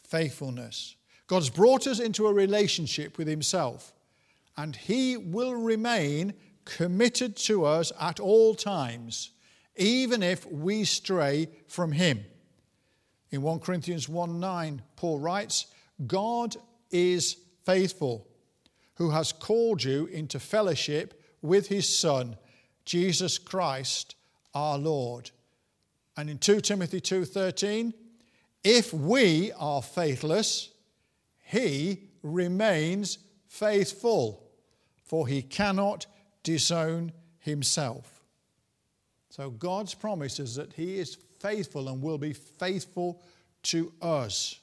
faithfulness. 0.04 0.96
God's 1.28 1.50
brought 1.50 1.88
us 1.88 2.00
into 2.00 2.28
a 2.28 2.34
relationship 2.34 3.18
with 3.18 3.28
Himself, 3.28 3.94
and 4.58 4.76
He 4.76 5.18
will 5.18 5.56
remain 5.56 6.34
committed 6.66 7.36
to 7.36 7.66
us 7.66 7.92
at 8.00 8.20
all 8.20 8.56
times, 8.56 9.32
even 9.76 10.24
if 10.24 10.46
we 10.52 10.84
stray 10.84 11.50
from 11.68 11.92
him. 11.92 12.24
In 13.32 13.42
1 13.42 13.60
Corinthians 13.60 14.08
1 14.08 14.40
9, 14.40 14.82
Paul 14.96 15.20
writes, 15.20 15.68
God 16.06 16.56
is 16.92 17.38
faithful, 17.66 18.28
who 18.96 19.10
has 19.10 19.32
called 19.32 19.84
you 19.84 20.06
into 20.08 20.40
fellowship 20.40 21.20
with 21.42 21.68
his 21.68 21.98
Son, 21.98 22.38
Jesus 22.86 23.38
Christ 23.38 24.16
our 24.54 24.78
Lord. 24.78 25.32
And 26.16 26.30
in 26.30 26.38
2 26.38 26.62
Timothy 26.62 27.02
2:13, 27.02 27.94
if 28.64 28.94
we 28.94 29.52
are 29.54 29.82
faithless, 29.82 30.70
he 31.54 32.10
remains 32.24 33.20
faithful, 33.48 34.50
for 35.04 35.28
he 35.28 35.44
cannot 35.44 36.08
disown 36.42 37.12
himself. 37.38 38.24
So 39.30 39.52
God's 39.52 39.94
promise 39.94 40.40
is 40.40 40.56
that 40.56 40.74
he 40.74 40.98
is 40.98 41.16
faithful 41.40 41.90
and 41.90 42.02
will 42.02 42.18
be 42.18 42.34
faithful 42.34 43.22
to 43.64 43.94
us. 44.02 44.60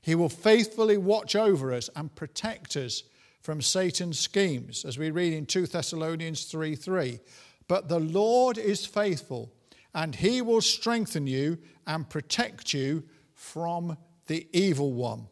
He 0.00 0.14
will 0.14 0.30
faithfully 0.30 0.96
watch 0.96 1.36
over 1.36 1.70
us 1.70 1.90
and 1.94 2.14
protect 2.14 2.76
us 2.76 3.02
from 3.42 3.60
Satan's 3.60 4.18
schemes, 4.18 4.86
as 4.86 4.96
we 4.96 5.10
read 5.10 5.34
in 5.34 5.44
2 5.44 5.66
Thessalonians 5.66 6.44
3 6.44 6.74
3. 6.76 7.20
But 7.68 7.90
the 7.90 8.00
Lord 8.00 8.56
is 8.56 8.86
faithful, 8.86 9.52
and 9.94 10.14
he 10.14 10.40
will 10.40 10.62
strengthen 10.62 11.26
you 11.26 11.58
and 11.86 12.08
protect 12.08 12.72
you 12.72 13.04
from 13.34 13.98
the 14.28 14.48
evil 14.54 14.94
one. 14.94 15.28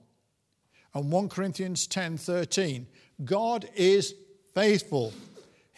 And 0.95 1.11
1 1.11 1.29
Corinthians 1.29 1.87
10 1.87 2.17
13. 2.17 2.87
God 3.25 3.69
is 3.75 4.15
faithful 4.55 5.13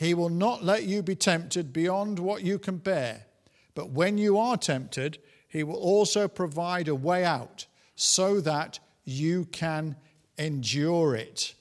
he 0.03 0.15
will 0.15 0.31
not 0.31 0.65
let 0.65 0.83
you 0.83 1.01
be 1.01 1.15
tempted 1.15 1.73
beyond 1.73 2.19
what 2.19 2.43
you 2.43 2.59
can 2.59 2.79
bear. 2.79 3.27
But 3.77 3.91
when 3.91 4.19
you 4.19 4.37
are 4.37 4.57
tempted, 4.57 5.19
He 5.47 5.63
will 5.63 5.77
also 5.77 6.27
provide 6.27 6.89
a 6.89 6.95
way 6.97 7.25
out 7.25 7.67
so 7.95 8.41
that 8.41 8.81
you 9.05 9.45
can 9.45 9.95
endure 10.37 11.15
it. 11.15 11.55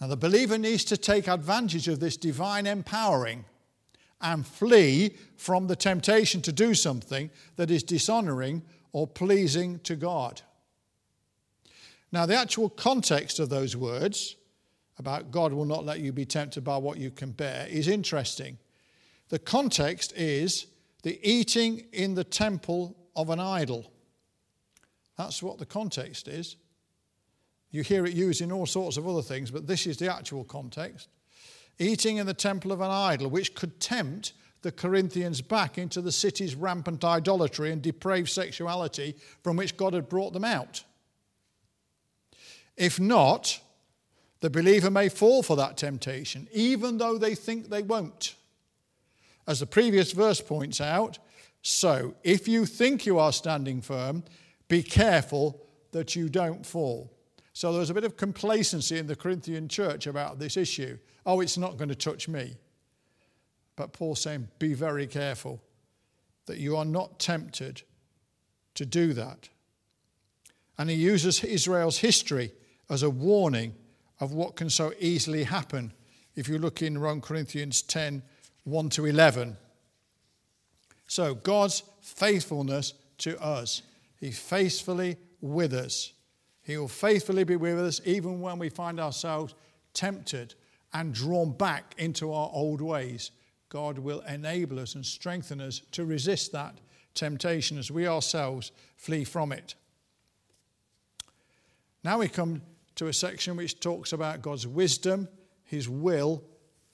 Now, 0.00 0.06
the 0.06 0.16
believer 0.16 0.56
needs 0.56 0.84
to 0.84 0.96
take 0.96 1.26
advantage 1.26 1.88
of 1.88 1.98
this 1.98 2.16
divine 2.16 2.64
empowering 2.64 3.44
and 4.20 4.46
flee 4.46 5.16
from 5.36 5.66
the 5.66 5.74
temptation 5.74 6.42
to 6.42 6.52
do 6.52 6.74
something 6.74 7.28
that 7.56 7.72
is 7.72 7.82
dishonoring 7.82 8.62
or 8.92 9.08
pleasing 9.08 9.80
to 9.80 9.96
God. 9.96 10.42
Now, 12.14 12.26
the 12.26 12.36
actual 12.36 12.68
context 12.68 13.40
of 13.40 13.48
those 13.48 13.76
words 13.76 14.36
about 15.00 15.32
God 15.32 15.52
will 15.52 15.64
not 15.64 15.84
let 15.84 15.98
you 15.98 16.12
be 16.12 16.24
tempted 16.24 16.62
by 16.62 16.76
what 16.76 16.96
you 16.96 17.10
can 17.10 17.32
bear 17.32 17.66
is 17.66 17.88
interesting. 17.88 18.56
The 19.30 19.40
context 19.40 20.12
is 20.14 20.68
the 21.02 21.18
eating 21.28 21.86
in 21.92 22.14
the 22.14 22.22
temple 22.22 22.94
of 23.16 23.30
an 23.30 23.40
idol. 23.40 23.90
That's 25.18 25.42
what 25.42 25.58
the 25.58 25.66
context 25.66 26.28
is. 26.28 26.54
You 27.72 27.82
hear 27.82 28.06
it 28.06 28.12
used 28.12 28.40
in 28.40 28.52
all 28.52 28.66
sorts 28.66 28.96
of 28.96 29.08
other 29.08 29.20
things, 29.20 29.50
but 29.50 29.66
this 29.66 29.84
is 29.84 29.96
the 29.96 30.14
actual 30.14 30.44
context. 30.44 31.08
Eating 31.80 32.18
in 32.18 32.26
the 32.26 32.32
temple 32.32 32.70
of 32.70 32.80
an 32.80 32.92
idol, 32.92 33.28
which 33.28 33.56
could 33.56 33.80
tempt 33.80 34.34
the 34.62 34.70
Corinthians 34.70 35.40
back 35.40 35.78
into 35.78 36.00
the 36.00 36.12
city's 36.12 36.54
rampant 36.54 37.02
idolatry 37.02 37.72
and 37.72 37.82
depraved 37.82 38.28
sexuality 38.28 39.16
from 39.42 39.56
which 39.56 39.76
God 39.76 39.94
had 39.94 40.08
brought 40.08 40.32
them 40.32 40.44
out. 40.44 40.84
If 42.76 42.98
not, 42.98 43.60
the 44.40 44.50
believer 44.50 44.90
may 44.90 45.08
fall 45.08 45.42
for 45.42 45.56
that 45.56 45.76
temptation, 45.76 46.48
even 46.52 46.98
though 46.98 47.16
they 47.18 47.34
think 47.34 47.68
they 47.70 47.82
won't. 47.82 48.34
As 49.46 49.60
the 49.60 49.66
previous 49.66 50.12
verse 50.12 50.40
points 50.40 50.80
out, 50.80 51.18
so 51.62 52.14
if 52.22 52.46
you 52.46 52.66
think 52.66 53.06
you 53.06 53.18
are 53.18 53.32
standing 53.32 53.80
firm, 53.80 54.24
be 54.68 54.82
careful 54.82 55.62
that 55.92 56.14
you 56.16 56.28
don't 56.28 56.66
fall. 56.66 57.10
So 57.52 57.70
there 57.70 57.80
was 57.80 57.90
a 57.90 57.94
bit 57.94 58.04
of 58.04 58.16
complacency 58.16 58.98
in 58.98 59.06
the 59.06 59.16
Corinthian 59.16 59.68
church 59.68 60.06
about 60.06 60.38
this 60.38 60.56
issue. 60.56 60.98
Oh, 61.24 61.40
it's 61.40 61.56
not 61.56 61.76
going 61.76 61.88
to 61.88 61.94
touch 61.94 62.28
me. 62.28 62.56
But 63.76 63.92
Paul's 63.92 64.20
saying, 64.20 64.48
be 64.58 64.74
very 64.74 65.06
careful 65.06 65.62
that 66.46 66.58
you 66.58 66.76
are 66.76 66.84
not 66.84 67.18
tempted 67.18 67.82
to 68.74 68.84
do 68.84 69.12
that. 69.12 69.48
And 70.76 70.90
he 70.90 70.96
uses 70.96 71.42
Israel's 71.44 71.98
history 71.98 72.52
as 72.88 73.02
a 73.02 73.10
warning 73.10 73.74
of 74.20 74.32
what 74.32 74.56
can 74.56 74.70
so 74.70 74.92
easily 74.98 75.44
happen 75.44 75.92
if 76.36 76.48
you 76.48 76.58
look 76.58 76.82
in 76.82 77.00
1 77.00 77.20
Corinthians 77.20 77.82
10 77.82 78.22
1 78.64 78.88
to 78.88 79.04
11. 79.04 79.56
So, 81.06 81.34
God's 81.34 81.82
faithfulness 82.00 82.94
to 83.18 83.40
us. 83.42 83.82
He 84.18 84.30
faithfully 84.30 85.16
with 85.40 85.74
us. 85.74 86.12
He 86.62 86.78
will 86.78 86.88
faithfully 86.88 87.44
be 87.44 87.56
with 87.56 87.78
us 87.78 88.00
even 88.04 88.40
when 88.40 88.58
we 88.58 88.70
find 88.70 88.98
ourselves 88.98 89.54
tempted 89.92 90.54
and 90.94 91.12
drawn 91.12 91.52
back 91.52 91.94
into 91.98 92.32
our 92.32 92.50
old 92.52 92.80
ways. 92.80 93.32
God 93.68 93.98
will 93.98 94.20
enable 94.22 94.78
us 94.78 94.94
and 94.94 95.04
strengthen 95.04 95.60
us 95.60 95.82
to 95.92 96.04
resist 96.04 96.52
that 96.52 96.76
temptation 97.14 97.78
as 97.78 97.90
we 97.90 98.06
ourselves 98.06 98.72
flee 98.96 99.24
from 99.24 99.52
it. 99.52 99.74
Now 102.02 102.18
we 102.18 102.28
come 102.28 102.62
to 102.96 103.08
a 103.08 103.12
section 103.12 103.56
which 103.56 103.80
talks 103.80 104.12
about 104.12 104.42
God's 104.42 104.66
wisdom, 104.66 105.28
His 105.64 105.88
will, 105.88 106.44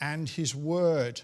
and 0.00 0.28
His 0.28 0.54
word. 0.54 1.22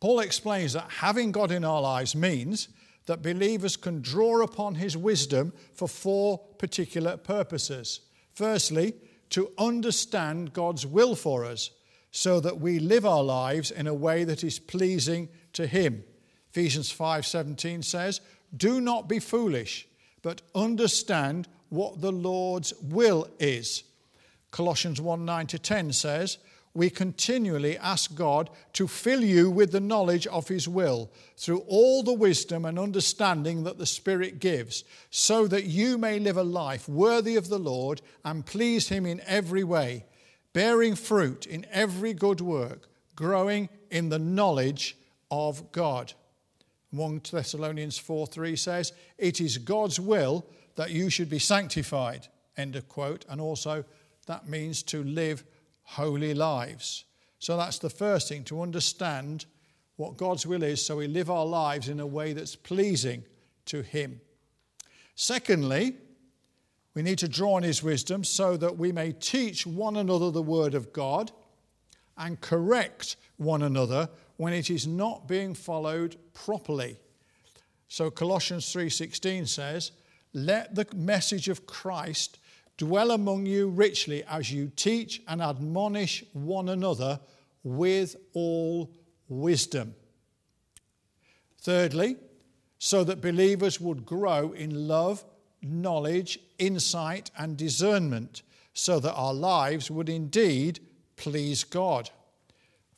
Paul 0.00 0.20
explains 0.20 0.74
that 0.74 0.90
having 0.90 1.32
God 1.32 1.50
in 1.50 1.64
our 1.64 1.80
lives 1.80 2.14
means 2.14 2.68
that 3.06 3.22
believers 3.22 3.76
can 3.76 4.02
draw 4.02 4.42
upon 4.42 4.74
His 4.74 4.96
wisdom 4.96 5.52
for 5.72 5.88
four 5.88 6.38
particular 6.58 7.16
purposes. 7.16 8.00
Firstly, 8.34 8.94
to 9.30 9.50
understand 9.58 10.52
God's 10.52 10.86
will 10.86 11.14
for 11.14 11.44
us 11.44 11.70
so 12.10 12.40
that 12.40 12.60
we 12.60 12.78
live 12.78 13.04
our 13.04 13.22
lives 13.22 13.70
in 13.70 13.86
a 13.86 13.94
way 13.94 14.24
that 14.24 14.44
is 14.44 14.58
pleasing 14.58 15.28
to 15.52 15.66
Him. 15.66 16.04
Ephesians 16.50 16.90
5:17 16.90 17.82
says, 17.82 18.20
"Do 18.56 18.80
not 18.80 19.08
be 19.08 19.18
foolish, 19.18 19.88
but 20.22 20.42
understand 20.54 21.48
what 21.68 22.00
the 22.00 22.12
Lord's 22.12 22.72
will 22.82 23.28
is. 23.38 23.84
Colossians 24.50 25.00
1 25.00 25.24
9 25.24 25.46
to 25.48 25.58
10 25.58 25.92
says, 25.92 26.38
We 26.74 26.90
continually 26.90 27.76
ask 27.78 28.14
God 28.14 28.50
to 28.74 28.86
fill 28.86 29.22
you 29.22 29.50
with 29.50 29.72
the 29.72 29.80
knowledge 29.80 30.26
of 30.28 30.48
His 30.48 30.68
will 30.68 31.10
through 31.36 31.60
all 31.68 32.02
the 32.02 32.12
wisdom 32.12 32.64
and 32.64 32.78
understanding 32.78 33.64
that 33.64 33.78
the 33.78 33.86
Spirit 33.86 34.38
gives, 34.38 34.84
so 35.10 35.46
that 35.48 35.64
you 35.64 35.98
may 35.98 36.18
live 36.18 36.36
a 36.36 36.42
life 36.42 36.88
worthy 36.88 37.36
of 37.36 37.48
the 37.48 37.58
Lord 37.58 38.00
and 38.24 38.46
please 38.46 38.88
Him 38.88 39.06
in 39.06 39.20
every 39.26 39.64
way, 39.64 40.04
bearing 40.52 40.94
fruit 40.94 41.46
in 41.46 41.66
every 41.70 42.14
good 42.14 42.40
work, 42.40 42.88
growing 43.14 43.68
in 43.90 44.08
the 44.08 44.18
knowledge 44.18 44.96
of 45.30 45.72
God. 45.72 46.12
1 46.92 47.20
Thessalonians 47.30 47.98
4 47.98 48.26
3 48.26 48.56
says, 48.56 48.92
It 49.18 49.40
is 49.40 49.58
God's 49.58 50.00
will 50.00 50.46
that 50.76 50.90
you 50.90 51.10
should 51.10 51.28
be 51.28 51.38
sanctified, 51.38 52.28
end 52.56 52.76
of 52.76 52.88
quote. 52.88 53.24
And 53.28 53.40
also, 53.40 53.84
that 54.26 54.48
means 54.48 54.82
to 54.84 55.02
live 55.02 55.44
holy 55.82 56.34
lives. 56.34 57.04
So 57.38 57.56
that's 57.56 57.78
the 57.78 57.90
first 57.90 58.28
thing, 58.28 58.44
to 58.44 58.62
understand 58.62 59.46
what 59.96 60.16
God's 60.16 60.46
will 60.46 60.62
is 60.62 60.84
so 60.84 60.96
we 60.96 61.06
live 61.06 61.30
our 61.30 61.46
lives 61.46 61.88
in 61.88 62.00
a 62.00 62.06
way 62.06 62.32
that's 62.32 62.56
pleasing 62.56 63.24
to 63.66 63.82
Him. 63.82 64.20
Secondly, 65.14 65.94
we 66.94 67.02
need 67.02 67.18
to 67.18 67.28
draw 67.28 67.54
on 67.54 67.62
His 67.62 67.82
wisdom 67.82 68.24
so 68.24 68.56
that 68.56 68.76
we 68.76 68.92
may 68.92 69.12
teach 69.12 69.66
one 69.66 69.96
another 69.96 70.30
the 70.30 70.42
Word 70.42 70.74
of 70.74 70.92
God 70.92 71.32
and 72.18 72.40
correct 72.40 73.16
one 73.36 73.62
another 73.62 74.08
when 74.36 74.52
it 74.52 74.70
is 74.70 74.86
not 74.86 75.28
being 75.28 75.54
followed 75.54 76.16
properly. 76.34 76.96
So 77.88 78.10
Colossians 78.10 78.66
3:16 78.66 79.46
says, 79.48 79.92
let 80.36 80.74
the 80.74 80.86
message 80.94 81.48
of 81.48 81.66
Christ 81.66 82.38
dwell 82.76 83.10
among 83.10 83.46
you 83.46 83.70
richly 83.70 84.22
as 84.24 84.52
you 84.52 84.70
teach 84.76 85.22
and 85.26 85.40
admonish 85.40 86.22
one 86.34 86.68
another 86.68 87.18
with 87.64 88.16
all 88.34 88.92
wisdom. 89.28 89.94
Thirdly, 91.62 92.16
so 92.78 93.02
that 93.04 93.22
believers 93.22 93.80
would 93.80 94.04
grow 94.04 94.52
in 94.52 94.86
love, 94.86 95.24
knowledge, 95.62 96.38
insight, 96.58 97.30
and 97.38 97.56
discernment, 97.56 98.42
so 98.74 99.00
that 99.00 99.14
our 99.14 99.32
lives 99.32 99.90
would 99.90 100.10
indeed 100.10 100.80
please 101.16 101.64
God. 101.64 102.10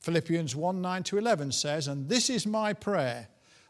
Philippians 0.01 0.57
1 0.57 0.83
9 0.83 1.03
to 1.05 1.19
11 1.19 1.53
says, 1.53 1.87
And 1.87 2.09
this 2.09 2.29
is 2.29 2.49
my 2.49 2.73
prayer 2.73 3.29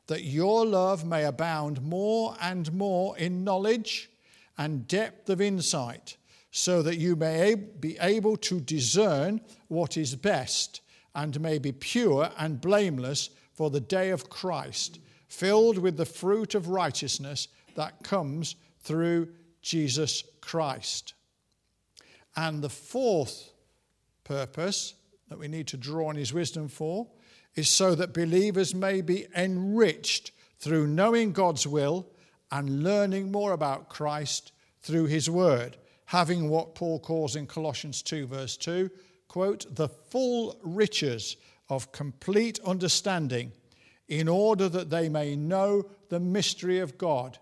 that 0.09 0.25
your 0.25 0.67
love 0.67 1.07
may 1.07 1.25
abound 1.25 1.81
more 1.83 2.35
and 2.41 2.73
more 2.73 3.17
in 3.17 3.45
knowledge 3.45 4.11
and 4.57 4.89
depth 4.89 5.31
of 5.31 5.41
insight, 5.41 6.17
so 6.51 6.83
that 6.83 6.97
you 6.97 7.15
may 7.15 7.55
be 7.55 7.97
able 8.01 8.37
to 8.37 8.59
discern 8.61 9.41
what 9.69 9.97
is 9.97 10.17
best 10.17 10.81
and 11.15 11.41
may 11.41 11.59
be 11.59 11.73
pure 11.73 12.31
and 12.39 12.61
blameless 12.61 13.31
for 13.53 13.71
the 13.71 13.81
day 13.81 14.11
of 14.11 14.31
Christ, 14.31 14.99
filled 15.29 15.79
with 15.79 15.97
the 15.97 16.07
fruit 16.07 16.55
of 16.55 16.69
righteousness 16.69 17.49
that 17.75 18.03
comes 18.03 18.57
through 18.81 19.29
Jesus 19.63 20.25
Christ. 20.41 21.15
And 22.35 22.63
the 22.63 22.71
fourth 22.71 23.53
purpose 24.25 24.95
that 25.29 25.39
we 25.39 25.49
need 25.49 25.67
to 25.69 25.77
draw 25.77 26.09
on 26.09 26.17
his 26.17 26.33
wisdom 26.33 26.69
for 26.69 27.07
is 27.59 27.69
so 27.69 27.93
that 27.97 28.15
believers 28.15 28.73
may 28.73 29.01
be 29.01 29.27
enriched 29.37 30.31
through 30.61 30.87
knowing 30.87 31.33
God's 31.33 31.67
will 31.67 32.07
and 32.53 32.85
learning 32.85 33.33
more 33.33 33.53
about 33.53 33.89
Christ 33.89 34.53
through 34.81 35.07
his 35.07 35.29
word, 35.29 35.77
having 36.07 36.49
what 36.49 36.77
Paul 36.77 37.01
calls 37.01 37.35
in 37.35 37.49
Colossians 37.49 38.01
2, 38.03 38.29
verse 38.29 38.57
2, 38.57 38.89
quote, 39.27 39.67
the 39.75 39.89
full 39.89 40.57
riches 40.63 41.37
of 41.69 41.91
complete 41.91 42.61
understanding, 42.65 43.51
in 44.07 44.29
order 44.29 44.69
that 44.69 44.89
they 44.89 45.09
may 45.09 45.35
know 45.35 45.85
the 46.11 46.21
mystery 46.21 46.79
of 46.79 46.97
God, 46.97 47.39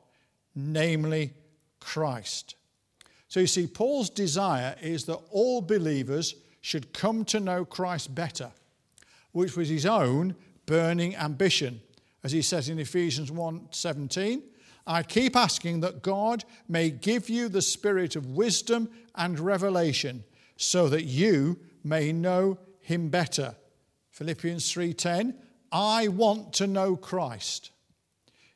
namely 0.55 1.35
Christ. 1.79 2.57
So 3.29 3.41
you 3.41 3.47
see, 3.47 3.67
Paul's 3.67 4.09
desire 4.09 4.77
is 4.81 5.05
that 5.05 5.21
all 5.31 5.61
believers 5.61 6.35
should 6.63 6.95
come 6.95 7.27
to 7.27 7.39
know 7.39 7.67
Christ 7.67 8.15
better 8.15 8.51
which 9.37 9.55
was 9.55 9.69
his 9.69 9.85
own 9.85 10.35
burning 10.65 11.15
ambition. 11.15 11.83
As 12.25 12.33
he 12.33 12.41
says 12.41 12.71
in 12.71 12.79
Ephesians 12.79 13.31
1:17, 13.31 14.43
I 14.87 15.03
keep 15.03 15.37
asking 15.37 15.81
that 15.81 16.03
God 16.03 16.45
may 16.69 16.89
give 16.91 17.29
you 17.29 17.51
the 17.51 17.61
spirit 17.61 18.17
of 18.17 18.31
wisdom 18.31 18.89
and 19.15 19.39
revelation 19.39 20.25
so 20.57 20.89
that 20.89 21.05
you 21.05 21.59
may 21.85 22.13
know 22.13 22.59
him 22.81 23.11
better. 23.11 23.57
Philippians 24.11 24.73
3:10, 24.73 25.35
I 25.71 26.09
want 26.09 26.55
to 26.55 26.67
know 26.67 26.97
Christ. 26.97 27.73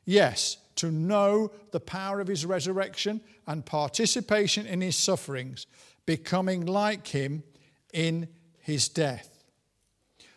Yes, 0.03 0.57
to 0.77 0.89
know 0.89 1.51
the 1.69 1.79
power 1.79 2.19
of 2.19 2.27
his 2.27 2.43
resurrection 2.43 3.21
and 3.45 3.65
participation 3.65 4.65
in 4.65 4.81
his 4.81 4.95
sufferings, 4.95 5.67
becoming 6.07 6.65
like 6.65 7.07
him 7.09 7.43
in 7.93 8.29
his 8.57 8.89
death. 8.89 9.30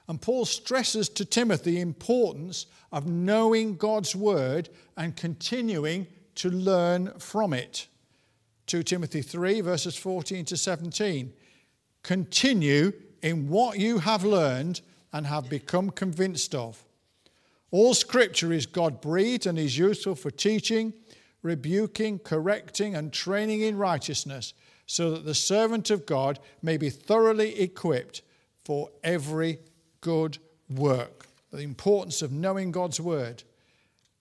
And 0.08 0.20
Paul 0.20 0.44
stresses 0.44 1.08
to 1.10 1.24
Timothy 1.24 1.72
the 1.72 1.80
importance 1.80 2.66
of 2.92 3.06
knowing 3.06 3.76
God's 3.76 4.14
word 4.14 4.68
and 4.96 5.16
continuing 5.16 6.06
to 6.36 6.50
learn 6.50 7.18
from 7.18 7.52
it. 7.52 7.88
2 8.66 8.82
Timothy 8.82 9.22
3, 9.22 9.60
verses 9.62 9.96
14 9.96 10.44
to 10.46 10.56
17. 10.56 11.32
Continue 12.02 12.92
in 13.22 13.48
what 13.48 13.78
you 13.78 13.98
have 13.98 14.24
learned 14.24 14.80
and 15.12 15.26
have 15.26 15.48
become 15.48 15.90
convinced 15.90 16.54
of. 16.54 16.84
All 17.70 17.94
scripture 17.94 18.52
is 18.52 18.66
God 18.66 19.00
breathed 19.00 19.46
and 19.46 19.58
is 19.58 19.78
useful 19.78 20.14
for 20.14 20.30
teaching, 20.30 20.92
rebuking, 21.42 22.18
correcting, 22.18 22.94
and 22.94 23.12
training 23.12 23.62
in 23.62 23.76
righteousness, 23.76 24.54
so 24.86 25.10
that 25.10 25.24
the 25.24 25.34
servant 25.34 25.90
of 25.90 26.06
God 26.06 26.38
may 26.62 26.76
be 26.76 26.90
thoroughly 26.90 27.58
equipped 27.60 28.22
for 28.64 28.90
every 29.02 29.58
good 30.04 30.36
work, 30.68 31.26
the 31.50 31.62
importance 31.62 32.20
of 32.20 32.30
knowing 32.30 32.70
God's 32.70 33.00
word 33.00 33.42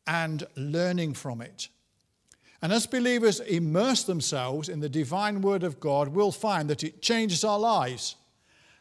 and 0.07 0.47
learning 0.55 1.13
from 1.13 1.41
it. 1.41 1.67
And 2.61 2.71
as 2.71 2.87
believers 2.87 3.41
immerse 3.41 4.03
themselves 4.03 4.69
in 4.69 4.79
the 4.79 4.87
divine 4.87 5.41
word 5.41 5.63
of 5.63 5.81
God, 5.81 6.07
we'll 6.07 6.31
find 6.31 6.69
that 6.69 6.85
it 6.85 7.01
changes 7.01 7.43
our 7.43 7.59
lives 7.59 8.15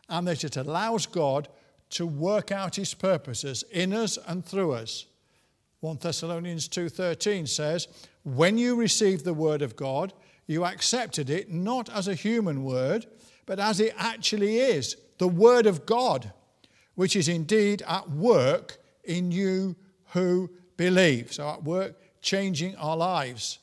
and 0.09 0.29
that 0.29 0.45
it 0.45 0.57
allows 0.57 1.07
God 1.07 1.49
to 1.91 2.07
work 2.07 2.53
out 2.53 2.77
his 2.77 2.95
purposes 2.95 3.65
in 3.73 3.93
us 3.93 4.17
and 4.29 4.47
through 4.47 4.73
us. 4.73 5.07
1 5.81 5.99
Thessalonians 6.01 6.69
2:13 6.69 7.49
says, 7.49 7.89
"When 8.23 8.59
you 8.59 8.77
received 8.77 9.25
the 9.25 9.35
word 9.35 9.63
of 9.63 9.75
God, 9.75 10.13
you 10.47 10.65
accepted 10.65 11.29
it 11.29 11.51
not 11.51 11.89
as 11.91 12.07
a 12.07 12.15
human 12.15 12.63
word, 12.63 13.07
but 13.45 13.59
as 13.59 13.81
it 13.81 13.93
actually 13.99 14.59
is 14.61 14.97
the 15.23 15.29
Word 15.29 15.67
of 15.67 15.87
God, 15.87 16.33
which 16.95 17.17
is 17.17 17.29
indeed 17.29 17.83
at 17.89 18.11
work 18.11 18.79
in 19.05 19.33
you 19.33 19.77
who 20.13 20.51
believe. 20.77 21.33
So, 21.33 21.49
at 21.49 21.63
work, 21.65 21.97
changing 22.21 22.77
our 22.77 22.97
lives. 22.97 23.59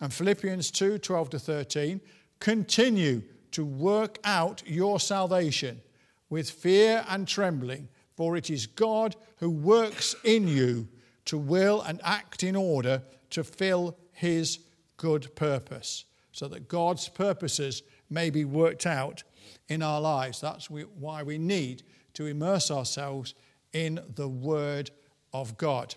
And 0.00 0.12
Philippians 0.12 0.70
2 0.70 0.98
12 0.98 1.30
to 1.30 1.38
13 1.38 2.00
continue 2.40 3.22
to 3.52 3.64
work 3.64 4.18
out 4.24 4.62
your 4.66 5.00
salvation 5.00 5.80
with 6.28 6.50
fear 6.50 7.04
and 7.08 7.26
trembling, 7.26 7.88
for 8.16 8.36
it 8.36 8.50
is 8.50 8.66
God 8.66 9.16
who 9.36 9.48
works 9.48 10.16
in 10.24 10.48
you 10.48 10.88
to 11.26 11.38
will 11.38 11.80
and 11.82 12.00
act 12.04 12.42
in 12.42 12.56
order 12.56 13.02
to 13.30 13.44
fill 13.44 13.96
his 14.12 14.58
good 14.96 15.34
purpose, 15.36 16.04
so 16.32 16.48
that 16.48 16.68
God's 16.68 17.08
purposes 17.08 17.82
may 18.10 18.30
be 18.30 18.44
worked 18.44 18.86
out 18.86 19.22
in 19.68 19.82
our 19.82 20.00
lives. 20.00 20.40
That's 20.40 20.68
why 20.68 21.22
we 21.22 21.38
need 21.38 21.82
to 22.14 22.26
immerse 22.26 22.70
ourselves 22.70 23.34
in 23.72 24.00
the 24.14 24.28
Word 24.28 24.90
of 25.32 25.56
God. 25.58 25.94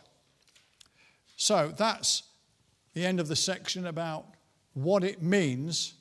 So 1.36 1.74
that's 1.76 2.24
the 2.93 3.05
end 3.05 3.20
of 3.20 3.28
the 3.28 3.36
section 3.36 3.86
about 3.86 4.26
what 4.74 5.03
it 5.03 5.22
means 5.22 5.93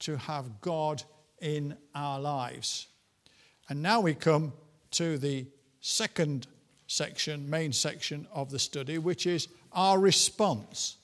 to 0.00 0.16
have 0.16 0.60
God 0.60 1.02
in 1.40 1.76
our 1.94 2.20
lives. 2.20 2.86
And 3.68 3.82
now 3.82 4.00
we 4.00 4.14
come 4.14 4.52
to 4.92 5.18
the 5.18 5.46
second 5.80 6.46
section, 6.86 7.48
main 7.48 7.72
section 7.72 8.26
of 8.32 8.50
the 8.50 8.58
study, 8.58 8.98
which 8.98 9.26
is 9.26 9.48
our 9.72 9.98
response. 9.98 10.96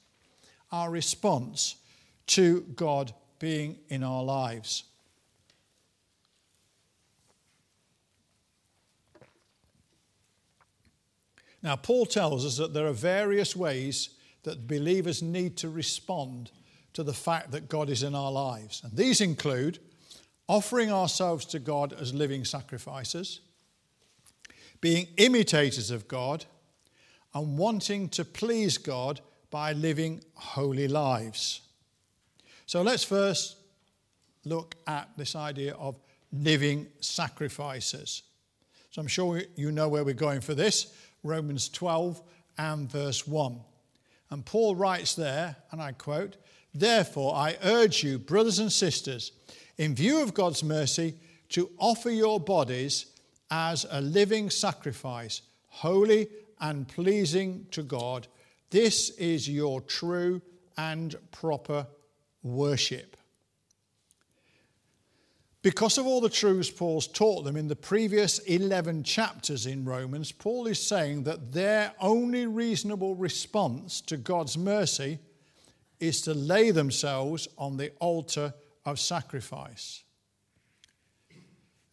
Our 0.71 0.91
response 0.91 1.77
to 2.29 2.61
God 2.77 3.13
being 3.39 3.79
in 3.89 4.03
our 4.03 4.23
lives. 4.23 4.85
Now, 11.63 11.77
Paul 11.77 12.07
tells 12.07 12.45
us 12.45 12.57
that 12.57 12.75
there 12.75 12.87
are 12.87 12.93
various 12.93 13.55
ways 13.55 14.11
that 14.43 14.67
believers 14.67 15.23
need 15.23 15.57
to 15.59 15.69
respond 15.69 16.51
to 16.95 17.03
the 17.03 17.13
fact 17.13 17.53
that 17.53 17.69
God 17.69 17.89
is 17.89 18.03
in 18.03 18.15
our 18.15 18.33
lives. 18.33 18.83
And 18.85 18.97
these 18.97 19.21
include 19.21 19.79
offering 20.49 20.91
ourselves 20.91 21.45
to 21.47 21.59
God 21.59 21.93
as 21.93 22.13
living 22.13 22.45
sacrifices, 22.45 23.41
being 24.81 25.07
imitators 25.17 25.91
of 25.91 26.09
God, 26.09 26.45
and 27.35 27.57
wanting 27.57 28.09
to 28.11 28.25
please 28.25 28.77
God 28.77 29.21
by 29.51 29.73
living 29.73 30.23
holy 30.35 30.89
lives. 30.89 31.61
So 32.67 32.83
let's 32.83 33.05
first 33.05 33.57
look 34.45 34.75
at 34.87 35.09
this 35.17 35.37
idea 35.37 35.75
of 35.75 36.01
living 36.33 36.89
sacrifices. 37.01 38.23
So 38.91 39.01
I'm 39.01 39.09
sure 39.09 39.43
you 39.57 39.73
know 39.73 39.89
where 39.89 40.05
we're 40.05 40.15
going 40.15 40.41
for 40.41 40.55
this. 40.55 40.93
Romans 41.23 41.69
12 41.69 42.23
and 42.59 42.91
verse 42.91 43.27
1. 43.27 43.61
And 44.31 44.45
Paul 44.45 44.77
writes 44.77 45.15
there, 45.15 45.57
and 45.71 45.81
I 45.81 45.93
quote, 45.93 46.37
Therefore, 46.75 47.35
I 47.35 47.59
urge 47.63 48.03
you, 48.03 48.19
brothers 48.19 48.59
and 48.59 48.73
sisters, 48.73 49.33
in 49.77 49.95
view 49.95 50.23
of 50.23 50.35
God's 50.35 50.65
mercy, 50.65 51.15
to 51.51 51.71
offer 51.79 52.11
your 52.11 52.41
bodies 52.41 53.07
as 53.51 53.85
a 53.91 54.01
living 54.01 54.49
sacrifice, 54.49 55.43
holy 55.69 56.29
and 56.61 56.89
pleasing 56.89 57.67
to 57.73 57.83
God. 57.83 58.27
This 58.71 59.11
is 59.11 59.49
your 59.49 59.83
true 59.83 60.41
and 60.79 61.15
proper 61.31 61.87
worship. 62.43 63.17
Because 65.63 65.97
of 65.97 66.07
all 66.07 66.21
the 66.21 66.29
truths 66.29 66.71
Paul's 66.71 67.07
taught 67.07 67.45
them 67.45 67.57
in 67.57 67.69
the 67.69 67.77
previous 67.77 68.41
11 68.41 69.05
chapters 69.05 69.67
in 69.67 69.85
Romans, 69.85 70.33
Paul 70.33 70.67
is 70.67 70.85
saying 70.85 71.23
that 71.23 71.53
their 71.53 71.93
only 72.01 72.47
reasonable 72.47 73.15
response 73.15 74.01
to 74.03 74.17
God's 74.17 74.59
mercy 74.59 75.21
is 76.01 76.21
to 76.23 76.35
lay 76.35 76.73
themselves 76.73 77.47
on 77.57 77.77
the 77.77 77.93
altar 78.01 78.53
of 78.85 78.99
sacrifice. 78.99 80.03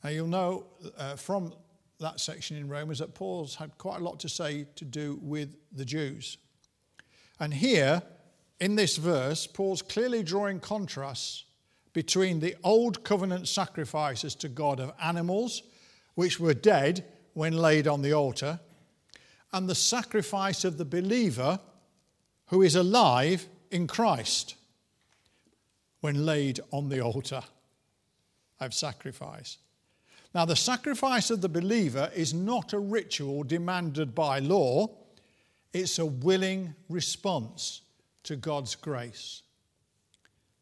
Now, 0.04 0.10
you'll 0.10 0.28
know 0.28 0.66
uh, 0.98 1.16
from 1.16 1.54
that 2.00 2.20
section 2.20 2.58
in 2.58 2.70
Romans 2.70 3.00
that 3.00 3.14
Paul's 3.14 3.54
had 3.54 3.78
quite 3.78 4.00
a 4.00 4.04
lot 4.04 4.20
to 4.22 4.30
say 4.30 4.66
to 4.78 4.86
do 4.86 5.20
with 5.22 5.56
the 5.72 5.86
Jews. 5.86 6.38
And 7.40 7.54
here, 7.54 8.02
in 8.60 8.76
this 8.76 8.98
verse, 8.98 9.46
Paul's 9.46 9.84
clearly 9.84 10.24
drawing 10.24 10.60
contrasts 10.60 11.46
between 11.94 12.40
the 12.40 12.56
old 12.64 13.04
covenant 13.04 13.48
sacrifices 13.48 14.36
to 14.36 14.50
God 14.50 14.80
of 14.80 14.94
animals, 15.02 15.64
which 16.16 16.40
were 16.40 16.54
dead 16.54 17.06
when 17.34 17.54
laid 17.54 17.88
on 17.88 18.02
the 18.02 18.14
altar, 18.14 18.60
and 19.52 19.68
the 19.68 19.76
sacrifice 19.76 20.64
of 20.64 20.78
the 20.78 20.86
believer 20.86 21.60
who 22.48 22.62
is 22.62 22.76
alive 22.76 23.48
in 23.72 23.88
Christ 23.88 24.56
when 26.02 26.26
laid 26.26 26.60
on 26.72 26.90
the 26.90 27.02
altar 27.02 27.42
of 28.60 28.74
sacrifice. 28.74 29.58
Now, 30.34 30.46
the 30.46 30.56
sacrifice 30.56 31.32
of 31.32 31.42
the 31.42 31.50
believer 31.50 32.12
is 32.16 32.34
not 32.34 32.74
a 32.74 32.80
ritual 32.80 33.44
demanded 33.44 34.14
by 34.14 34.40
law, 34.40 34.90
it's 35.74 35.98
a 35.98 36.06
willing 36.06 36.76
response 36.88 37.82
to 38.24 38.36
God's 38.36 38.76
grace 38.76 39.42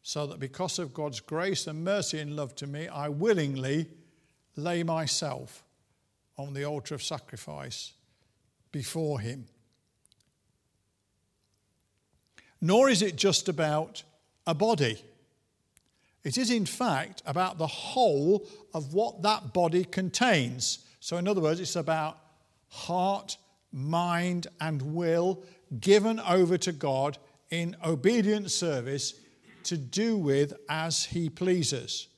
so 0.08 0.26
that 0.26 0.40
because 0.40 0.78
of 0.78 0.94
God's 0.94 1.20
grace 1.20 1.66
and 1.66 1.84
mercy 1.84 2.18
and 2.18 2.34
love 2.34 2.54
to 2.54 2.66
me, 2.66 2.88
I 2.88 3.10
willingly 3.10 3.90
lay 4.56 4.82
myself 4.82 5.62
on 6.38 6.54
the 6.54 6.64
altar 6.64 6.94
of 6.94 7.02
sacrifice 7.02 7.92
before 8.72 9.20
Him. 9.20 9.44
Nor 12.58 12.88
is 12.88 13.02
it 13.02 13.16
just 13.16 13.50
about 13.50 14.02
a 14.46 14.54
body. 14.54 15.04
It 16.24 16.38
is, 16.38 16.50
in 16.50 16.64
fact, 16.64 17.20
about 17.26 17.58
the 17.58 17.66
whole 17.66 18.48
of 18.72 18.94
what 18.94 19.20
that 19.24 19.52
body 19.52 19.84
contains. 19.84 20.86
So, 21.00 21.18
in 21.18 21.28
other 21.28 21.42
words, 21.42 21.60
it's 21.60 21.76
about 21.76 22.18
heart, 22.68 23.36
mind, 23.72 24.46
and 24.58 24.80
will 24.80 25.42
given 25.80 26.18
over 26.20 26.56
to 26.56 26.72
God 26.72 27.18
in 27.50 27.76
obedient 27.84 28.50
service 28.50 29.12
to 29.68 29.76
do 29.76 30.16
with 30.16 30.54
as 30.68 31.04
he 31.04 31.28
pleases. 31.28 32.08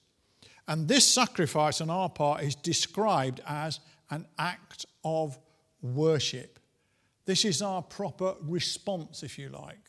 And 0.68 0.86
this 0.86 1.06
sacrifice 1.06 1.80
on 1.80 1.90
our 1.90 2.08
part 2.08 2.42
is 2.42 2.54
described 2.54 3.40
as 3.46 3.80
an 4.10 4.26
act 4.38 4.86
of 5.04 5.36
worship. 5.82 6.60
This 7.24 7.44
is 7.44 7.60
our 7.60 7.82
proper 7.82 8.34
response, 8.42 9.22
if 9.22 9.38
you 9.38 9.48
like, 9.48 9.80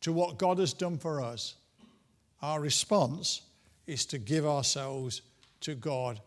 to 0.00 0.12
what 0.12 0.38
God 0.38 0.58
has 0.58 0.72
done 0.72 0.98
for 0.98 1.20
us. 1.20 1.54
Our 2.42 2.60
response 2.60 3.42
is 3.86 4.06
to 4.06 4.18
give 4.18 4.44
ourselves 4.44 5.22
to 5.60 5.74
God 5.74 6.20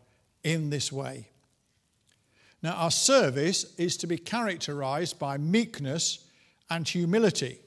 in 0.43 0.69
this 0.69 0.91
way. 0.91 1.29
Now, 2.63 2.75
our 2.75 2.91
service 2.91 3.75
is 3.77 3.97
to 3.97 4.07
be 4.07 4.17
characterized 4.17 5.19
by 5.19 5.37
meekness 5.37 6.25
and 6.69 6.87
humility, 6.87 7.59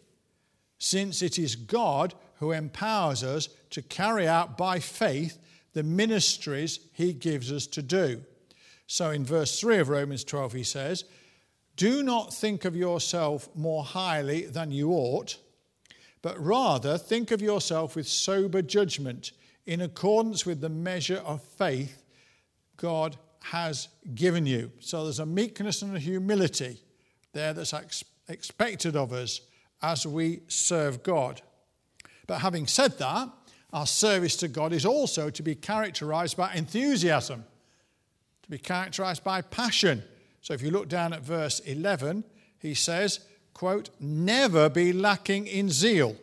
since 0.78 1.20
it 1.20 1.38
is 1.38 1.54
God 1.54 2.14
who 2.40 2.52
empowers 2.52 3.22
us 3.22 3.48
to 3.68 3.82
carry 3.82 4.26
out 4.26 4.58
by 4.58 4.80
faith 4.80 5.38
the 5.74 5.82
ministries 5.82 6.80
he 6.92 7.12
gives 7.12 7.52
us 7.52 7.66
to 7.68 7.82
do. 7.82 8.22
So 8.86 9.10
in 9.10 9.24
verse 9.24 9.60
3 9.60 9.78
of 9.78 9.88
Romans 9.88 10.24
12, 10.24 10.54
he 10.54 10.64
says, 10.64 11.04
Do 11.76 12.02
not 12.02 12.34
think 12.34 12.64
of 12.64 12.74
yourself 12.74 13.48
more 13.54 13.84
highly 13.84 14.46
than 14.46 14.72
you 14.72 14.90
ought, 14.90 15.36
but 16.22 16.42
rather 16.42 16.98
think 16.98 17.30
of 17.30 17.40
yourself 17.40 17.94
with 17.94 18.08
sober 18.08 18.62
judgment 18.62 19.32
in 19.66 19.82
accordance 19.82 20.44
with 20.44 20.60
the 20.60 20.68
measure 20.68 21.22
of 21.24 21.42
faith 21.42 22.02
God 22.76 23.16
has 23.42 23.88
given 24.14 24.46
you. 24.46 24.72
So 24.80 25.04
there's 25.04 25.20
a 25.20 25.26
meekness 25.26 25.82
and 25.82 25.94
a 25.94 26.00
humility 26.00 26.80
there 27.32 27.52
that's 27.52 27.74
expected 28.28 28.96
of 28.96 29.12
us 29.12 29.42
as 29.82 30.06
we 30.06 30.40
serve 30.48 31.02
God. 31.02 31.42
But 32.30 32.42
having 32.42 32.68
said 32.68 32.96
that, 32.98 33.28
our 33.72 33.88
service 33.88 34.36
to 34.36 34.46
God 34.46 34.72
is 34.72 34.86
also 34.86 35.30
to 35.30 35.42
be 35.42 35.56
characterized 35.56 36.36
by 36.36 36.54
enthusiasm, 36.54 37.44
to 38.44 38.50
be 38.50 38.56
characterized 38.56 39.24
by 39.24 39.42
passion. 39.42 40.04
So 40.40 40.54
if 40.54 40.62
you 40.62 40.70
look 40.70 40.88
down 40.88 41.12
at 41.12 41.22
verse 41.22 41.58
11, 41.58 42.22
he 42.60 42.74
says, 42.74 43.18
quote, 43.52 43.90
never 43.98 44.68
be 44.68 44.92
lacking 44.92 45.48
in 45.48 45.70
zeal, 45.70 46.14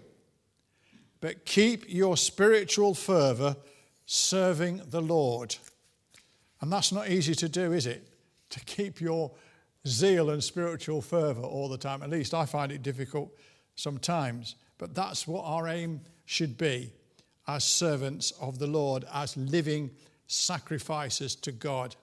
but 1.19 1.43
keep 1.43 1.83
your 1.89 2.15
spiritual 2.15 2.93
fervor 2.93 3.57
serving 4.05 4.83
the 4.89 5.01
Lord. 5.01 5.57
And 6.61 6.71
that's 6.71 6.93
not 6.93 7.09
easy 7.09 7.35
to 7.35 7.49
do, 7.49 7.73
is 7.73 7.85
it? 7.85 8.07
To 8.51 8.61
keep 8.61 9.01
your 9.01 9.33
zeal 9.85 10.29
and 10.29 10.41
spiritual 10.41 11.01
fervor 11.01 11.41
all 11.41 11.67
the 11.67 11.77
time. 11.77 12.01
At 12.01 12.11
least 12.11 12.33
I 12.33 12.45
find 12.45 12.71
it 12.71 12.81
difficult 12.81 13.29
sometimes. 13.75 14.55
But 14.77 14.93
that's 14.93 15.27
what 15.27 15.43
our 15.43 15.67
aim 15.67 16.01
should 16.25 16.57
be. 16.57 16.93
as 17.47 17.63
servants 17.63 18.31
of 18.41 18.59
the 18.59 18.67
Lord, 18.67 19.05
as 19.13 19.37
living 19.37 19.91
sacrifices 20.27 21.35
to 21.35 21.51
God. 21.51 21.95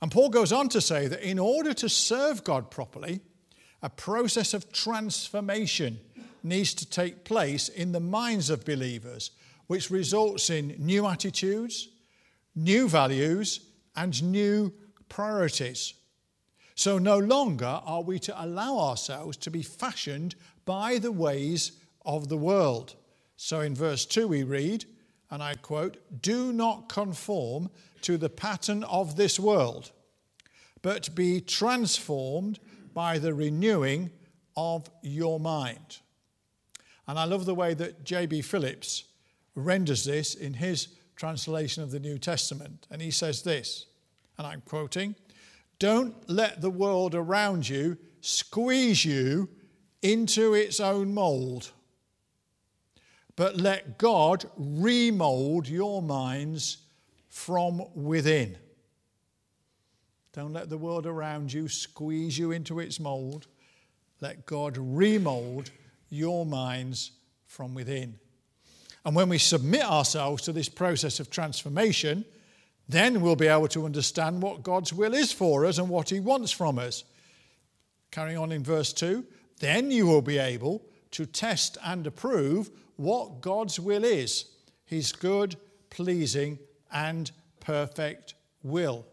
And 0.00 0.10
Paul 0.10 0.30
goes 0.30 0.52
on 0.52 0.68
to 0.70 0.80
say 0.80 1.06
that 1.06 1.22
in 1.22 1.38
order 1.38 1.72
to 1.74 1.88
serve 1.88 2.42
God 2.42 2.70
properly, 2.70 3.20
a 3.82 3.88
process 3.88 4.54
of 4.54 4.72
transformation 4.72 6.00
needs 6.42 6.74
to 6.74 6.86
take 6.86 7.24
place 7.24 7.68
in 7.68 7.92
the 7.92 8.00
minds 8.00 8.50
of 8.50 8.64
believers, 8.64 9.30
which 9.68 9.90
results 9.90 10.50
in 10.50 10.74
new 10.78 11.06
attitudes, 11.06 11.88
new 12.56 12.88
values, 12.88 13.60
and 13.94 14.20
new 14.24 14.72
priorities. 15.08 15.94
So 16.74 16.98
no 16.98 17.18
longer 17.18 17.80
are 17.84 18.02
we 18.02 18.18
to 18.20 18.44
allow 18.44 18.78
ourselves 18.78 19.36
to 19.38 19.50
be 19.50 19.62
fashioned 19.62 20.34
by 20.64 20.98
the 20.98 21.12
ways 21.12 21.72
of 22.04 22.28
the 22.28 22.36
world. 22.36 22.94
So 23.36 23.60
in 23.60 23.74
verse 23.74 24.04
2 24.04 24.28
we 24.28 24.42
read, 24.42 24.84
and 25.30 25.42
I 25.42 25.54
quote, 25.54 25.96
Do 26.22 26.52
not 26.52 26.88
conform 26.88 27.70
to 28.02 28.16
the 28.16 28.28
pattern 28.28 28.84
of 28.84 29.16
this 29.16 29.40
world, 29.40 29.92
but 30.82 31.14
be 31.14 31.40
transformed 31.40 32.58
by 32.92 33.18
the 33.18 33.34
renewing 33.34 34.10
of 34.56 34.88
your 35.02 35.40
mind. 35.40 35.98
And 37.08 37.18
I 37.18 37.24
love 37.24 37.46
the 37.46 37.54
way 37.54 37.74
that 37.74 38.04
J.B. 38.04 38.42
Phillips 38.42 39.04
renders 39.54 40.04
this 40.04 40.34
in 40.34 40.54
his 40.54 40.88
translation 41.16 41.82
of 41.82 41.90
the 41.90 42.00
New 42.00 42.18
Testament. 42.18 42.86
And 42.90 43.00
he 43.02 43.10
says 43.10 43.42
this, 43.42 43.86
and 44.38 44.46
I'm 44.46 44.62
quoting 44.62 45.14
Don't 45.78 46.14
let 46.28 46.60
the 46.60 46.70
world 46.70 47.14
around 47.14 47.68
you 47.68 47.96
squeeze 48.20 49.04
you 49.04 49.48
into 50.02 50.54
its 50.54 50.80
own 50.80 51.14
mold, 51.14 51.70
but 53.36 53.56
let 53.56 53.98
God 53.98 54.44
remold 54.56 55.68
your 55.68 56.02
minds 56.02 56.78
from 57.28 57.82
within. 57.94 58.58
Don't 60.32 60.52
let 60.52 60.68
the 60.68 60.78
world 60.78 61.06
around 61.06 61.52
you 61.52 61.68
squeeze 61.68 62.38
you 62.38 62.52
into 62.52 62.80
its 62.80 62.98
mold. 62.98 63.46
Let 64.20 64.46
God 64.46 64.76
remold 64.78 65.70
your 66.10 66.44
minds 66.46 67.12
from 67.46 67.74
within. 67.74 68.18
And 69.04 69.16
when 69.16 69.28
we 69.28 69.38
submit 69.38 69.82
ourselves 69.82 70.42
to 70.44 70.52
this 70.52 70.68
process 70.68 71.20
of 71.20 71.30
transformation, 71.30 72.24
then 72.88 73.20
we'll 73.20 73.36
be 73.36 73.48
able 73.48 73.68
to 73.68 73.84
understand 73.84 74.42
what 74.42 74.62
God's 74.62 74.92
will 74.92 75.14
is 75.14 75.32
for 75.32 75.66
us 75.66 75.78
and 75.78 75.88
what 75.88 76.10
He 76.10 76.20
wants 76.20 76.52
from 76.52 76.78
us. 76.78 77.04
Carrying 78.10 78.38
on 78.38 78.52
in 78.52 78.62
verse 78.62 78.92
2 78.92 79.24
then 79.62 79.92
you 79.92 80.06
will 80.06 80.22
be 80.22 80.38
able 80.38 80.82
to 81.12 81.24
test 81.24 81.78
and 81.84 82.04
approve 82.04 82.68
what 82.96 83.40
God's 83.40 83.78
will 83.78 84.02
is 84.02 84.46
His 84.84 85.12
good, 85.12 85.54
pleasing, 85.88 86.58
and 86.92 87.30
perfect 87.60 88.34
will. 88.64 89.06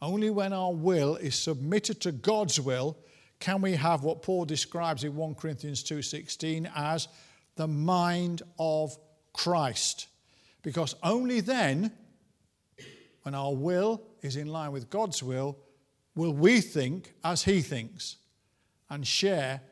Only 0.00 0.30
when 0.30 0.52
our 0.52 0.72
will 0.72 1.16
is 1.16 1.34
submitted 1.34 2.00
to 2.02 2.12
God's 2.12 2.60
will 2.60 2.96
can 3.40 3.60
we 3.60 3.72
have 3.72 4.04
what 4.04 4.22
Paul 4.22 4.44
describes 4.44 5.02
in 5.02 5.16
1 5.16 5.34
Corinthians 5.34 5.82
2:16 5.82 6.70
as 6.76 7.08
the 7.56 7.66
mind 7.66 8.42
of 8.60 8.96
Christ. 9.32 10.06
Because 10.62 10.94
only 11.02 11.40
then 11.40 11.90
when 13.22 13.34
our 13.34 13.54
will 13.54 14.02
is 14.22 14.36
in 14.36 14.46
line 14.46 14.70
with 14.70 14.88
God's 14.88 15.20
will 15.20 15.58
will 16.14 16.32
we 16.32 16.60
think 16.60 17.14
as 17.24 17.42
he 17.42 17.60
thinks 17.60 18.16
and 18.90 19.06
share 19.06 19.62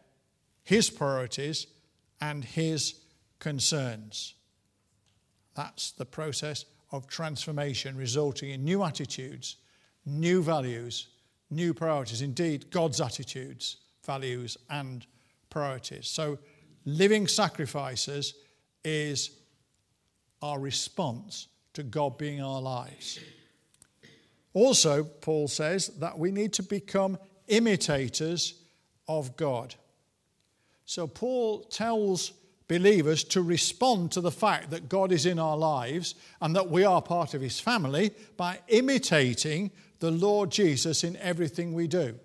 his 0.62 0.88
priorities 0.88 1.66
and 2.20 2.44
his 2.44 2.94
concerns. 3.38 4.34
That's 5.54 5.90
the 5.92 6.06
process 6.06 6.64
of 6.92 7.06
transformation 7.06 7.96
resulting 7.96 8.50
in 8.50 8.64
new 8.64 8.82
attitudes 8.82 9.56
new 10.08 10.42
values, 10.42 11.08
new 11.50 11.74
priorities, 11.74 12.22
indeed, 12.22 12.70
God's 12.70 13.00
attitudes, 13.00 13.76
values, 14.04 14.56
and 14.70 15.06
priorities. 15.50 16.08
So, 16.08 16.38
living 16.84 17.26
sacrifices 17.26 18.34
is 18.84 19.30
our 20.40 20.58
response 20.58 21.48
to 21.74 21.82
God 21.82 22.16
being 22.16 22.40
our 22.40 22.60
lives. 22.60 23.18
Also, 24.54 25.04
Paul 25.04 25.48
says 25.48 25.88
that 25.98 26.18
we 26.18 26.30
need 26.30 26.52
to 26.54 26.62
become 26.62 27.18
imitators 27.48 28.54
of 29.08 29.36
God. 29.36 29.74
So, 30.84 31.06
Paul 31.06 31.60
tells 31.64 32.32
believers 32.68 33.24
to 33.24 33.42
respond 33.42 34.12
to 34.12 34.20
the 34.20 34.30
fact 34.30 34.70
that 34.70 34.88
God 34.88 35.10
is 35.10 35.26
in 35.26 35.38
our 35.38 35.56
lives 35.56 36.14
and 36.40 36.54
that 36.54 36.70
we 36.70 36.84
are 36.84 37.02
part 37.02 37.34
of 37.34 37.40
his 37.40 37.58
family 37.58 38.12
by 38.36 38.60
imitating 38.68 39.70
the 40.00 40.10
Lord 40.10 40.50
Jesus 40.50 41.02
in 41.02 41.16
everything 41.16 41.72
we 41.72 41.88
do. 41.88 42.18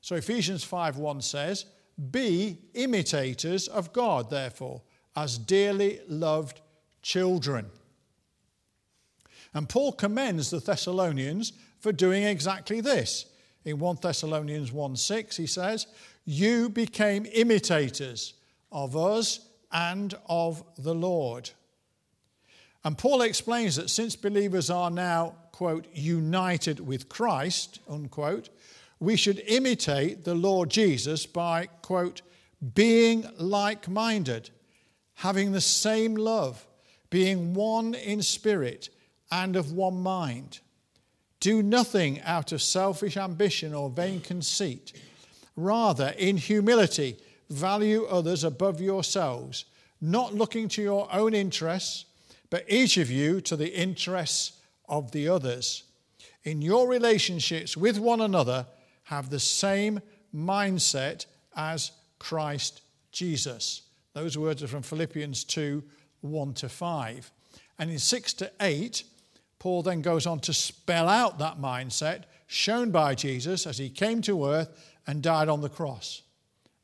So 0.00 0.16
Ephesians 0.16 0.62
5:1 0.64 1.22
says, 1.22 1.64
"Be 2.10 2.58
imitators 2.74 3.68
of 3.68 3.92
God, 3.92 4.28
therefore, 4.28 4.82
as 5.16 5.38
dearly 5.38 6.00
loved 6.06 6.60
children." 7.00 7.70
And 9.54 9.68
Paul 9.68 9.92
commends 9.92 10.50
the 10.50 10.60
Thessalonians 10.60 11.52
for 11.78 11.90
doing 11.90 12.24
exactly 12.24 12.80
this. 12.80 13.26
In 13.64 13.78
1 13.78 13.98
Thessalonians 14.02 14.70
1:6 14.70 15.36
he 15.36 15.46
says, 15.46 15.86
"You 16.24 16.68
became 16.68 17.26
imitators 17.26 18.34
of 18.70 18.96
us 18.96 19.40
and 19.72 20.14
of 20.26 20.64
the 20.76 20.94
Lord." 20.94 21.50
And 22.84 22.98
Paul 22.98 23.22
explains 23.22 23.76
that 23.76 23.88
since 23.88 24.14
believers 24.16 24.68
are 24.68 24.90
now 24.90 25.36
quote, 25.54 25.86
united 25.94 26.80
with 26.80 27.08
Christ, 27.08 27.78
unquote, 27.88 28.48
we 28.98 29.14
should 29.14 29.40
imitate 29.46 30.24
the 30.24 30.34
Lord 30.34 30.68
Jesus 30.68 31.26
by, 31.26 31.66
quote, 31.80 32.22
being 32.74 33.24
like 33.38 33.88
minded, 33.88 34.50
having 35.14 35.52
the 35.52 35.60
same 35.60 36.16
love, 36.16 36.66
being 37.08 37.54
one 37.54 37.94
in 37.94 38.20
spirit 38.20 38.88
and 39.30 39.54
of 39.54 39.70
one 39.70 40.02
mind. 40.02 40.58
Do 41.44 41.62
nothing 41.62 42.22
out 42.22 42.52
of 42.52 42.62
selfish 42.62 43.18
ambition 43.18 43.74
or 43.74 43.90
vain 43.90 44.22
conceit. 44.22 44.94
Rather, 45.56 46.14
in 46.16 46.38
humility, 46.38 47.18
value 47.50 48.06
others 48.06 48.44
above 48.44 48.80
yourselves, 48.80 49.66
not 50.00 50.34
looking 50.34 50.68
to 50.68 50.80
your 50.80 51.06
own 51.12 51.34
interests, 51.34 52.06
but 52.48 52.64
each 52.66 52.96
of 52.96 53.10
you 53.10 53.42
to 53.42 53.56
the 53.56 53.78
interests 53.78 54.52
of 54.88 55.12
the 55.12 55.28
others. 55.28 55.82
In 56.44 56.62
your 56.62 56.88
relationships 56.88 57.76
with 57.76 57.98
one 57.98 58.22
another, 58.22 58.64
have 59.02 59.28
the 59.28 59.38
same 59.38 60.00
mindset 60.34 61.26
as 61.54 61.92
Christ 62.18 62.80
Jesus. 63.12 63.82
Those 64.14 64.38
words 64.38 64.62
are 64.62 64.68
from 64.68 64.82
Philippians 64.82 65.44
2 65.44 65.84
1 66.22 66.54
to 66.54 66.70
5. 66.70 67.30
And 67.78 67.90
in 67.90 67.98
6 67.98 68.32
to 68.32 68.50
8, 68.62 69.04
Paul 69.64 69.82
then 69.82 70.02
goes 70.02 70.26
on 70.26 70.40
to 70.40 70.52
spell 70.52 71.08
out 71.08 71.38
that 71.38 71.58
mindset 71.58 72.24
shown 72.46 72.90
by 72.90 73.14
Jesus 73.14 73.66
as 73.66 73.78
he 73.78 73.88
came 73.88 74.20
to 74.20 74.44
earth 74.44 74.68
and 75.06 75.22
died 75.22 75.48
on 75.48 75.62
the 75.62 75.70
cross. 75.70 76.20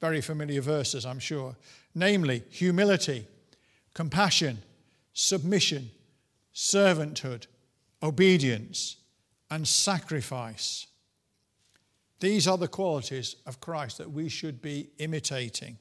Very 0.00 0.22
familiar 0.22 0.62
verses, 0.62 1.04
I'm 1.04 1.18
sure. 1.18 1.56
Namely, 1.94 2.42
humility, 2.48 3.26
compassion, 3.92 4.62
submission, 5.12 5.90
servanthood, 6.54 7.48
obedience, 8.02 8.96
and 9.50 9.68
sacrifice. 9.68 10.86
These 12.20 12.48
are 12.48 12.56
the 12.56 12.66
qualities 12.66 13.36
of 13.44 13.60
Christ 13.60 13.98
that 13.98 14.10
we 14.10 14.30
should 14.30 14.62
be 14.62 14.88
imitating. 14.96 15.76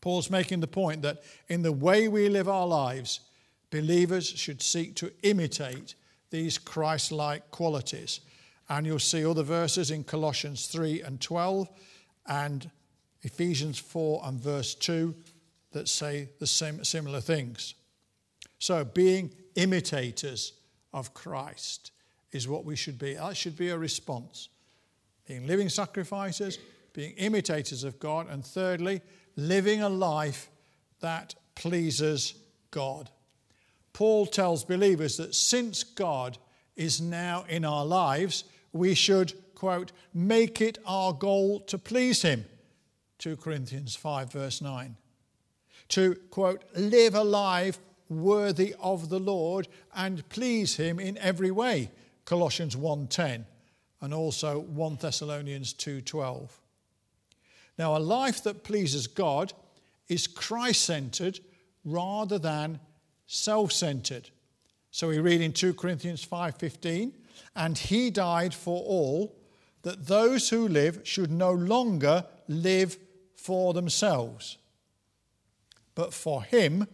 Paul's 0.00 0.30
making 0.30 0.60
the 0.60 0.68
point 0.68 1.02
that 1.02 1.24
in 1.48 1.62
the 1.62 1.72
way 1.72 2.06
we 2.06 2.28
live 2.28 2.48
our 2.48 2.68
lives, 2.68 3.18
believers 3.70 4.28
should 4.28 4.62
seek 4.62 4.94
to 4.96 5.12
imitate 5.22 5.94
these 6.30 6.58
Christ 6.58 7.12
like 7.12 7.50
qualities. 7.50 8.20
And 8.68 8.86
you'll 8.86 8.98
see 8.98 9.24
other 9.24 9.42
verses 9.42 9.90
in 9.90 10.04
Colossians 10.04 10.66
3 10.66 11.02
and 11.02 11.20
12 11.20 11.68
and 12.26 12.70
Ephesians 13.22 13.78
4 13.78 14.22
and 14.24 14.40
verse 14.40 14.74
2 14.74 15.14
that 15.72 15.88
say 15.88 16.28
the 16.38 16.46
same 16.46 16.84
similar 16.84 17.20
things. 17.20 17.74
So, 18.58 18.84
being 18.84 19.30
imitators 19.54 20.52
of 20.92 21.14
Christ 21.14 21.92
is 22.32 22.48
what 22.48 22.64
we 22.64 22.76
should 22.76 22.98
be. 22.98 23.14
That 23.14 23.36
should 23.36 23.56
be 23.56 23.70
a 23.70 23.78
response. 23.78 24.48
Being 25.26 25.46
living 25.46 25.68
sacrifices, 25.68 26.58
being 26.92 27.12
imitators 27.12 27.84
of 27.84 27.98
God, 27.98 28.28
and 28.28 28.44
thirdly, 28.44 29.02
living 29.36 29.82
a 29.82 29.88
life 29.88 30.50
that 31.00 31.34
pleases 31.54 32.34
God. 32.70 33.10
Paul 33.98 34.26
tells 34.26 34.62
believers 34.62 35.16
that 35.16 35.34
since 35.34 35.82
God 35.82 36.38
is 36.76 37.00
now 37.00 37.44
in 37.48 37.64
our 37.64 37.84
lives, 37.84 38.44
we 38.72 38.94
should, 38.94 39.32
quote, 39.56 39.90
make 40.14 40.60
it 40.60 40.78
our 40.86 41.12
goal 41.12 41.58
to 41.62 41.78
please 41.78 42.22
Him. 42.22 42.44
2 43.18 43.38
Corinthians 43.38 43.96
5, 43.96 44.30
verse 44.30 44.62
9. 44.62 44.94
to, 45.88 46.14
quote, 46.30 46.62
live 46.76 47.16
a 47.16 47.24
life 47.24 47.80
worthy 48.08 48.72
of 48.78 49.08
the 49.08 49.18
Lord 49.18 49.66
and 49.92 50.28
please 50.28 50.76
him 50.76 51.00
in 51.00 51.18
every 51.18 51.50
way, 51.50 51.90
Colossians 52.24 52.76
1:10 52.76 53.46
and 54.00 54.14
also 54.14 54.60
1 54.60 54.98
Thessalonians 55.00 55.72
2:12. 55.72 56.60
Now 57.76 57.96
a 57.96 57.98
life 57.98 58.44
that 58.44 58.62
pleases 58.62 59.08
God 59.08 59.54
is 60.06 60.28
Christ-centered 60.28 61.40
rather 61.84 62.38
than 62.38 62.78
self-centered. 63.28 64.30
So 64.90 65.08
we 65.08 65.20
read 65.20 65.40
in 65.40 65.52
2 65.52 65.74
Corinthians 65.74 66.24
5:15, 66.24 67.12
and 67.54 67.78
he 67.78 68.10
died 68.10 68.54
for 68.54 68.82
all 68.82 69.36
that 69.82 70.06
those 70.06 70.48
who 70.48 70.66
live 70.66 71.06
should 71.06 71.30
no 71.30 71.52
longer 71.52 72.26
live 72.48 72.98
for 73.36 73.72
themselves, 73.74 74.56
but 75.94 76.12
for 76.12 76.42
him 76.42 76.88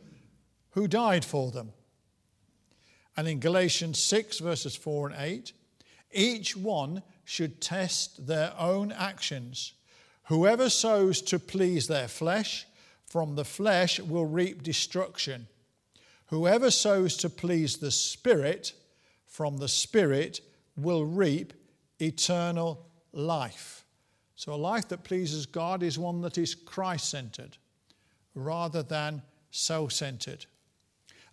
who 0.70 0.87
died 0.87 1.24
for 1.24 1.51
them. 1.51 1.72
And 3.16 3.28
in 3.28 3.39
Galatians 3.39 3.99
6, 4.01 4.41
verses 4.41 4.74
4 4.74 5.11
and 5.11 5.20
8, 5.20 5.53
each 6.12 6.57
one 6.57 7.03
should 7.24 7.61
test 7.61 8.26
their 8.26 8.53
own 8.59 8.91
actions. 8.91 9.72
Whoever 10.24 10.68
sows 10.68 11.22
to 11.22 11.39
please 11.39 11.87
their 11.87 12.09
flesh, 12.09 12.66
from 13.07 13.37
the 13.37 13.45
flesh 13.45 14.01
will 14.01 14.26
reap 14.26 14.64
destruction. 14.64 15.47
Whoever 16.35 16.72
sows 16.72 17.16
to 17.18 17.30
please 17.30 17.76
the 17.76 17.93
Spirit, 17.93 18.72
from 19.24 19.59
the 19.59 19.68
Spirit 19.68 20.41
will 20.76 21.05
reap 21.05 21.53
eternal 22.01 22.89
life. 23.12 23.85
So, 24.35 24.53
a 24.53 24.57
life 24.57 24.89
that 24.89 25.05
pleases 25.05 25.47
God 25.47 25.85
is 25.85 25.97
one 25.97 26.22
that 26.22 26.37
is 26.37 26.57
Christ 26.57 27.09
centered 27.09 27.57
rather 28.35 28.82
than 28.82 29.22
self 29.53 29.93
centered. 29.93 30.47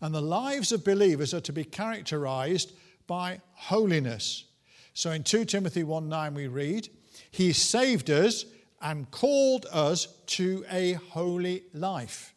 And 0.01 0.13
the 0.13 0.21
lives 0.21 0.71
of 0.71 0.85
believers 0.85 1.33
are 1.33 1.41
to 1.41 1.51
be 1.51 1.63
characterized 1.63 2.73
by 3.07 3.41
holiness. 3.53 4.45
So 4.93 5.09
in 5.09 5.23
2 5.23 5.45
Timothy 5.45 5.83
1 5.83 6.09
9, 6.09 6.35
we 6.35 6.45
read, 6.45 6.89
He 7.31 7.53
saved 7.53 8.11
us 8.11 8.45
and 8.79 9.09
called 9.09 9.65
us 9.71 10.05
to 10.27 10.63
a 10.69 10.93
holy 10.93 11.63
life. 11.73 12.30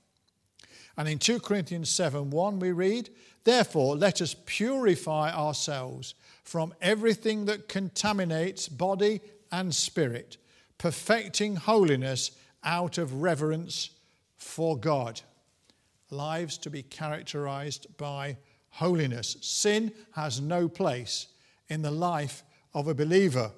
And 0.97 1.09
in 1.09 1.19
2 1.19 1.41
Corinthians 1.41 1.91
7 1.91 2.31
1, 2.31 2.59
we 2.59 2.73
read, 2.73 3.11
Therefore, 3.45 3.97
let 3.97 4.23
us 4.23 4.35
purify 4.47 5.33
ourselves 5.33 6.15
from 6.45 6.75
everything 6.81 7.47
that 7.47 7.69
contaminates 7.69 8.69
body 8.69 9.21
and 9.51 9.75
spirit, 9.75 10.37
perfecting 10.79 11.57
holiness 11.57 12.31
out 12.63 12.99
of 12.99 13.23
reverence 13.23 13.91
for 14.37 14.77
God. 14.77 15.21
Lives 16.11 16.59
to 16.59 16.71
be 16.71 16.83
characterized 16.83 17.87
by 17.97 18.37
holiness. 18.71 19.37
Sin 19.41 19.93
has 20.13 20.41
no 20.41 20.69
place 20.69 21.29
in 21.69 21.83
the 21.83 21.91
life 21.91 22.43
of 22.73 22.89
a 22.89 22.95
believer. 22.95 23.51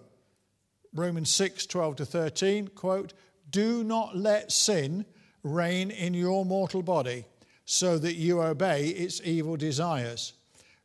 Romans 0.95 1.31
6 1.31 1.67
12 1.67 1.97
to 1.97 2.05
13, 2.07 2.69
quote, 2.69 3.13
Do 3.51 3.85
not 3.85 4.17
let 4.17 4.51
sin 4.51 5.05
reign 5.47 5.91
in 5.91 6.15
your 6.15 6.45
mortal 6.45 6.83
body 6.83 7.25
so 7.65 7.99
that 7.99 8.15
you 8.15 8.43
obey 8.43 8.89
its 8.89 9.21
evil 9.25 9.57
desires. 9.57 10.35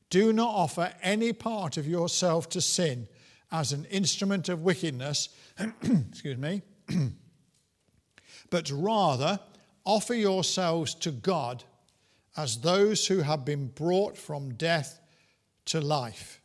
Do 0.09 0.33
not 0.33 0.53
offer 0.53 0.93
any 1.01 1.33
part 1.33 1.77
of 1.77 1.87
yourself 1.87 2.49
to 2.49 2.61
sin 2.61 3.07
as 3.51 3.71
an 3.71 3.85
instrument 3.85 4.49
of 4.49 4.63
wickedness, 4.63 5.29
excuse 6.09 6.37
me, 6.37 6.61
but 8.49 8.69
rather 8.71 9.39
offer 9.85 10.13
yourselves 10.13 10.95
to 10.95 11.11
God 11.11 11.63
as 12.37 12.57
those 12.59 13.07
who 13.07 13.19
have 13.19 13.45
been 13.45 13.67
brought 13.67 14.17
from 14.17 14.53
death 14.53 14.99
to 15.65 15.81
life. 15.81 16.41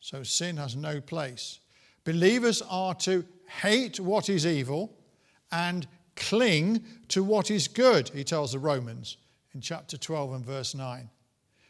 So 0.00 0.22
sin 0.22 0.56
has 0.58 0.76
no 0.76 1.00
place. 1.00 1.60
Believers 2.04 2.62
are 2.62 2.94
to 2.94 3.24
hate 3.60 3.98
what 3.98 4.28
is 4.28 4.46
evil 4.46 4.96
and 5.50 5.86
cling 6.16 6.82
to 7.08 7.22
what 7.22 7.50
is 7.50 7.68
good, 7.68 8.08
he 8.08 8.24
tells 8.24 8.52
the 8.52 8.58
Romans 8.58 9.16
in 9.54 9.60
chapter 9.60 9.96
12 9.96 10.32
and 10.34 10.44
verse 10.44 10.74
9. 10.74 11.08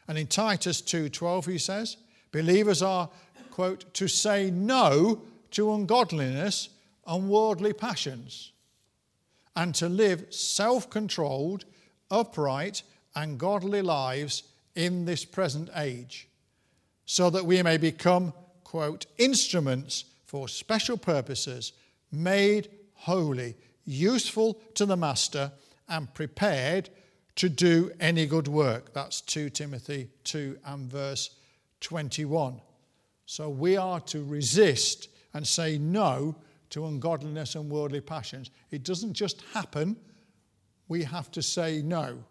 And 0.08 0.16
in 0.18 0.26
Titus 0.26 0.80
2:12 0.82 1.50
he 1.50 1.58
says, 1.58 1.96
believers 2.32 2.82
are 2.82 3.10
quote 3.50 3.92
to 3.94 4.08
say 4.08 4.50
no 4.50 5.22
to 5.50 5.72
ungodliness 5.72 6.68
and 7.06 7.28
worldly 7.28 7.72
passions 7.72 8.52
and 9.54 9.74
to 9.74 9.88
live 9.88 10.26
self-controlled, 10.34 11.64
upright 12.10 12.82
and 13.14 13.38
godly 13.38 13.82
lives 13.82 14.42
in 14.74 15.06
this 15.06 15.24
present 15.24 15.70
age 15.74 16.28
so 17.06 17.30
that 17.30 17.46
we 17.46 17.62
may 17.62 17.78
become 17.78 18.32
quote 18.64 19.06
instruments 19.16 20.04
for 20.24 20.48
special 20.48 20.98
purposes 20.98 21.72
made 22.12 22.68
holy 22.94 23.54
useful 23.86 24.60
to 24.74 24.84
the 24.84 24.96
master 24.96 25.52
and 25.88 26.12
prepared 26.12 26.90
to 27.36 27.48
do 27.48 27.90
any 28.00 28.26
good 28.26 28.48
work. 28.48 28.92
That's 28.92 29.20
2 29.22 29.50
Timothy 29.50 30.08
2 30.24 30.58
and 30.64 30.90
verse 30.90 31.30
21. 31.80 32.60
So 33.26 33.48
we 33.48 33.76
are 33.76 34.00
to 34.00 34.24
resist 34.24 35.08
and 35.34 35.46
say 35.46 35.78
no 35.78 36.36
to 36.70 36.86
ungodliness 36.86 37.54
and 37.54 37.70
worldly 37.70 38.00
passions. 38.00 38.50
It 38.70 38.82
doesn't 38.82 39.14
just 39.14 39.42
happen, 39.52 39.96
we 40.88 41.04
have 41.04 41.30
to 41.32 41.42
say 41.42 41.82
no. 41.82 42.24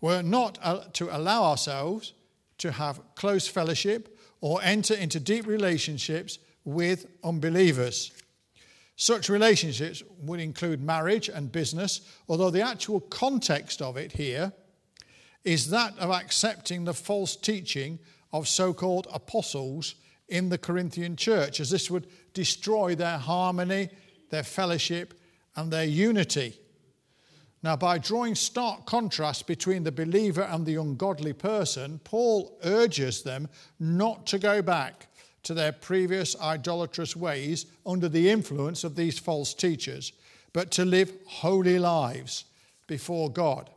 We're 0.00 0.22
not 0.22 0.94
to 0.94 1.14
allow 1.14 1.44
ourselves 1.44 2.14
to 2.58 2.72
have 2.72 3.00
close 3.14 3.46
fellowship 3.48 4.18
or 4.40 4.62
enter 4.62 4.94
into 4.94 5.20
deep 5.20 5.46
relationships 5.46 6.38
with 6.64 7.06
unbelievers. 7.22 8.12
Such 9.00 9.30
relationships 9.30 10.02
would 10.24 10.40
include 10.40 10.82
marriage 10.82 11.30
and 11.30 11.50
business, 11.50 12.02
although 12.28 12.50
the 12.50 12.60
actual 12.60 13.00
context 13.00 13.80
of 13.80 13.96
it 13.96 14.12
here 14.12 14.52
is 15.42 15.70
that 15.70 15.98
of 15.98 16.10
accepting 16.10 16.84
the 16.84 16.92
false 16.92 17.34
teaching 17.34 17.98
of 18.30 18.46
so 18.46 18.74
called 18.74 19.06
apostles 19.10 19.94
in 20.28 20.50
the 20.50 20.58
Corinthian 20.58 21.16
church, 21.16 21.60
as 21.60 21.70
this 21.70 21.90
would 21.90 22.08
destroy 22.34 22.94
their 22.94 23.16
harmony, 23.16 23.88
their 24.28 24.42
fellowship, 24.42 25.18
and 25.56 25.72
their 25.72 25.86
unity. 25.86 26.60
Now, 27.62 27.76
by 27.76 27.96
drawing 27.96 28.34
stark 28.34 28.84
contrast 28.84 29.46
between 29.46 29.82
the 29.82 29.92
believer 29.92 30.42
and 30.42 30.66
the 30.66 30.76
ungodly 30.76 31.32
person, 31.32 32.00
Paul 32.04 32.58
urges 32.64 33.22
them 33.22 33.48
not 33.78 34.26
to 34.26 34.38
go 34.38 34.60
back 34.60 35.06
to 35.42 35.54
their 35.54 35.72
previous 35.72 36.38
idolatrous 36.40 37.16
ways 37.16 37.66
under 37.86 38.08
the 38.08 38.28
influence 38.28 38.84
of 38.84 38.96
these 38.96 39.18
false 39.18 39.54
teachers, 39.54 40.12
but 40.52 40.70
to 40.72 40.84
live 40.84 41.12
holy 41.26 41.78
lives 41.78 42.44
before 42.86 43.30
God. 43.30 43.70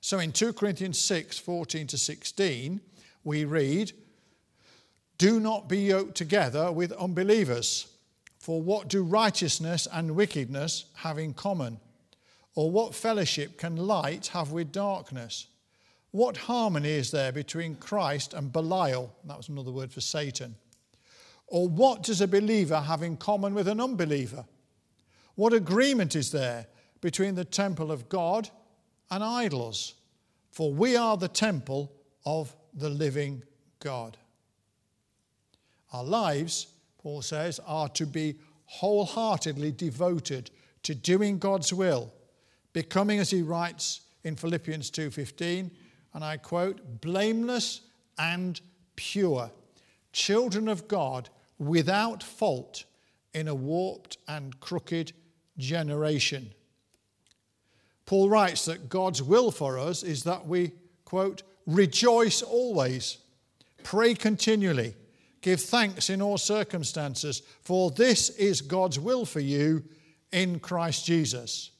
So 0.00 0.18
in 0.18 0.32
2 0.32 0.54
Corinthians 0.54 0.98
6 0.98 1.38
14 1.38 1.86
to 1.88 1.98
16, 1.98 2.80
we 3.24 3.44
read, 3.44 3.92
Do 5.18 5.40
not 5.40 5.68
be 5.68 5.78
yoked 5.78 6.16
together 6.16 6.72
with 6.72 6.92
unbelievers, 6.92 7.86
for 8.38 8.62
what 8.62 8.88
do 8.88 9.02
righteousness 9.02 9.86
and 9.92 10.16
wickedness 10.16 10.86
have 10.94 11.18
in 11.18 11.34
common? 11.34 11.78
Or 12.54 12.70
what 12.70 12.94
fellowship 12.94 13.58
can 13.58 13.76
light 13.76 14.28
have 14.28 14.52
with 14.52 14.72
darkness? 14.72 15.46
What 16.12 16.36
harmony 16.36 16.90
is 16.90 17.10
there 17.10 17.30
between 17.30 17.76
Christ 17.76 18.34
and 18.34 18.52
Belial? 18.52 19.14
That 19.24 19.36
was 19.36 19.48
another 19.48 19.70
word 19.70 19.92
for 19.92 20.00
Satan. 20.00 20.56
Or 21.50 21.68
what 21.68 22.04
does 22.04 22.20
a 22.20 22.28
believer 22.28 22.80
have 22.80 23.02
in 23.02 23.16
common 23.16 23.54
with 23.54 23.66
an 23.68 23.80
unbeliever? 23.80 24.44
What 25.34 25.52
agreement 25.52 26.14
is 26.14 26.30
there 26.30 26.66
between 27.00 27.34
the 27.34 27.44
temple 27.44 27.90
of 27.90 28.08
God 28.08 28.48
and 29.10 29.22
idols? 29.22 29.94
For 30.52 30.72
we 30.72 30.96
are 30.96 31.16
the 31.16 31.28
temple 31.28 31.92
of 32.24 32.54
the 32.72 32.88
living 32.88 33.42
God. 33.80 34.16
Our 35.92 36.04
lives, 36.04 36.68
Paul 36.98 37.20
says, 37.20 37.58
are 37.66 37.88
to 37.90 38.06
be 38.06 38.36
wholeheartedly 38.66 39.72
devoted 39.72 40.52
to 40.84 40.94
doing 40.94 41.38
God's 41.38 41.72
will, 41.72 42.12
becoming, 42.72 43.18
as 43.18 43.30
he 43.30 43.42
writes 43.42 44.02
in 44.22 44.36
Philippians 44.36 44.90
2:15, 44.92 45.70
and 46.14 46.24
I 46.24 46.36
quote, 46.36 47.00
blameless 47.00 47.80
and 48.18 48.60
pure, 48.94 49.50
children 50.12 50.68
of 50.68 50.86
God 50.86 51.28
without 51.60 52.22
fault 52.22 52.84
in 53.32 53.46
a 53.46 53.54
warped 53.54 54.18
and 54.26 54.58
crooked 54.58 55.12
generation. 55.58 56.50
Paul 58.06 58.28
writes 58.28 58.64
that 58.64 58.88
God's 58.88 59.22
will 59.22 59.52
for 59.52 59.78
us 59.78 60.02
is 60.02 60.24
that 60.24 60.46
we, 60.46 60.72
quote, 61.04 61.44
rejoice 61.66 62.42
always, 62.42 63.18
pray 63.84 64.14
continually, 64.14 64.96
give 65.42 65.60
thanks 65.60 66.10
in 66.10 66.20
all 66.20 66.38
circumstances, 66.38 67.42
for 67.60 67.92
this 67.92 68.30
is 68.30 68.62
God's 68.62 68.98
will 68.98 69.24
for 69.24 69.40
you 69.40 69.84
in 70.32 70.58
Christ 70.58 71.06
Jesus. 71.06 71.70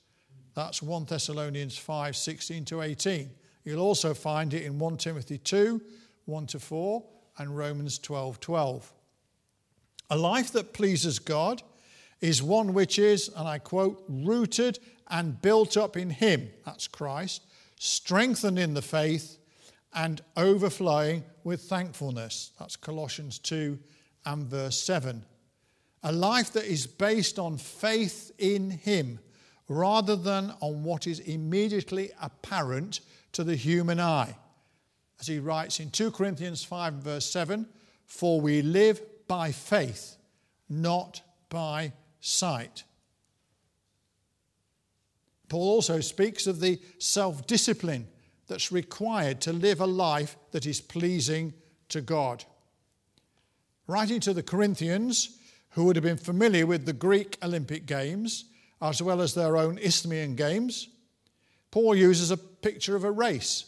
That's 0.55 0.82
1 0.82 1.07
Thessalonians 1.07 1.78
5 1.78 2.15
16 2.15 2.65
to 2.66 2.82
18. 2.82 3.31
You'll 3.65 3.81
also 3.81 4.15
find 4.15 4.52
it 4.52 4.65
in 4.65 4.78
1 4.78 4.97
Timothy 4.98 5.39
2 5.39 5.81
1 6.27 6.47
to 6.47 6.61
4 6.61 7.02
and 7.39 7.57
Romans 7.57 7.98
12 7.98 8.39
12. 8.40 8.93
A 10.11 10.16
life 10.16 10.53
that 10.53 10.73
pleases 10.73 11.19
God 11.19 11.62
is 12.20 12.43
one 12.43 12.74
which 12.74 12.99
is, 12.99 13.31
and 13.37 13.47
I 13.47 13.59
quote, 13.59 14.05
rooted 14.09 14.78
and 15.09 15.41
built 15.41 15.77
up 15.77 15.97
in 15.97 16.11
Him, 16.11 16.51
that's 16.65 16.89
Christ, 16.89 17.43
strengthened 17.78 18.59
in 18.59 18.74
the 18.74 18.82
faith, 18.82 19.39
and 19.95 20.20
overflowing 20.37 21.24
with 21.43 21.62
thankfulness. 21.62 22.53
That's 22.59 22.77
Colossians 22.77 23.39
2 23.39 23.78
and 24.27 24.47
verse 24.47 24.81
7. 24.82 25.24
A 26.03 26.12
life 26.12 26.53
that 26.53 26.65
is 26.65 26.87
based 26.87 27.39
on 27.39 27.59
faith 27.59 28.31
in 28.39 28.70
Him 28.70 29.19
rather 29.69 30.16
than 30.16 30.53
on 30.61 30.82
what 30.82 31.07
is 31.07 31.20
immediately 31.20 32.11
apparent 32.20 33.01
to 33.32 33.45
the 33.45 33.55
human 33.55 34.01
eye. 34.01 34.37
As 35.20 35.28
he 35.28 35.39
writes 35.39 35.78
in 35.78 35.91
2 35.91 36.11
Corinthians 36.11 36.65
5 36.65 36.95
verse 36.95 37.31
7 37.31 37.66
For 38.07 38.41
we 38.41 38.62
live 38.62 39.01
by 39.31 39.52
faith, 39.52 40.16
not 40.69 41.23
by 41.51 41.93
sight. 42.19 42.82
Paul 45.48 45.69
also 45.69 46.01
speaks 46.01 46.48
of 46.48 46.59
the 46.59 46.81
self 46.98 47.47
discipline 47.47 48.09
that's 48.48 48.73
required 48.73 49.40
to 49.43 49.52
live 49.52 49.81
a 49.81 49.86
life 49.86 50.36
that 50.51 50.66
is 50.66 50.81
pleasing 50.81 51.55
to 51.90 52.01
God. 52.01 52.44
Writing 53.86 54.19
to 54.19 54.35
the 54.35 54.43
Corinthians, 54.43 55.39
who 55.70 55.85
would 55.85 55.94
have 55.94 56.02
been 56.02 56.16
familiar 56.16 56.66
with 56.66 56.85
the 56.85 56.93
Greek 56.93 57.39
Olympic 57.40 57.86
Games, 57.86 58.47
as 58.82 59.01
well 59.01 59.20
as 59.20 59.32
their 59.32 59.57
own 59.57 59.78
Isthmian 59.78 60.35
Games, 60.35 60.89
Paul 61.70 61.94
uses 61.94 62.32
a 62.32 62.36
picture 62.36 62.97
of 62.97 63.05
a 63.05 63.12
race 63.12 63.66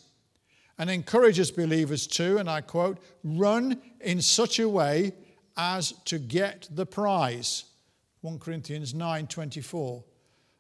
and 0.77 0.91
encourages 0.91 1.53
believers 1.53 2.09
to, 2.09 2.39
and 2.39 2.51
I 2.51 2.63
quote, 2.63 2.99
run 3.23 3.81
in 4.01 4.21
such 4.21 4.59
a 4.59 4.69
way 4.69 5.13
as 5.57 5.93
to 6.05 6.19
get 6.19 6.69
the 6.71 6.87
prize. 6.87 7.65
1 8.21 8.39
Corinthians 8.39 8.95
9:24. 8.95 10.05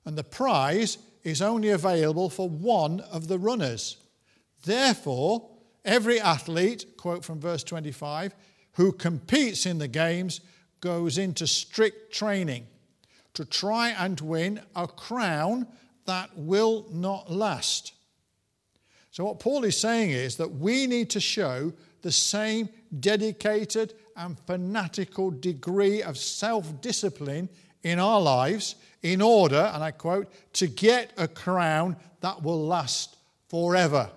And 0.04 0.18
the 0.18 0.24
prize 0.24 0.98
is 1.22 1.40
only 1.40 1.70
available 1.70 2.28
for 2.28 2.48
one 2.48 3.00
of 3.00 3.28
the 3.28 3.38
runners. 3.38 3.96
Therefore, 4.64 5.48
every 5.84 6.20
athlete, 6.20 6.96
quote 6.96 7.24
from 7.24 7.40
verse 7.40 7.62
25, 7.62 8.34
who 8.72 8.92
competes 8.92 9.66
in 9.66 9.78
the 9.78 9.88
games 9.88 10.40
goes 10.80 11.18
into 11.18 11.46
strict 11.46 12.12
training 12.12 12.66
to 13.34 13.44
try 13.44 13.90
and 13.90 14.20
win 14.20 14.60
a 14.74 14.86
crown 14.86 15.66
that 16.04 16.36
will 16.36 16.86
not 16.90 17.30
last. 17.30 17.92
So, 19.10 19.24
what 19.24 19.40
Paul 19.40 19.64
is 19.64 19.78
saying 19.78 20.10
is 20.10 20.36
that 20.36 20.52
we 20.52 20.86
need 20.86 21.10
to 21.10 21.20
show 21.20 21.72
the 22.02 22.12
same 22.12 22.68
dedicated 22.98 23.94
and 24.16 24.38
fanatical 24.46 25.30
degree 25.30 26.02
of 26.02 26.16
self 26.16 26.80
discipline 26.80 27.48
in 27.82 27.98
our 27.98 28.20
lives 28.20 28.76
in 29.02 29.20
order, 29.20 29.70
and 29.74 29.82
I 29.82 29.90
quote, 29.90 30.32
to 30.54 30.66
get 30.66 31.12
a 31.16 31.26
crown 31.26 31.96
that 32.20 32.42
will 32.42 32.66
last 32.66 33.16
forever. 33.48 34.10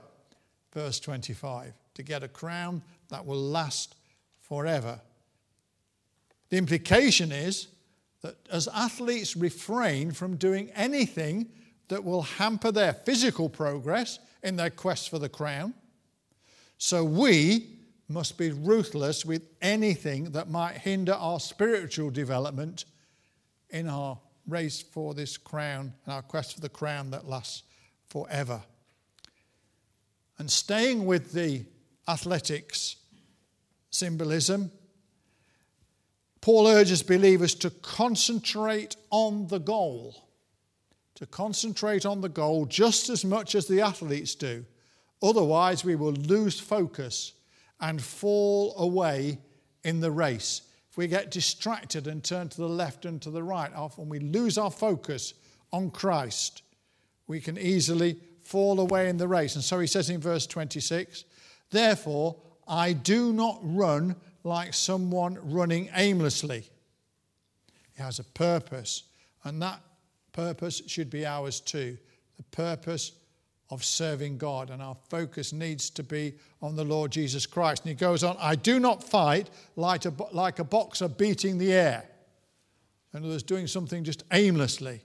Verse 0.74 1.00
25 1.00 1.74
to 1.96 2.04
get 2.04 2.24
a 2.24 2.28
crown 2.28 2.84
that 3.10 3.26
will 3.26 3.42
last 3.42 3.96
forever. 4.42 5.00
The 6.50 6.58
implication 6.58 7.32
is 7.32 7.68
that 8.22 8.36
as 8.52 8.68
athletes 8.68 9.36
refrain 9.36 10.12
from 10.12 10.36
doing 10.36 10.70
anything 10.76 11.48
that 11.88 12.04
will 12.04 12.24
hamper 12.24 12.72
their 12.72 12.94
physical 12.94 13.50
progress 13.50 14.20
in 14.44 14.56
their 14.56 14.70
quest 14.70 15.10
for 15.10 15.20
the 15.20 15.30
crown, 15.30 15.74
so 16.78 17.04
we 17.04 17.75
must 18.08 18.38
be 18.38 18.52
ruthless 18.52 19.26
with 19.26 19.48
anything 19.62 20.32
that 20.32 20.50
might 20.50 20.78
hinder 20.78 21.14
our 21.14 21.40
spiritual 21.40 22.10
development 22.10 22.86
in 23.70 23.90
our 23.90 24.20
race 24.48 24.82
for 24.82 25.14
this 25.14 25.38
crown 25.38 25.94
and 26.06 26.14
our 26.14 26.22
quest 26.22 26.56
for 26.56 26.62
the 26.62 26.70
crown 26.70 27.12
that 27.12 27.28
lasts 27.28 27.64
forever. 28.10 28.62
And 30.38 30.52
staying 30.52 31.06
with 31.06 31.32
the 31.32 31.66
athletics 32.08 32.98
symbolism, 33.90 34.72
Paul 36.42 36.68
urges 36.68 37.02
believers 37.02 37.56
to 37.56 37.72
concentrate 37.72 38.96
on 39.10 39.48
the 39.48 39.60
goal, 39.60 40.28
to 41.16 41.26
concentrate 41.26 42.06
on 42.06 42.22
the 42.22 42.30
goal 42.30 42.68
just 42.68 43.10
as 43.10 43.26
much 43.26 43.56
as 43.56 43.66
the 43.66 43.82
athletes 43.82 44.36
do. 44.36 44.66
Otherwise, 45.24 45.84
we 45.84 45.96
will 45.96 46.12
lose 46.12 46.60
focus 46.60 47.34
and 47.80 48.02
fall 48.02 48.74
away 48.78 49.40
in 49.84 50.00
the 50.00 50.12
race. 50.12 50.62
If 50.90 50.98
we 50.98 51.08
get 51.08 51.32
distracted 51.32 52.08
and 52.08 52.24
turn 52.24 52.50
to 52.50 52.58
the 52.58 52.70
left 52.70 53.06
and 53.06 53.22
to 53.22 53.30
the 53.30 53.44
right, 53.44 53.74
often 53.76 54.10
we 54.10 54.20
lose 54.20 54.58
our 54.58 54.72
focus 54.72 55.34
on 55.72 55.92
Christ, 55.92 56.64
we 57.28 57.42
can 57.42 57.58
easily 57.58 58.18
fall 58.42 58.80
away 58.80 59.10
in 59.10 59.18
the 59.18 59.28
race. 59.28 59.56
And 59.56 59.64
so 59.64 59.80
he 59.80 59.88
says 59.88 60.10
in 60.10 60.22
verse 60.22 60.48
26 60.48 61.26
Therefore, 61.72 62.38
I 62.68 62.94
do 62.94 63.34
not 63.34 63.60
run 63.62 64.16
like 64.44 64.74
someone 64.74 65.38
running 65.42 65.90
aimlessly. 65.96 66.70
He 67.96 68.04
has 68.04 68.20
a 68.20 68.24
purpose, 68.24 69.04
and 69.44 69.62
that 69.62 69.82
purpose 70.32 70.82
should 70.88 71.10
be 71.10 71.26
ours 71.26 71.60
too 71.60 71.98
the 72.38 72.44
purpose 72.44 73.14
of 73.70 73.84
serving 73.84 74.38
God. 74.38 74.70
And 74.70 74.82
our 74.82 74.96
focus 75.10 75.54
needs 75.54 75.90
to 75.92 76.04
be 76.04 76.34
on 76.62 76.76
the 76.76 76.84
Lord 76.84 77.12
Jesus 77.12 77.46
Christ. 77.46 77.84
And 77.84 77.90
he 77.90 77.96
goes 77.96 78.24
on, 78.24 78.38
I 78.40 78.56
do 78.56 78.80
not 78.80 79.04
fight 79.04 79.50
like 79.76 80.06
a, 80.06 80.14
like 80.32 80.60
a 80.60 80.64
boxer 80.64 81.08
beating 81.08 81.58
the 81.58 81.74
air. 81.74 82.10
In 83.14 83.20
other 83.20 83.30
words, 83.30 83.44
doing 83.44 83.68
something 83.68 84.04
just 84.04 84.24
aimlessly. 84.34 85.02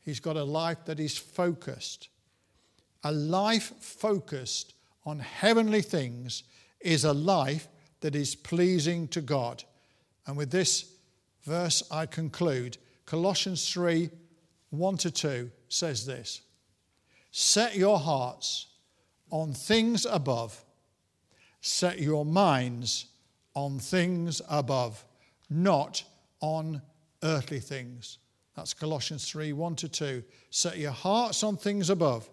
He's 0.00 0.20
got 0.20 0.36
a 0.36 0.44
life 0.44 0.84
that 0.86 1.00
is 1.00 1.18
focused. 1.18 2.08
A 3.04 3.12
life 3.12 3.72
focused 3.80 4.74
on 5.04 5.18
heavenly 5.18 5.82
things 5.82 6.44
is 6.80 7.04
a 7.04 7.12
life 7.12 7.68
that 8.00 8.14
is 8.14 8.34
pleasing 8.34 9.08
to 9.08 9.20
God. 9.20 9.64
And 10.26 10.36
with 10.36 10.50
this 10.50 10.92
verse, 11.44 11.82
I 11.90 12.06
conclude. 12.06 12.78
Colossians 13.04 13.70
3 13.72 14.10
1 14.70 14.96
to 14.98 15.10
2 15.10 15.50
says 15.68 16.04
this 16.06 16.42
Set 17.38 17.76
your 17.76 17.98
hearts 17.98 18.68
on 19.30 19.52
things 19.52 20.06
above, 20.06 20.64
set 21.60 21.98
your 21.98 22.24
minds 22.24 23.08
on 23.54 23.78
things 23.78 24.40
above, 24.48 25.04
not 25.50 26.02
on 26.40 26.80
earthly 27.22 27.60
things. 27.60 28.16
That's 28.54 28.72
Colossians 28.72 29.28
3 29.28 29.52
1 29.52 29.76
to 29.76 29.88
2. 29.90 30.24
Set 30.48 30.78
your 30.78 30.92
hearts 30.92 31.42
on 31.42 31.58
things 31.58 31.90
above, 31.90 32.26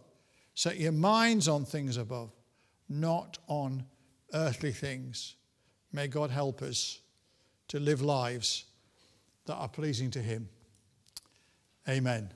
set 0.56 0.78
your 0.78 0.94
minds 0.94 1.50
on 1.50 1.66
things 1.66 1.98
above, 1.98 2.32
not 2.88 3.38
on 3.48 3.84
earthly 4.34 4.72
things. 4.72 5.36
May 5.92 6.08
God 6.08 6.30
help 6.32 6.62
us 6.62 7.02
to 7.68 7.78
live 7.78 8.02
lives 8.02 8.64
that 9.48 9.56
are 9.56 9.68
pleasing 9.68 10.12
to 10.12 10.20
Him. 10.20 10.48
Amen. 11.90 12.30